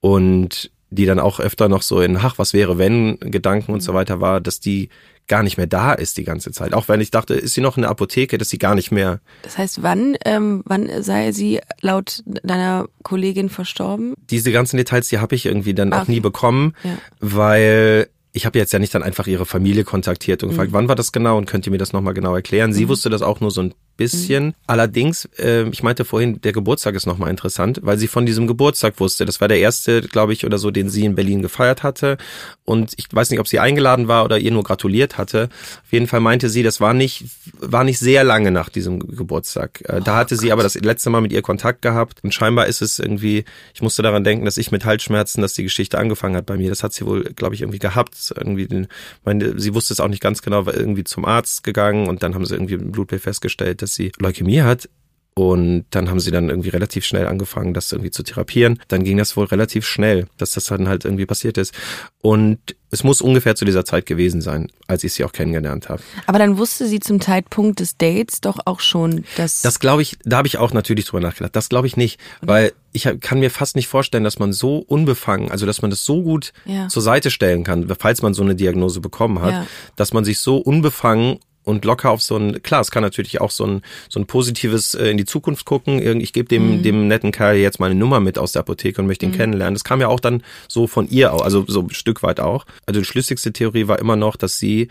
und 0.00 0.70
die 0.90 1.06
dann 1.06 1.18
auch 1.20 1.40
öfter 1.40 1.68
noch 1.68 1.82
so 1.82 2.00
in, 2.02 2.16
ach, 2.16 2.36
was 2.38 2.52
wäre 2.52 2.76
wenn, 2.76 3.18
Gedanken 3.20 3.72
und 3.72 3.80
so 3.80 3.94
weiter 3.94 4.20
war, 4.20 4.40
dass 4.40 4.60
die 4.60 4.88
gar 5.28 5.42
nicht 5.44 5.56
mehr 5.56 5.68
da 5.68 5.92
ist 5.92 6.18
die 6.18 6.24
ganze 6.24 6.50
Zeit. 6.50 6.74
Auch 6.74 6.88
wenn 6.88 7.00
ich 7.00 7.12
dachte, 7.12 7.34
ist 7.34 7.54
sie 7.54 7.60
noch 7.60 7.76
in 7.76 7.82
der 7.82 7.90
Apotheke, 7.90 8.36
dass 8.36 8.50
sie 8.50 8.58
gar 8.58 8.74
nicht 8.74 8.90
mehr. 8.90 9.20
Das 9.42 9.56
heißt, 9.56 9.82
wann, 9.84 10.16
ähm, 10.24 10.62
wann 10.66 11.02
sei 11.04 11.30
sie 11.30 11.60
laut 11.80 12.22
deiner 12.26 12.88
Kollegin 13.04 13.48
verstorben? 13.48 14.14
Diese 14.28 14.50
ganzen 14.50 14.76
Details, 14.76 15.08
die 15.08 15.18
habe 15.18 15.36
ich 15.36 15.46
irgendwie 15.46 15.72
dann 15.72 15.92
auch 15.92 16.02
Okay. 16.02 16.12
nie 16.12 16.20
bekommen, 16.20 16.74
Ja. 16.82 16.98
weil 17.20 18.08
ich 18.32 18.46
habe 18.46 18.58
jetzt 18.58 18.72
ja 18.72 18.78
nicht 18.78 18.94
dann 18.94 19.02
einfach 19.02 19.26
ihre 19.26 19.46
Familie 19.46 19.84
kontaktiert 19.84 20.42
und 20.42 20.50
gefragt, 20.50 20.70
Mhm. 20.70 20.74
wann 20.74 20.88
war 20.88 20.94
das 20.94 21.12
genau 21.12 21.36
und 21.38 21.46
könnt 21.46 21.66
ihr 21.66 21.72
mir 21.72 21.78
das 21.78 21.92
nochmal 21.92 22.14
genau 22.14 22.34
erklären? 22.34 22.72
Sie 22.72 22.88
wusste 22.88 23.10
das 23.10 23.22
auch 23.22 23.40
nur 23.40 23.50
so 23.50 23.62
ein 23.62 23.74
bisschen. 24.00 24.46
Mhm. 24.46 24.54
Allerdings, 24.66 25.28
äh, 25.38 25.68
ich 25.68 25.82
meinte 25.82 26.06
vorhin, 26.06 26.40
der 26.40 26.52
Geburtstag 26.52 26.94
ist 26.94 27.06
nochmal 27.06 27.28
interessant, 27.28 27.80
weil 27.82 27.98
sie 27.98 28.08
von 28.08 28.24
diesem 28.24 28.46
Geburtstag 28.46 28.98
wusste. 28.98 29.26
Das 29.26 29.42
war 29.42 29.48
der 29.48 29.58
erste, 29.58 30.00
glaube 30.00 30.32
ich, 30.32 30.46
oder 30.46 30.56
so, 30.56 30.70
den 30.70 30.88
sie 30.88 31.04
in 31.04 31.14
Berlin 31.14 31.42
gefeiert 31.42 31.82
hatte. 31.82 32.16
Und 32.64 32.94
ich 32.96 33.08
weiß 33.12 33.28
nicht, 33.30 33.40
ob 33.40 33.46
sie 33.46 33.60
eingeladen 33.60 34.08
war 34.08 34.24
oder 34.24 34.38
ihr 34.38 34.52
nur 34.52 34.62
gratuliert 34.62 35.18
hatte. 35.18 35.50
Auf 35.84 35.92
jeden 35.92 36.06
Fall 36.06 36.20
meinte 36.20 36.48
sie, 36.48 36.62
das 36.62 36.80
war 36.80 36.94
nicht, 36.94 37.26
war 37.58 37.84
nicht 37.84 37.98
sehr 37.98 38.24
lange 38.24 38.50
nach 38.50 38.70
diesem 38.70 39.00
Geburtstag. 39.00 39.82
Äh, 39.86 40.00
da 40.00 40.16
hatte 40.16 40.36
sie 40.36 40.50
aber 40.50 40.62
das 40.62 40.76
letzte 40.76 41.10
Mal 41.10 41.20
mit 41.20 41.32
ihr 41.32 41.42
Kontakt 41.42 41.82
gehabt. 41.82 42.20
Und 42.24 42.32
scheinbar 42.32 42.68
ist 42.68 42.80
es 42.80 42.98
irgendwie, 42.98 43.44
ich 43.74 43.82
musste 43.82 44.00
daran 44.00 44.24
denken, 44.24 44.46
dass 44.46 44.56
ich 44.56 44.72
mit 44.72 44.86
Halsschmerzen, 44.86 45.42
dass 45.42 45.52
die 45.52 45.64
Geschichte 45.64 45.98
angefangen 45.98 46.36
hat 46.36 46.46
bei 46.46 46.56
mir. 46.56 46.70
Das 46.70 46.82
hat 46.82 46.94
sie 46.94 47.04
wohl, 47.04 47.24
glaube 47.24 47.54
ich, 47.54 47.60
irgendwie 47.60 47.78
gehabt. 47.78 48.32
Irgendwie 48.34 48.66
den, 48.66 48.88
meine, 49.24 49.60
sie 49.60 49.74
wusste 49.74 49.92
es 49.92 50.00
auch 50.00 50.08
nicht 50.08 50.22
ganz 50.22 50.40
genau, 50.40 50.64
war 50.64 50.74
irgendwie 50.74 51.04
zum 51.04 51.26
Arzt 51.26 51.64
gegangen 51.64 52.08
und 52.08 52.22
dann 52.22 52.34
haben 52.34 52.46
sie 52.46 52.54
irgendwie 52.54 52.74
im 52.74 52.92
Blutbild 52.92 53.20
festgestellt, 53.20 53.82
dass 53.82 53.89
sie 53.94 54.12
Leukämie 54.18 54.62
hat. 54.62 54.88
Und 55.34 55.84
dann 55.90 56.10
haben 56.10 56.20
sie 56.20 56.32
dann 56.32 56.50
irgendwie 56.50 56.68
relativ 56.70 57.04
schnell 57.06 57.26
angefangen, 57.26 57.72
das 57.72 57.90
irgendwie 57.92 58.10
zu 58.10 58.24
therapieren. 58.24 58.80
Dann 58.88 59.04
ging 59.04 59.16
das 59.16 59.36
wohl 59.36 59.46
relativ 59.46 59.86
schnell, 59.86 60.26
dass 60.36 60.52
das 60.52 60.64
dann 60.64 60.88
halt 60.88 61.04
irgendwie 61.04 61.24
passiert 61.24 61.56
ist. 61.56 61.72
Und 62.20 62.58
es 62.90 63.04
muss 63.04 63.22
ungefähr 63.22 63.54
zu 63.54 63.64
dieser 63.64 63.84
Zeit 63.86 64.04
gewesen 64.06 64.42
sein, 64.42 64.70
als 64.88 65.04
ich 65.04 65.14
sie 65.14 65.24
auch 65.24 65.32
kennengelernt 65.32 65.88
habe. 65.88 66.02
Aber 66.26 66.38
dann 66.40 66.58
wusste 66.58 66.86
sie 66.88 66.98
zum 66.98 67.20
Zeitpunkt 67.20 67.78
des 67.80 67.96
Dates 67.96 68.40
doch 68.42 68.58
auch 68.66 68.80
schon, 68.80 69.24
dass. 69.36 69.62
Das 69.62 69.78
glaube 69.78 70.02
ich, 70.02 70.18
da 70.24 70.38
habe 70.38 70.48
ich 70.48 70.58
auch 70.58 70.72
natürlich 70.74 71.06
drüber 71.06 71.20
nachgedacht. 71.22 71.54
Das 71.56 71.68
glaube 71.70 71.86
ich 71.86 71.96
nicht, 71.96 72.18
weil 72.42 72.72
ich 72.92 73.08
kann 73.20 73.38
mir 73.38 73.50
fast 73.50 73.76
nicht 73.76 73.86
vorstellen, 73.88 74.24
dass 74.24 74.40
man 74.40 74.52
so 74.52 74.78
unbefangen, 74.78 75.50
also 75.50 75.64
dass 75.64 75.80
man 75.80 75.90
das 75.92 76.04
so 76.04 76.22
gut 76.22 76.52
Ja. 76.66 76.88
zur 76.88 77.02
Seite 77.02 77.30
stellen 77.30 77.62
kann, 77.62 77.88
falls 77.98 78.20
man 78.20 78.34
so 78.34 78.42
eine 78.42 78.56
Diagnose 78.56 79.00
bekommen 79.00 79.40
hat, 79.40 79.52
Ja. 79.52 79.66
dass 79.96 80.12
man 80.12 80.24
sich 80.24 80.38
so 80.40 80.56
unbefangen 80.58 81.38
und 81.62 81.84
locker 81.84 82.10
auf 82.10 82.22
so 82.22 82.36
ein, 82.36 82.62
klar, 82.62 82.80
es 82.80 82.90
kann 82.90 83.02
natürlich 83.02 83.40
auch 83.40 83.50
so 83.50 83.66
ein, 83.66 83.82
so 84.08 84.18
ein 84.18 84.26
positives 84.26 84.94
äh, 84.94 85.10
in 85.10 85.16
die 85.16 85.24
Zukunft 85.26 85.66
gucken. 85.66 86.20
Ich 86.20 86.32
gebe 86.32 86.48
dem, 86.48 86.78
Mhm. 86.78 86.82
dem 86.82 87.08
netten 87.08 87.32
Kerl 87.32 87.56
jetzt 87.56 87.78
mal 87.80 87.90
eine 87.90 87.98
Nummer 87.98 88.20
mit 88.20 88.38
aus 88.38 88.52
der 88.52 88.60
Apotheke 88.60 89.00
und 89.00 89.06
möchte 89.06 89.26
ihn 89.26 89.32
kennenlernen. 89.32 89.74
Das 89.74 89.84
kam 89.84 90.00
ja 90.00 90.08
auch 90.08 90.20
dann 90.20 90.42
so 90.68 90.86
von 90.86 91.08
ihr, 91.08 91.32
auch, 91.32 91.42
also 91.42 91.64
so 91.68 91.82
ein 91.82 91.90
Stück 91.90 92.22
weit 92.22 92.40
auch. 92.40 92.64
Also 92.86 93.00
die 93.00 93.06
schlüssigste 93.06 93.52
Theorie 93.52 93.88
war 93.88 93.98
immer 93.98 94.16
noch, 94.16 94.36
dass 94.36 94.58
sie 94.58 94.88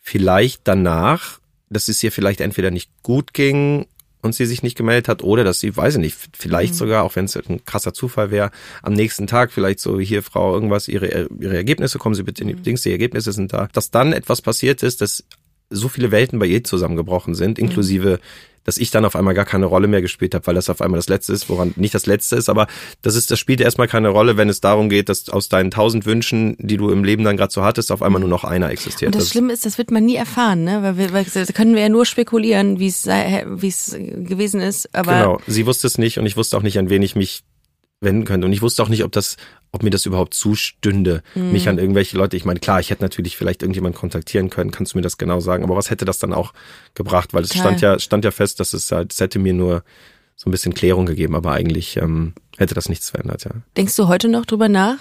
vielleicht 0.00 0.62
danach, 0.64 1.38
dass 1.68 1.88
es 1.88 2.02
ihr 2.02 2.12
vielleicht 2.12 2.40
entweder 2.40 2.70
nicht 2.70 2.90
gut 3.02 3.32
ging 3.32 3.86
und 4.22 4.34
sie 4.34 4.44
sich 4.44 4.62
nicht 4.62 4.76
gemeldet 4.76 5.08
hat 5.08 5.22
oder 5.22 5.44
dass 5.44 5.60
sie, 5.60 5.74
weiß 5.74 5.94
ich 5.94 6.00
nicht, 6.00 6.16
vielleicht 6.36 6.74
sogar, 6.74 7.04
auch 7.04 7.16
wenn 7.16 7.24
es 7.24 7.36
ein 7.36 7.64
krasser 7.64 7.94
Zufall 7.94 8.30
wäre, 8.30 8.50
am 8.82 8.92
nächsten 8.92 9.26
Tag 9.26 9.50
vielleicht 9.52 9.80
so, 9.80 9.98
hier 9.98 10.22
Frau, 10.22 10.52
irgendwas, 10.52 10.88
ihre, 10.88 11.28
ihre 11.38 11.56
Ergebnisse, 11.56 11.98
kommen 11.98 12.14
Sie 12.14 12.22
bitte 12.24 12.42
in 12.42 12.48
die 12.48 12.54
Dings, 12.54 12.82
die 12.82 12.90
Ergebnisse 12.90 13.32
sind 13.32 13.52
da. 13.52 13.68
Dass 13.72 13.90
dann 13.90 14.12
etwas 14.12 14.42
passiert 14.42 14.82
ist, 14.82 15.00
dass 15.00 15.24
so 15.70 15.88
viele 15.88 16.10
Welten 16.10 16.38
bei 16.38 16.46
ihr 16.46 16.64
zusammengebrochen 16.64 17.34
sind, 17.34 17.58
inklusive 17.58 18.20
dass 18.64 18.76
ich 18.76 18.90
dann 18.90 19.04
auf 19.04 19.16
einmal 19.16 19.34
gar 19.34 19.44
keine 19.44 19.66
Rolle 19.66 19.88
mehr 19.88 20.02
gespielt 20.02 20.34
habe, 20.34 20.46
weil 20.46 20.54
das 20.54 20.68
auf 20.68 20.80
einmal 20.80 20.98
das 20.98 21.08
Letzte 21.08 21.32
ist, 21.32 21.48
woran 21.48 21.72
nicht 21.76 21.94
das 21.94 22.06
Letzte 22.06 22.36
ist, 22.36 22.48
aber 22.48 22.66
das 23.02 23.14
ist, 23.14 23.30
das 23.30 23.38
spielt 23.38 23.60
erstmal 23.60 23.88
keine 23.88 24.08
Rolle, 24.08 24.36
wenn 24.36 24.48
es 24.48 24.60
darum 24.60 24.88
geht, 24.88 25.08
dass 25.08 25.28
aus 25.28 25.48
deinen 25.48 25.70
tausend 25.70 26.06
Wünschen, 26.06 26.56
die 26.58 26.76
du 26.76 26.90
im 26.90 27.04
Leben 27.04 27.24
dann 27.24 27.36
gerade 27.36 27.52
so 27.52 27.62
hattest, 27.62 27.90
auf 27.90 28.02
einmal 28.02 28.20
nur 28.20 28.28
noch 28.28 28.44
einer 28.44 28.70
existiert. 28.70 29.14
und 29.14 29.20
das 29.20 29.30
Schlimme 29.30 29.52
ist, 29.52 29.64
das 29.64 29.78
wird 29.78 29.90
man 29.90 30.04
nie 30.04 30.16
erfahren, 30.16 30.64
ne? 30.64 30.82
Weil 30.82 30.98
wir, 30.98 31.12
weil 31.12 31.24
da 31.24 31.44
können 31.52 31.74
wir 31.74 31.82
ja 31.82 31.88
nur 31.88 32.04
spekulieren, 32.04 32.78
wie 32.78 32.88
es 32.88 33.06
wie 33.06 33.68
es 33.68 33.96
gewesen 33.96 34.60
ist. 34.60 34.94
Aber 34.94 35.12
Genau, 35.12 35.40
sie 35.46 35.66
wusste 35.66 35.86
es 35.86 35.98
nicht 35.98 36.18
und 36.18 36.26
ich 36.26 36.36
wusste 36.36 36.56
auch 36.56 36.62
nicht, 36.62 36.78
an 36.78 36.90
wen 36.90 37.02
ich 37.02 37.16
mich 37.16 37.42
wenden 38.00 38.24
könnte. 38.24 38.46
Und 38.46 38.52
ich 38.52 38.62
wusste 38.62 38.82
auch 38.82 38.88
nicht, 38.88 39.04
ob 39.04 39.12
das, 39.12 39.36
ob 39.72 39.82
mir 39.82 39.90
das 39.90 40.06
überhaupt 40.06 40.34
zustünde, 40.34 41.22
Mhm. 41.34 41.52
mich 41.52 41.68
an 41.68 41.78
irgendwelche 41.78 42.16
Leute. 42.16 42.36
Ich 42.36 42.44
meine, 42.44 42.60
klar, 42.60 42.80
ich 42.80 42.90
hätte 42.90 43.02
natürlich 43.02 43.36
vielleicht 43.36 43.62
irgendjemanden 43.62 43.98
kontaktieren 43.98 44.50
können, 44.50 44.70
kannst 44.70 44.94
du 44.94 44.98
mir 44.98 45.02
das 45.02 45.18
genau 45.18 45.40
sagen, 45.40 45.64
aber 45.64 45.76
was 45.76 45.90
hätte 45.90 46.04
das 46.04 46.18
dann 46.18 46.32
auch 46.32 46.52
gebracht? 46.94 47.34
Weil 47.34 47.44
es 47.44 47.54
stand 47.54 47.80
ja, 47.80 47.98
stand 47.98 48.24
ja 48.24 48.30
fest, 48.30 48.58
dass 48.60 48.72
es 48.72 48.90
halt, 48.90 49.12
es 49.12 49.20
hätte 49.20 49.38
mir 49.38 49.52
nur 49.52 49.84
so 50.34 50.48
ein 50.48 50.52
bisschen 50.52 50.72
Klärung 50.72 51.04
gegeben, 51.04 51.34
aber 51.34 51.52
eigentlich 51.52 51.98
ähm, 51.98 52.32
hätte 52.56 52.74
das 52.74 52.88
nichts 52.88 53.10
verändert, 53.10 53.44
ja. 53.44 53.50
denkst 53.76 53.94
du 53.96 54.08
heute 54.08 54.28
noch 54.28 54.46
drüber 54.46 54.68
nach? 54.68 54.96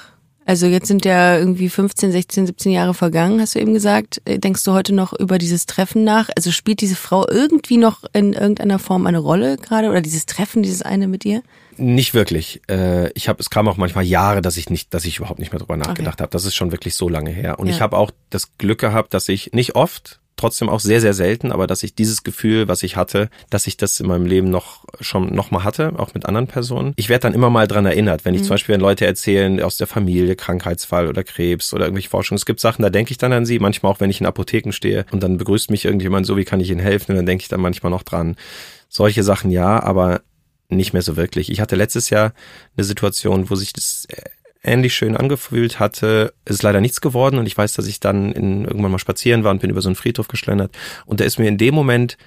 Also 0.46 0.66
jetzt 0.66 0.88
sind 0.88 1.06
ja 1.06 1.38
irgendwie 1.38 1.70
15, 1.70 2.12
16, 2.12 2.48
17 2.48 2.72
Jahre 2.72 2.96
vergangen, 2.96 3.40
hast 3.40 3.54
du 3.54 3.60
eben 3.60 3.74
gesagt. 3.74 4.20
Äh, 4.26 4.40
Denkst 4.40 4.64
du 4.64 4.72
heute 4.74 4.94
noch 4.96 5.14
über 5.14 5.38
dieses 5.38 5.68
Treffen 5.68 6.04
nach? 6.04 6.30
Also 6.36 6.50
spielt 6.52 6.82
diese 6.82 6.96
Frau 6.96 7.28
irgendwie 7.30 7.78
noch 7.78 8.04
in 8.14 8.34
irgendeiner 8.34 8.80
Form 8.80 9.06
eine 9.06 9.20
Rolle 9.20 9.58
gerade 9.58 9.90
oder 9.90 10.02
dieses 10.02 10.26
Treffen, 10.26 10.64
dieses 10.64 10.82
eine 10.82 11.08
mit 11.08 11.24
ihr? 11.24 11.44
Nicht 11.80 12.14
wirklich. 12.14 12.62
Äh, 12.70 13.12
ich 13.14 13.30
habe, 13.30 13.40
es 13.40 13.50
kam 13.50 13.68
auch 13.68 13.78
manchmal 13.78 14.04
Jahre, 14.04 14.42
dass 14.42 14.58
ich 14.58 14.70
nicht, 14.70 14.94
dass 14.94 15.06
ich 15.06 15.18
überhaupt 15.18 15.40
nicht 15.40 15.52
mehr 15.52 15.60
drüber 15.60 15.78
nachgedacht 15.78 16.20
habe. 16.22 16.30
Das 16.32 16.46
ist 16.46 16.56
schon 16.56 16.72
wirklich 16.72 16.96
so 16.96 17.10
lange 17.10 17.32
her. 17.32 17.60
Und 17.60 17.68
Ja. 17.68 17.74
ich 17.74 17.82
habe 17.82 17.98
auch 17.98 18.12
das 18.30 18.58
Glück 18.58 18.80
gehabt, 18.80 19.14
dass 19.14 19.30
ich 19.30 19.52
nicht 19.54 19.76
oft, 19.76 20.20
trotzdem 20.36 20.70
auch 20.70 20.80
sehr, 20.80 21.02
sehr 21.02 21.14
selten, 21.14 21.52
aber 21.52 21.68
dass 21.68 21.84
ich 21.84 21.96
dieses 21.96 22.24
Gefühl, 22.24 22.70
was 22.70 22.82
ich 22.84 22.96
hatte, 22.96 23.30
dass 23.50 23.68
ich 23.68 23.76
das 23.76 24.00
in 24.00 24.08
meinem 24.08 24.26
Leben 24.26 24.50
noch 24.50 24.86
schon 25.02 25.36
noch 25.36 25.52
mal 25.52 25.66
hatte, 25.66 25.94
auch 25.98 26.14
mit 26.14 26.26
anderen 26.26 26.48
Personen. 26.48 26.94
Ich 26.96 27.10
werde 27.10 27.24
dann 27.24 27.34
immer 27.34 27.50
mal 27.50 27.68
dran 27.68 27.86
erinnert, 27.86 28.24
wenn 28.24 28.36
ich 28.36 28.42
zum 28.44 28.52
Beispiel 28.52 28.74
wenn 28.76 28.82
Leute 28.82 29.06
erzählen 29.06 29.62
aus 29.62 29.76
der 29.76 29.88
Familie, 29.88 30.38
Krankheitsfall 30.38 31.08
oder 31.08 31.24
Krebs 31.26 31.74
oder 31.74 31.86
irgendwelche 31.86 32.10
Forschung. 32.10 32.36
Es 32.38 32.46
gibt 32.46 32.62
Sachen, 32.62 32.84
da 32.84 32.90
denke 32.90 33.12
ich 33.12 33.18
dann 33.18 33.34
an 33.34 33.46
sie, 33.46 33.60
manchmal 33.60 33.92
auch 33.92 34.00
wenn 34.00 34.10
ich 34.10 34.22
in 34.22 34.28
Apotheken 34.28 34.72
stehe 34.72 35.06
und 35.12 35.22
dann 35.24 35.38
begrüßt 35.38 35.72
mich 35.72 35.84
irgendjemand 35.86 36.26
so, 36.26 36.38
wie 36.38 36.46
kann 36.46 36.62
ich 36.62 36.70
Ihnen 36.70 36.80
helfen? 36.80 37.12
Und 37.12 37.18
dann 37.18 37.26
denke 37.26 37.42
ich 37.42 37.50
dann 37.50 37.60
manchmal 37.62 37.90
noch 37.92 38.04
dran. 38.04 38.38
Solche 38.88 39.24
Sachen 39.24 39.52
ja, 39.52 39.84
aber 39.84 40.22
nicht 40.70 40.94
mehr 40.94 41.02
so 41.02 41.18
wirklich. 41.18 41.52
Ich 41.52 41.62
hatte 41.62 41.76
letztes 41.76 42.10
Jahr 42.10 42.34
eine 42.78 42.84
Situation, 42.84 43.50
wo 43.50 43.56
sich 43.56 43.74
das 43.74 44.08
ähnlich 44.64 44.94
schön 44.94 45.18
angefühlt 45.18 45.80
hatte. 45.80 46.34
Es 46.46 46.58
ist 46.58 46.64
leider 46.64 46.82
nichts 46.82 47.02
geworden 47.02 47.40
und 47.40 47.46
ich 47.46 47.58
weiß, 47.58 47.74
dass 47.74 47.88
ich 47.88 48.00
dann 48.00 48.32
in, 48.32 48.66
irgendwann 48.66 48.92
mal 48.92 49.00
spazieren 49.00 49.44
war 49.44 49.52
und 49.52 49.62
bin 49.62 49.70
über 49.70 49.82
so 49.82 49.90
einen 49.90 49.96
Friedhof 49.96 50.28
geschlendert. 50.28 50.78
Und 51.06 51.20
da 51.20 51.26
ist 51.26 51.40
mir 51.40 51.48
in 51.48 51.58
dem 51.58 51.74
Moment 51.74 52.18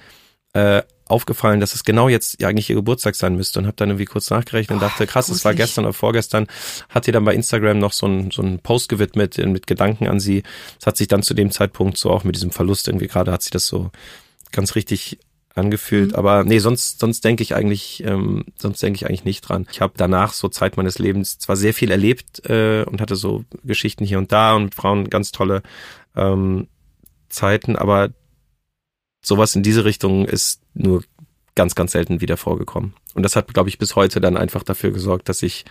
äh, 0.53 0.81
aufgefallen, 1.05 1.59
dass 1.59 1.75
es 1.75 1.83
genau 1.83 2.09
jetzt 2.09 2.41
ja 2.41 2.47
eigentlich 2.47 2.69
ihr 2.69 2.75
Geburtstag 2.75 3.15
sein 3.15 3.35
müsste 3.35 3.59
und 3.59 3.65
habe 3.65 3.75
dann 3.75 3.89
irgendwie 3.89 4.05
kurz 4.05 4.29
nachgerechnet 4.29 4.75
und 4.75 4.81
dachte, 4.81 5.05
krass, 5.05 5.29
es 5.29 5.45
war 5.45 5.53
gestern 5.53 5.85
oder 5.85 5.93
vorgestern, 5.93 6.47
hat 6.89 7.07
ihr 7.07 7.13
dann 7.13 7.25
bei 7.25 7.35
Instagram 7.35 7.77
noch 7.77 7.93
so 7.93 8.05
einen 8.05 8.31
so 8.31 8.41
einen 8.41 8.59
Post 8.59 8.89
gewidmet 8.89 9.37
äh, 9.37 9.45
mit 9.45 9.67
Gedanken 9.67 10.07
an 10.07 10.19
sie. 10.19 10.43
Es 10.79 10.87
hat 10.87 10.97
sich 10.97 11.07
dann 11.07 11.23
zu 11.23 11.33
dem 11.33 11.51
Zeitpunkt 11.51 11.97
so 11.97 12.09
auch 12.09 12.23
mit 12.23 12.35
diesem 12.35 12.51
Verlust 12.51 12.87
irgendwie 12.87 13.07
gerade 13.07 13.31
hat 13.31 13.43
sie 13.43 13.51
das 13.51 13.67
so 13.67 13.91
ganz 14.51 14.75
richtig 14.75 15.19
angefühlt. 15.55 16.15
Aber 16.15 16.43
nee, 16.43 16.59
sonst, 16.59 16.99
sonst 16.99 17.23
denke 17.23 17.43
ich 17.43 17.55
eigentlich, 17.55 18.03
ähm, 18.05 18.45
sonst 18.57 18.81
denke 18.81 18.97
ich 18.97 19.05
eigentlich 19.05 19.25
nicht 19.25 19.41
dran. 19.41 19.67
Ich 19.71 19.81
habe 19.81 19.93
danach 19.95 20.33
so 20.33 20.49
Zeit 20.49 20.77
meines 20.77 20.99
Lebens 20.99 21.37
zwar 21.37 21.55
sehr 21.55 21.73
viel 21.73 21.91
erlebt 21.91 22.47
äh, 22.49 22.83
und 22.83 23.01
hatte 23.01 23.15
so 23.15 23.45
Geschichten 23.63 24.05
hier 24.05 24.17
und 24.17 24.31
da 24.31 24.55
und 24.55 24.65
mit 24.65 24.75
Frauen 24.75 25.09
ganz 25.09 25.31
tolle 25.31 25.61
ähm, 26.15 26.67
Zeiten, 27.29 27.75
aber 27.75 28.09
sowas 29.21 29.55
in 29.55 29.63
diese 29.63 29.85
Richtung 29.85 30.25
ist 30.25 30.61
nur 30.73 31.03
ganz, 31.55 31.75
ganz 31.75 31.91
selten 31.91 32.21
wieder 32.21 32.37
vorgekommen. 32.37 32.93
Und 33.13 33.23
das 33.23 33.35
hat, 33.35 33.53
glaube 33.53 33.69
ich, 33.69 33.77
bis 33.77 33.95
heute 33.95 34.19
dann 34.19 34.37
einfach 34.37 34.63
dafür 34.63 34.91
gesorgt, 34.91 35.29
dass 35.29 35.43
ich 35.43 35.65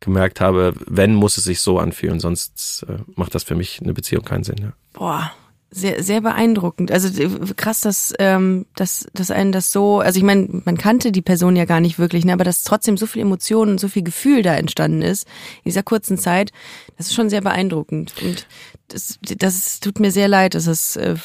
gemerkt 0.00 0.40
habe, 0.40 0.74
wenn, 0.86 1.14
muss 1.14 1.36
es 1.36 1.44
sich 1.44 1.60
so 1.60 1.78
anfühlen, 1.78 2.20
sonst 2.20 2.84
äh, 2.88 2.98
macht 3.14 3.34
das 3.34 3.44
für 3.44 3.54
mich 3.54 3.80
eine 3.80 3.94
Beziehung 3.94 4.24
keinen 4.24 4.44
Sinn. 4.44 4.58
Ja. 4.58 4.72
Boah, 4.92 5.32
sehr, 5.70 6.02
sehr 6.02 6.22
beeindruckend. 6.22 6.90
Also 6.90 7.08
äh, 7.22 7.28
krass, 7.56 7.82
dass, 7.82 8.14
ähm, 8.18 8.66
dass, 8.74 9.06
dass 9.12 9.30
einen 9.30 9.52
das 9.52 9.70
so, 9.70 10.00
also 10.00 10.18
ich 10.18 10.24
meine, 10.24 10.48
man 10.64 10.78
kannte 10.78 11.12
die 11.12 11.22
Person 11.22 11.56
ja 11.56 11.66
gar 11.66 11.80
nicht 11.80 11.98
wirklich, 11.98 12.24
ne, 12.24 12.32
aber 12.32 12.44
dass 12.44 12.64
trotzdem 12.64 12.96
so 12.96 13.06
viel 13.06 13.22
Emotionen 13.22 13.72
und 13.72 13.80
so 13.80 13.88
viel 13.88 14.02
Gefühl 14.02 14.42
da 14.42 14.54
entstanden 14.54 15.02
ist 15.02 15.24
in 15.64 15.70
dieser 15.70 15.82
kurzen 15.82 16.16
Zeit, 16.16 16.52
das 16.96 17.08
ist 17.08 17.14
schon 17.14 17.28
sehr 17.28 17.42
beeindruckend. 17.42 18.14
Und 18.22 18.46
das, 18.88 19.18
das 19.20 19.80
tut 19.80 20.00
mir 20.00 20.10
sehr 20.10 20.28
leid, 20.28 20.54
dass 20.54 20.66
es 20.66 20.96
äh, 20.96 21.16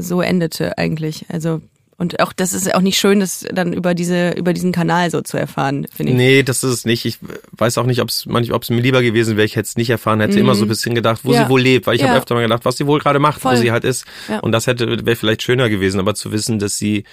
so 0.00 0.22
endete 0.22 0.78
eigentlich. 0.78 1.26
Also 1.28 1.60
Und 2.02 2.18
auch 2.20 2.32
das 2.32 2.52
ist 2.52 2.74
auch 2.74 2.80
nicht 2.80 2.98
schön, 2.98 3.20
das 3.20 3.46
dann 3.52 3.72
über 3.72 3.94
diese 3.94 4.30
über 4.32 4.52
diesen 4.52 4.72
Kanal 4.72 5.08
so 5.10 5.20
zu 5.22 5.36
erfahren, 5.36 5.86
finde 5.94 6.12
ich. 6.12 6.18
Nee, 6.18 6.42
das 6.42 6.64
ist 6.64 6.72
es 6.72 6.84
nicht. 6.84 7.04
Ich 7.04 7.18
weiß 7.52 7.78
auch 7.78 7.86
nicht, 7.86 8.00
ob 8.00 8.08
es 8.08 8.26
manchmal, 8.26 8.56
ob 8.56 8.64
es 8.64 8.70
mir 8.70 8.80
lieber 8.80 9.02
gewesen 9.02 9.36
wäre, 9.36 9.46
ich 9.46 9.54
hätte 9.54 9.68
es 9.68 9.76
nicht 9.76 9.88
erfahren, 9.90 10.20
hätte 10.20 10.38
immer 10.40 10.56
so 10.56 10.64
ein 10.64 10.68
bisschen 10.68 10.94
gedacht, 10.96 11.20
wo 11.22 11.28
Mhm. 11.28 11.34
Ja. 11.34 11.44
sie 11.44 11.48
wohl 11.50 11.60
lebt, 11.62 11.86
weil 11.86 11.94
ich 11.94 12.00
Ja. 12.02 12.08
habe 12.08 12.18
öfter 12.18 12.34
mal 12.34 12.42
gedacht, 12.42 12.64
was 12.64 12.76
sie 12.76 12.86
wohl 12.86 12.98
gerade 12.98 13.20
macht, 13.20 13.40
Voll. 13.40 13.52
wo 13.52 13.60
sie 13.60 13.70
halt 13.70 13.84
ist. 13.84 14.04
Ja. 14.28 14.40
Und 14.40 14.50
das 14.52 14.66
hätte 14.66 15.06
wäre 15.06 15.14
vielleicht 15.16 15.42
schöner 15.42 15.68
gewesen, 15.68 16.00
aber 16.00 16.14
zu 16.16 16.32
wissen, 16.32 16.58
dass 16.58 16.76
sie 16.76 17.04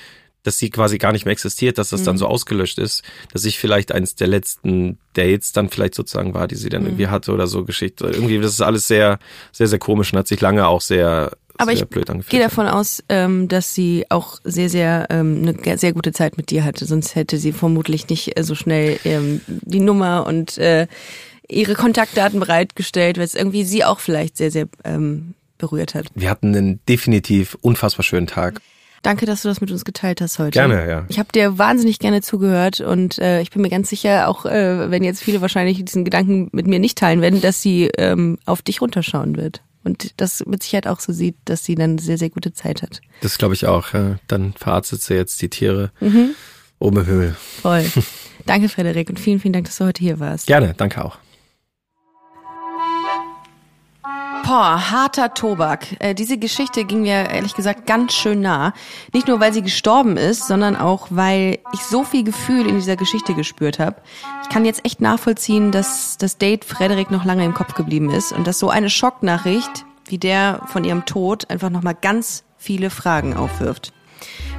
dass 0.41 0.57
sie 0.57 0.69
quasi 0.69 0.97
gar 0.97 1.11
nicht 1.11 1.25
mehr 1.25 1.33
existiert, 1.33 1.77
dass 1.77 1.89
das 1.89 2.03
dann 2.03 2.15
Mhm. 2.15 2.19
so 2.19 2.27
ausgelöscht 2.27 2.79
ist, 2.79 3.03
dass 3.33 3.43
ich 3.43 3.59
vielleicht 3.59 3.91
eins 3.91 4.15
der 4.15 4.27
letzten 4.27 4.97
Dates 5.13 5.51
dann 5.51 5.67
vielleicht 5.69 5.95
sozusagen 5.95 6.33
war, 6.33 6.47
die 6.47 6.55
sie 6.55 6.67
Mhm. 6.67 6.71
dann 6.71 6.85
irgendwie 6.85 7.07
hatte 7.07 7.33
oder 7.33 7.45
so 7.45 7.65
Geschichte. 7.65 8.05
Irgendwie, 8.07 8.39
das 8.39 8.53
ist 8.53 8.61
alles 8.61 8.87
sehr, 8.87 9.19
sehr, 9.51 9.67
sehr 9.67 9.79
komisch 9.79 10.13
und 10.13 10.17
hat 10.19 10.29
sich 10.29 10.39
lange 10.39 10.65
auch 10.65 10.79
sehr, 10.79 11.33
Aber 11.59 11.73
ich 11.73 11.83
gehe 12.29 12.39
davon 12.39 12.67
aus, 12.67 13.03
ähm, 13.09 13.49
dass 13.49 13.75
sie 13.75 14.05
auch 14.07 14.39
sehr, 14.45 14.69
sehr 14.69 15.07
ähm, 15.09 15.55
eine 15.65 15.77
sehr 15.77 15.91
gute 15.91 16.13
Zeit 16.13 16.37
mit 16.37 16.51
dir 16.51 16.63
hatte. 16.63 16.85
Sonst 16.85 17.15
hätte 17.15 17.37
sie 17.37 17.51
vermutlich 17.51 18.07
nicht 18.07 18.39
äh, 18.39 18.43
so 18.43 18.55
schnell 18.55 18.97
ähm, 19.03 19.41
die 19.47 19.81
Nummer 19.81 20.25
und 20.25 20.57
äh, 20.57 20.87
ihre 21.49 21.73
Kontaktdaten 21.73 22.39
bereitgestellt, 22.39 23.17
weil 23.17 23.25
es 23.25 23.35
irgendwie 23.35 23.65
sie 23.65 23.83
auch 23.83 23.99
vielleicht 23.99 24.37
sehr, 24.37 24.51
sehr 24.51 24.69
ähm, 24.85 25.33
berührt 25.57 25.95
hat. 25.95 26.05
Wir 26.15 26.29
hatten 26.29 26.55
einen 26.55 26.79
definitiv 26.87 27.57
unfassbar 27.59 28.03
schönen 28.03 28.27
Tag. 28.27 28.61
Danke, 29.01 29.25
dass 29.25 29.41
du 29.41 29.49
das 29.49 29.59
mit 29.59 29.69
uns 29.69 29.83
geteilt 29.83 30.21
hast 30.21 30.39
heute. 30.39 30.51
Gerne, 30.51 30.89
ja. 30.89 31.05
Ich 31.09 31.19
habe 31.19 31.31
dir 31.33 31.57
wahnsinnig 31.57 31.99
gerne 31.99 32.21
zugehört 32.21 32.79
und 32.79 33.17
äh, 33.19 33.41
ich 33.41 33.49
bin 33.49 33.61
mir 33.61 33.69
ganz 33.69 33.89
sicher, 33.89 34.29
auch 34.29 34.45
äh, 34.45 34.89
wenn 34.91 35.03
jetzt 35.03 35.21
viele 35.21 35.41
wahrscheinlich 35.41 35.83
diesen 35.83 36.05
Gedanken 36.05 36.47
mit 36.53 36.67
mir 36.67 36.79
nicht 36.79 36.97
teilen 36.97 37.21
werden, 37.21 37.41
dass 37.41 37.61
sie 37.61 37.89
ähm, 37.97 38.37
auf 38.45 38.61
dich 38.61 38.81
runterschauen 38.81 39.35
wird. 39.35 39.61
Und 39.83 40.19
das 40.19 40.43
mit 40.45 40.61
Sicherheit 40.63 40.87
auch 40.87 40.99
so 40.99 41.13
sieht, 41.13 41.35
dass 41.45 41.63
sie 41.63 41.75
dann 41.75 41.91
eine 41.91 42.01
sehr, 42.01 42.17
sehr 42.17 42.29
gute 42.29 42.53
Zeit 42.53 42.81
hat. 42.81 43.01
Das 43.21 43.37
glaube 43.37 43.53
ich 43.53 43.65
auch. 43.65 43.93
Ja. 43.93 44.17
Dann 44.27 44.53
verarztet 44.53 45.01
sie 45.01 45.13
jetzt 45.15 45.41
die 45.41 45.49
Tiere 45.49 45.91
Mhm. 46.01 46.31
oben 46.79 46.97
im 46.97 47.05
Himmel. 47.05 47.35
Voll. 47.61 47.85
Danke, 48.45 48.69
Frederik, 48.69 49.09
und 49.09 49.19
vielen, 49.19 49.39
vielen 49.39 49.53
Dank, 49.53 49.65
dass 49.67 49.77
du 49.77 49.85
heute 49.85 50.01
hier 50.03 50.19
warst. 50.19 50.47
Gerne, 50.47 50.73
danke 50.75 51.03
auch. 51.03 51.17
Boah, 54.49 54.89
harter 54.89 55.35
Tobak. 55.35 55.85
Äh, 55.99 56.15
diese 56.15 56.39
Geschichte 56.39 56.83
ging 56.83 57.03
mir 57.03 57.29
ehrlich 57.29 57.53
gesagt 57.53 57.85
ganz 57.85 58.13
schön 58.13 58.41
nah. 58.41 58.73
Nicht 59.13 59.27
nur, 59.27 59.39
weil 59.39 59.53
sie 59.53 59.61
gestorben 59.61 60.17
ist, 60.17 60.47
sondern 60.47 60.75
auch, 60.75 61.05
weil 61.11 61.59
ich 61.71 61.81
so 61.81 62.03
viel 62.03 62.23
Gefühl 62.23 62.65
in 62.65 62.73
dieser 62.73 62.95
Geschichte 62.95 63.35
gespürt 63.35 63.77
habe. 63.77 63.97
Ich 64.41 64.49
kann 64.49 64.65
jetzt 64.65 64.83
echt 64.87 65.01
nachvollziehen, 65.01 65.71
dass 65.71 66.17
das 66.17 66.39
Date 66.39 66.65
Frederik 66.65 67.11
noch 67.11 67.25
lange 67.25 67.45
im 67.45 67.53
Kopf 67.53 67.75
geblieben 67.75 68.09
ist 68.09 68.31
und 68.31 68.47
dass 68.47 68.57
so 68.57 68.71
eine 68.71 68.89
Schocknachricht 68.89 69.85
wie 70.05 70.17
der 70.17 70.61
von 70.65 70.83
ihrem 70.83 71.05
Tod 71.05 71.47
einfach 71.51 71.69
nochmal 71.69 71.93
ganz 71.93 72.43
viele 72.57 72.89
Fragen 72.89 73.37
aufwirft. 73.37 73.93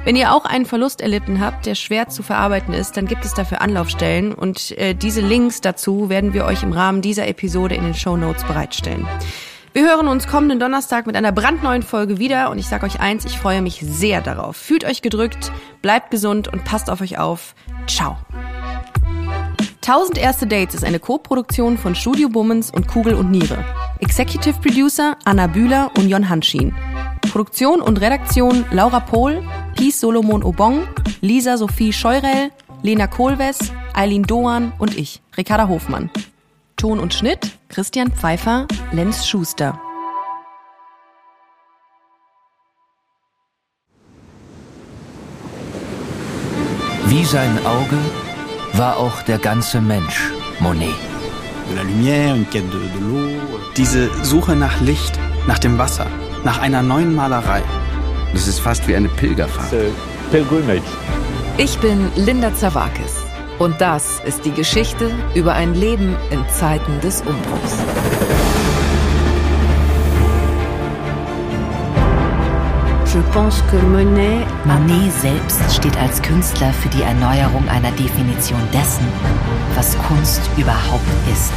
Wenn 0.05 0.15
ihr 0.15 0.33
auch 0.33 0.45
einen 0.45 0.65
Verlust 0.65 1.01
erlitten 1.01 1.41
habt, 1.41 1.65
der 1.65 1.75
schwer 1.75 2.07
zu 2.07 2.23
verarbeiten 2.23 2.73
ist, 2.73 2.95
dann 2.95 3.07
gibt 3.07 3.25
es 3.25 3.33
dafür 3.33 3.59
Anlaufstellen 3.59 4.33
und 4.33 4.71
äh, 4.77 4.95
diese 4.95 5.19
Links 5.19 5.59
dazu 5.59 6.07
werden 6.07 6.33
wir 6.33 6.45
euch 6.45 6.63
im 6.63 6.71
Rahmen 6.71 7.01
dieser 7.01 7.27
Episode 7.27 7.75
in 7.75 7.83
den 7.83 7.93
Show 7.93 8.15
Notes 8.15 8.45
bereitstellen. 8.45 9.05
Wir 9.73 9.83
hören 9.83 10.09
uns 10.09 10.27
kommenden 10.27 10.59
Donnerstag 10.59 11.07
mit 11.07 11.15
einer 11.15 11.31
brandneuen 11.31 11.81
Folge 11.81 12.19
wieder 12.19 12.49
und 12.49 12.59
ich 12.59 12.67
sage 12.67 12.85
euch 12.85 12.99
eins, 12.99 13.23
ich 13.23 13.39
freue 13.39 13.61
mich 13.61 13.79
sehr 13.79 14.19
darauf. 14.19 14.57
Fühlt 14.57 14.83
euch 14.83 15.01
gedrückt, 15.01 15.49
bleibt 15.81 16.11
gesund 16.11 16.49
und 16.49 16.65
passt 16.65 16.89
auf 16.89 16.99
euch 16.99 17.17
auf. 17.17 17.55
Ciao. 17.87 18.17
1000 19.77 20.17
erste 20.17 20.45
Dates 20.45 20.75
ist 20.75 20.83
eine 20.83 20.99
Co-Produktion 20.99 21.77
von 21.77 21.95
Studio 21.95 22.27
Bummens 22.27 22.69
und 22.69 22.89
Kugel 22.89 23.13
und 23.13 23.31
Niere. 23.31 23.63
Executive 23.99 24.59
Producer 24.59 25.15
Anna 25.23 25.47
Bühler 25.47 25.89
und 25.97 26.09
Jon 26.09 26.27
Hanschin. 26.27 26.75
Produktion 27.31 27.79
und 27.79 28.01
Redaktion 28.01 28.65
Laura 28.71 28.99
Pohl, 28.99 29.41
Peace 29.77 30.01
Solomon 30.01 30.43
Obong, 30.43 30.85
Lisa 31.21 31.55
Sophie 31.55 31.93
Scheurell, 31.93 32.51
Lena 32.83 33.07
Kohlwes, 33.07 33.71
Eileen 33.93 34.23
Doan 34.23 34.73
und 34.79 34.97
ich, 34.97 35.21
Ricarda 35.37 35.69
Hofmann. 35.69 36.09
Ton 36.81 36.99
und 36.99 37.13
Schnitt 37.13 37.59
Christian 37.69 38.11
Pfeiffer, 38.11 38.67
Lenz 38.91 39.27
Schuster. 39.27 39.79
Wie 47.05 47.23
sein 47.23 47.55
Auge 47.67 47.99
war 48.73 48.97
auch 48.97 49.21
der 49.21 49.37
ganze 49.37 49.79
Mensch 49.79 50.31
Monet. 50.59 50.95
de 51.69 51.75
la 51.75 51.83
lumière, 51.83 52.33
une 52.33 52.45
quête 52.45 52.67
de, 52.71 52.79
de 52.79 52.99
l'eau. 52.99 53.39
Diese 53.77 54.09
Suche 54.23 54.55
nach 54.55 54.81
Licht, 54.81 55.19
nach 55.45 55.59
dem 55.59 55.77
Wasser, 55.77 56.07
nach 56.43 56.59
einer 56.59 56.81
neuen 56.81 57.13
Malerei. 57.13 57.61
Das 58.33 58.47
ist 58.47 58.59
fast 58.59 58.87
wie 58.87 58.95
eine 58.95 59.09
Pilgerfahrt. 59.09 59.71
Ich 61.57 61.77
bin 61.77 62.09
Linda 62.15 62.55
Zawakis 62.55 63.20
und 63.61 63.79
das 63.79 64.19
ist 64.25 64.43
die 64.43 64.51
Geschichte 64.51 65.11
über 65.35 65.53
ein 65.53 65.75
Leben 65.75 66.15
in 66.31 66.43
Zeiten 66.49 66.99
des 66.99 67.21
Umbruchs. 67.21 67.77
Monet 74.65 75.11
selbst 75.11 75.75
steht 75.75 75.95
als 75.97 76.19
Künstler 76.23 76.73
für 76.73 76.89
die 76.89 77.03
Erneuerung 77.03 77.67
einer 77.69 77.91
Definition 77.91 78.61
dessen, 78.73 79.05
was 79.75 79.95
Kunst 80.07 80.41
überhaupt 80.57 81.05
ist. 81.31 81.53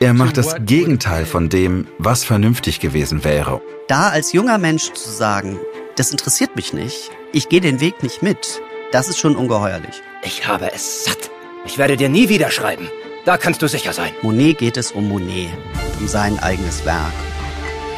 Er 0.00 0.14
macht 0.14 0.36
das 0.38 0.56
Gegenteil 0.60 1.26
von 1.26 1.50
dem, 1.50 1.86
was 1.98 2.24
vernünftig 2.24 2.80
gewesen 2.80 3.24
wäre. 3.24 3.60
Da 3.88 4.08
als 4.08 4.32
junger 4.32 4.56
Mensch 4.56 4.92
zu 4.92 5.10
sagen, 5.10 5.58
das 6.00 6.10
interessiert 6.10 6.56
mich 6.56 6.72
nicht, 6.72 7.10
ich 7.30 7.50
gehe 7.50 7.60
den 7.60 7.78
Weg 7.80 8.02
nicht 8.02 8.22
mit, 8.22 8.62
das 8.90 9.10
ist 9.10 9.18
schon 9.18 9.36
ungeheuerlich. 9.36 10.02
Ich 10.22 10.46
habe 10.48 10.72
es 10.72 11.04
satt. 11.04 11.30
Ich 11.66 11.76
werde 11.76 11.98
dir 11.98 12.08
nie 12.08 12.30
wieder 12.30 12.50
schreiben. 12.50 12.88
Da 13.26 13.36
kannst 13.36 13.60
du 13.60 13.68
sicher 13.68 13.92
sein. 13.92 14.12
Monet 14.22 14.56
geht 14.56 14.78
es 14.78 14.92
um 14.92 15.10
Monet, 15.10 15.50
um 15.98 16.08
sein 16.08 16.38
eigenes 16.38 16.86
Werk. 16.86 17.12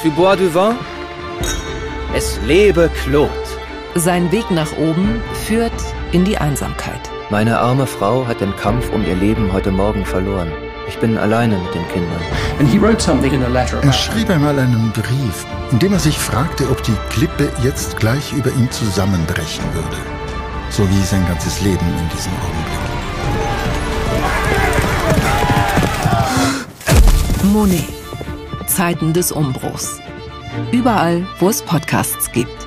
Tu 0.02 0.10
bois 0.10 0.34
du 0.34 0.52
vin? 0.52 0.74
Es 2.12 2.40
lebe 2.44 2.90
Claude. 3.04 3.30
Sein 3.94 4.32
Weg 4.32 4.50
nach 4.50 4.76
oben 4.78 5.22
führt 5.46 5.80
in 6.10 6.24
die 6.24 6.38
Einsamkeit. 6.38 7.08
Meine 7.30 7.60
arme 7.60 7.86
Frau 7.86 8.26
hat 8.26 8.40
den 8.40 8.56
Kampf 8.56 8.90
um 8.92 9.06
ihr 9.06 9.14
Leben 9.14 9.52
heute 9.52 9.70
Morgen 9.70 10.04
verloren. 10.04 10.50
Ich 10.92 10.98
bin 10.98 11.16
alleine 11.16 11.56
mit 11.56 11.74
den 11.74 11.88
Kindern. 11.88 12.20
Er 13.82 13.92
schrieb 13.94 14.28
einmal 14.28 14.58
einen 14.58 14.92
Brief, 14.92 15.46
in 15.70 15.78
dem 15.78 15.94
er 15.94 15.98
sich 15.98 16.18
fragte, 16.18 16.68
ob 16.70 16.82
die 16.82 16.94
Klippe 17.08 17.50
jetzt 17.62 17.96
gleich 17.96 18.32
über 18.34 18.50
ihm 18.50 18.70
zusammenbrechen 18.70 19.64
würde. 19.72 19.96
So 20.68 20.88
wie 20.90 21.02
sein 21.02 21.26
ganzes 21.26 21.62
Leben 21.62 21.86
in 21.86 22.08
diesem 22.10 22.32
Augenblick. 22.34 22.78
Monet. 27.52 27.88
Zeiten 28.66 29.14
des 29.14 29.32
Umbruchs. 29.32 29.98
Überall, 30.72 31.26
wo 31.38 31.48
es 31.48 31.62
Podcasts 31.62 32.30
gibt. 32.32 32.61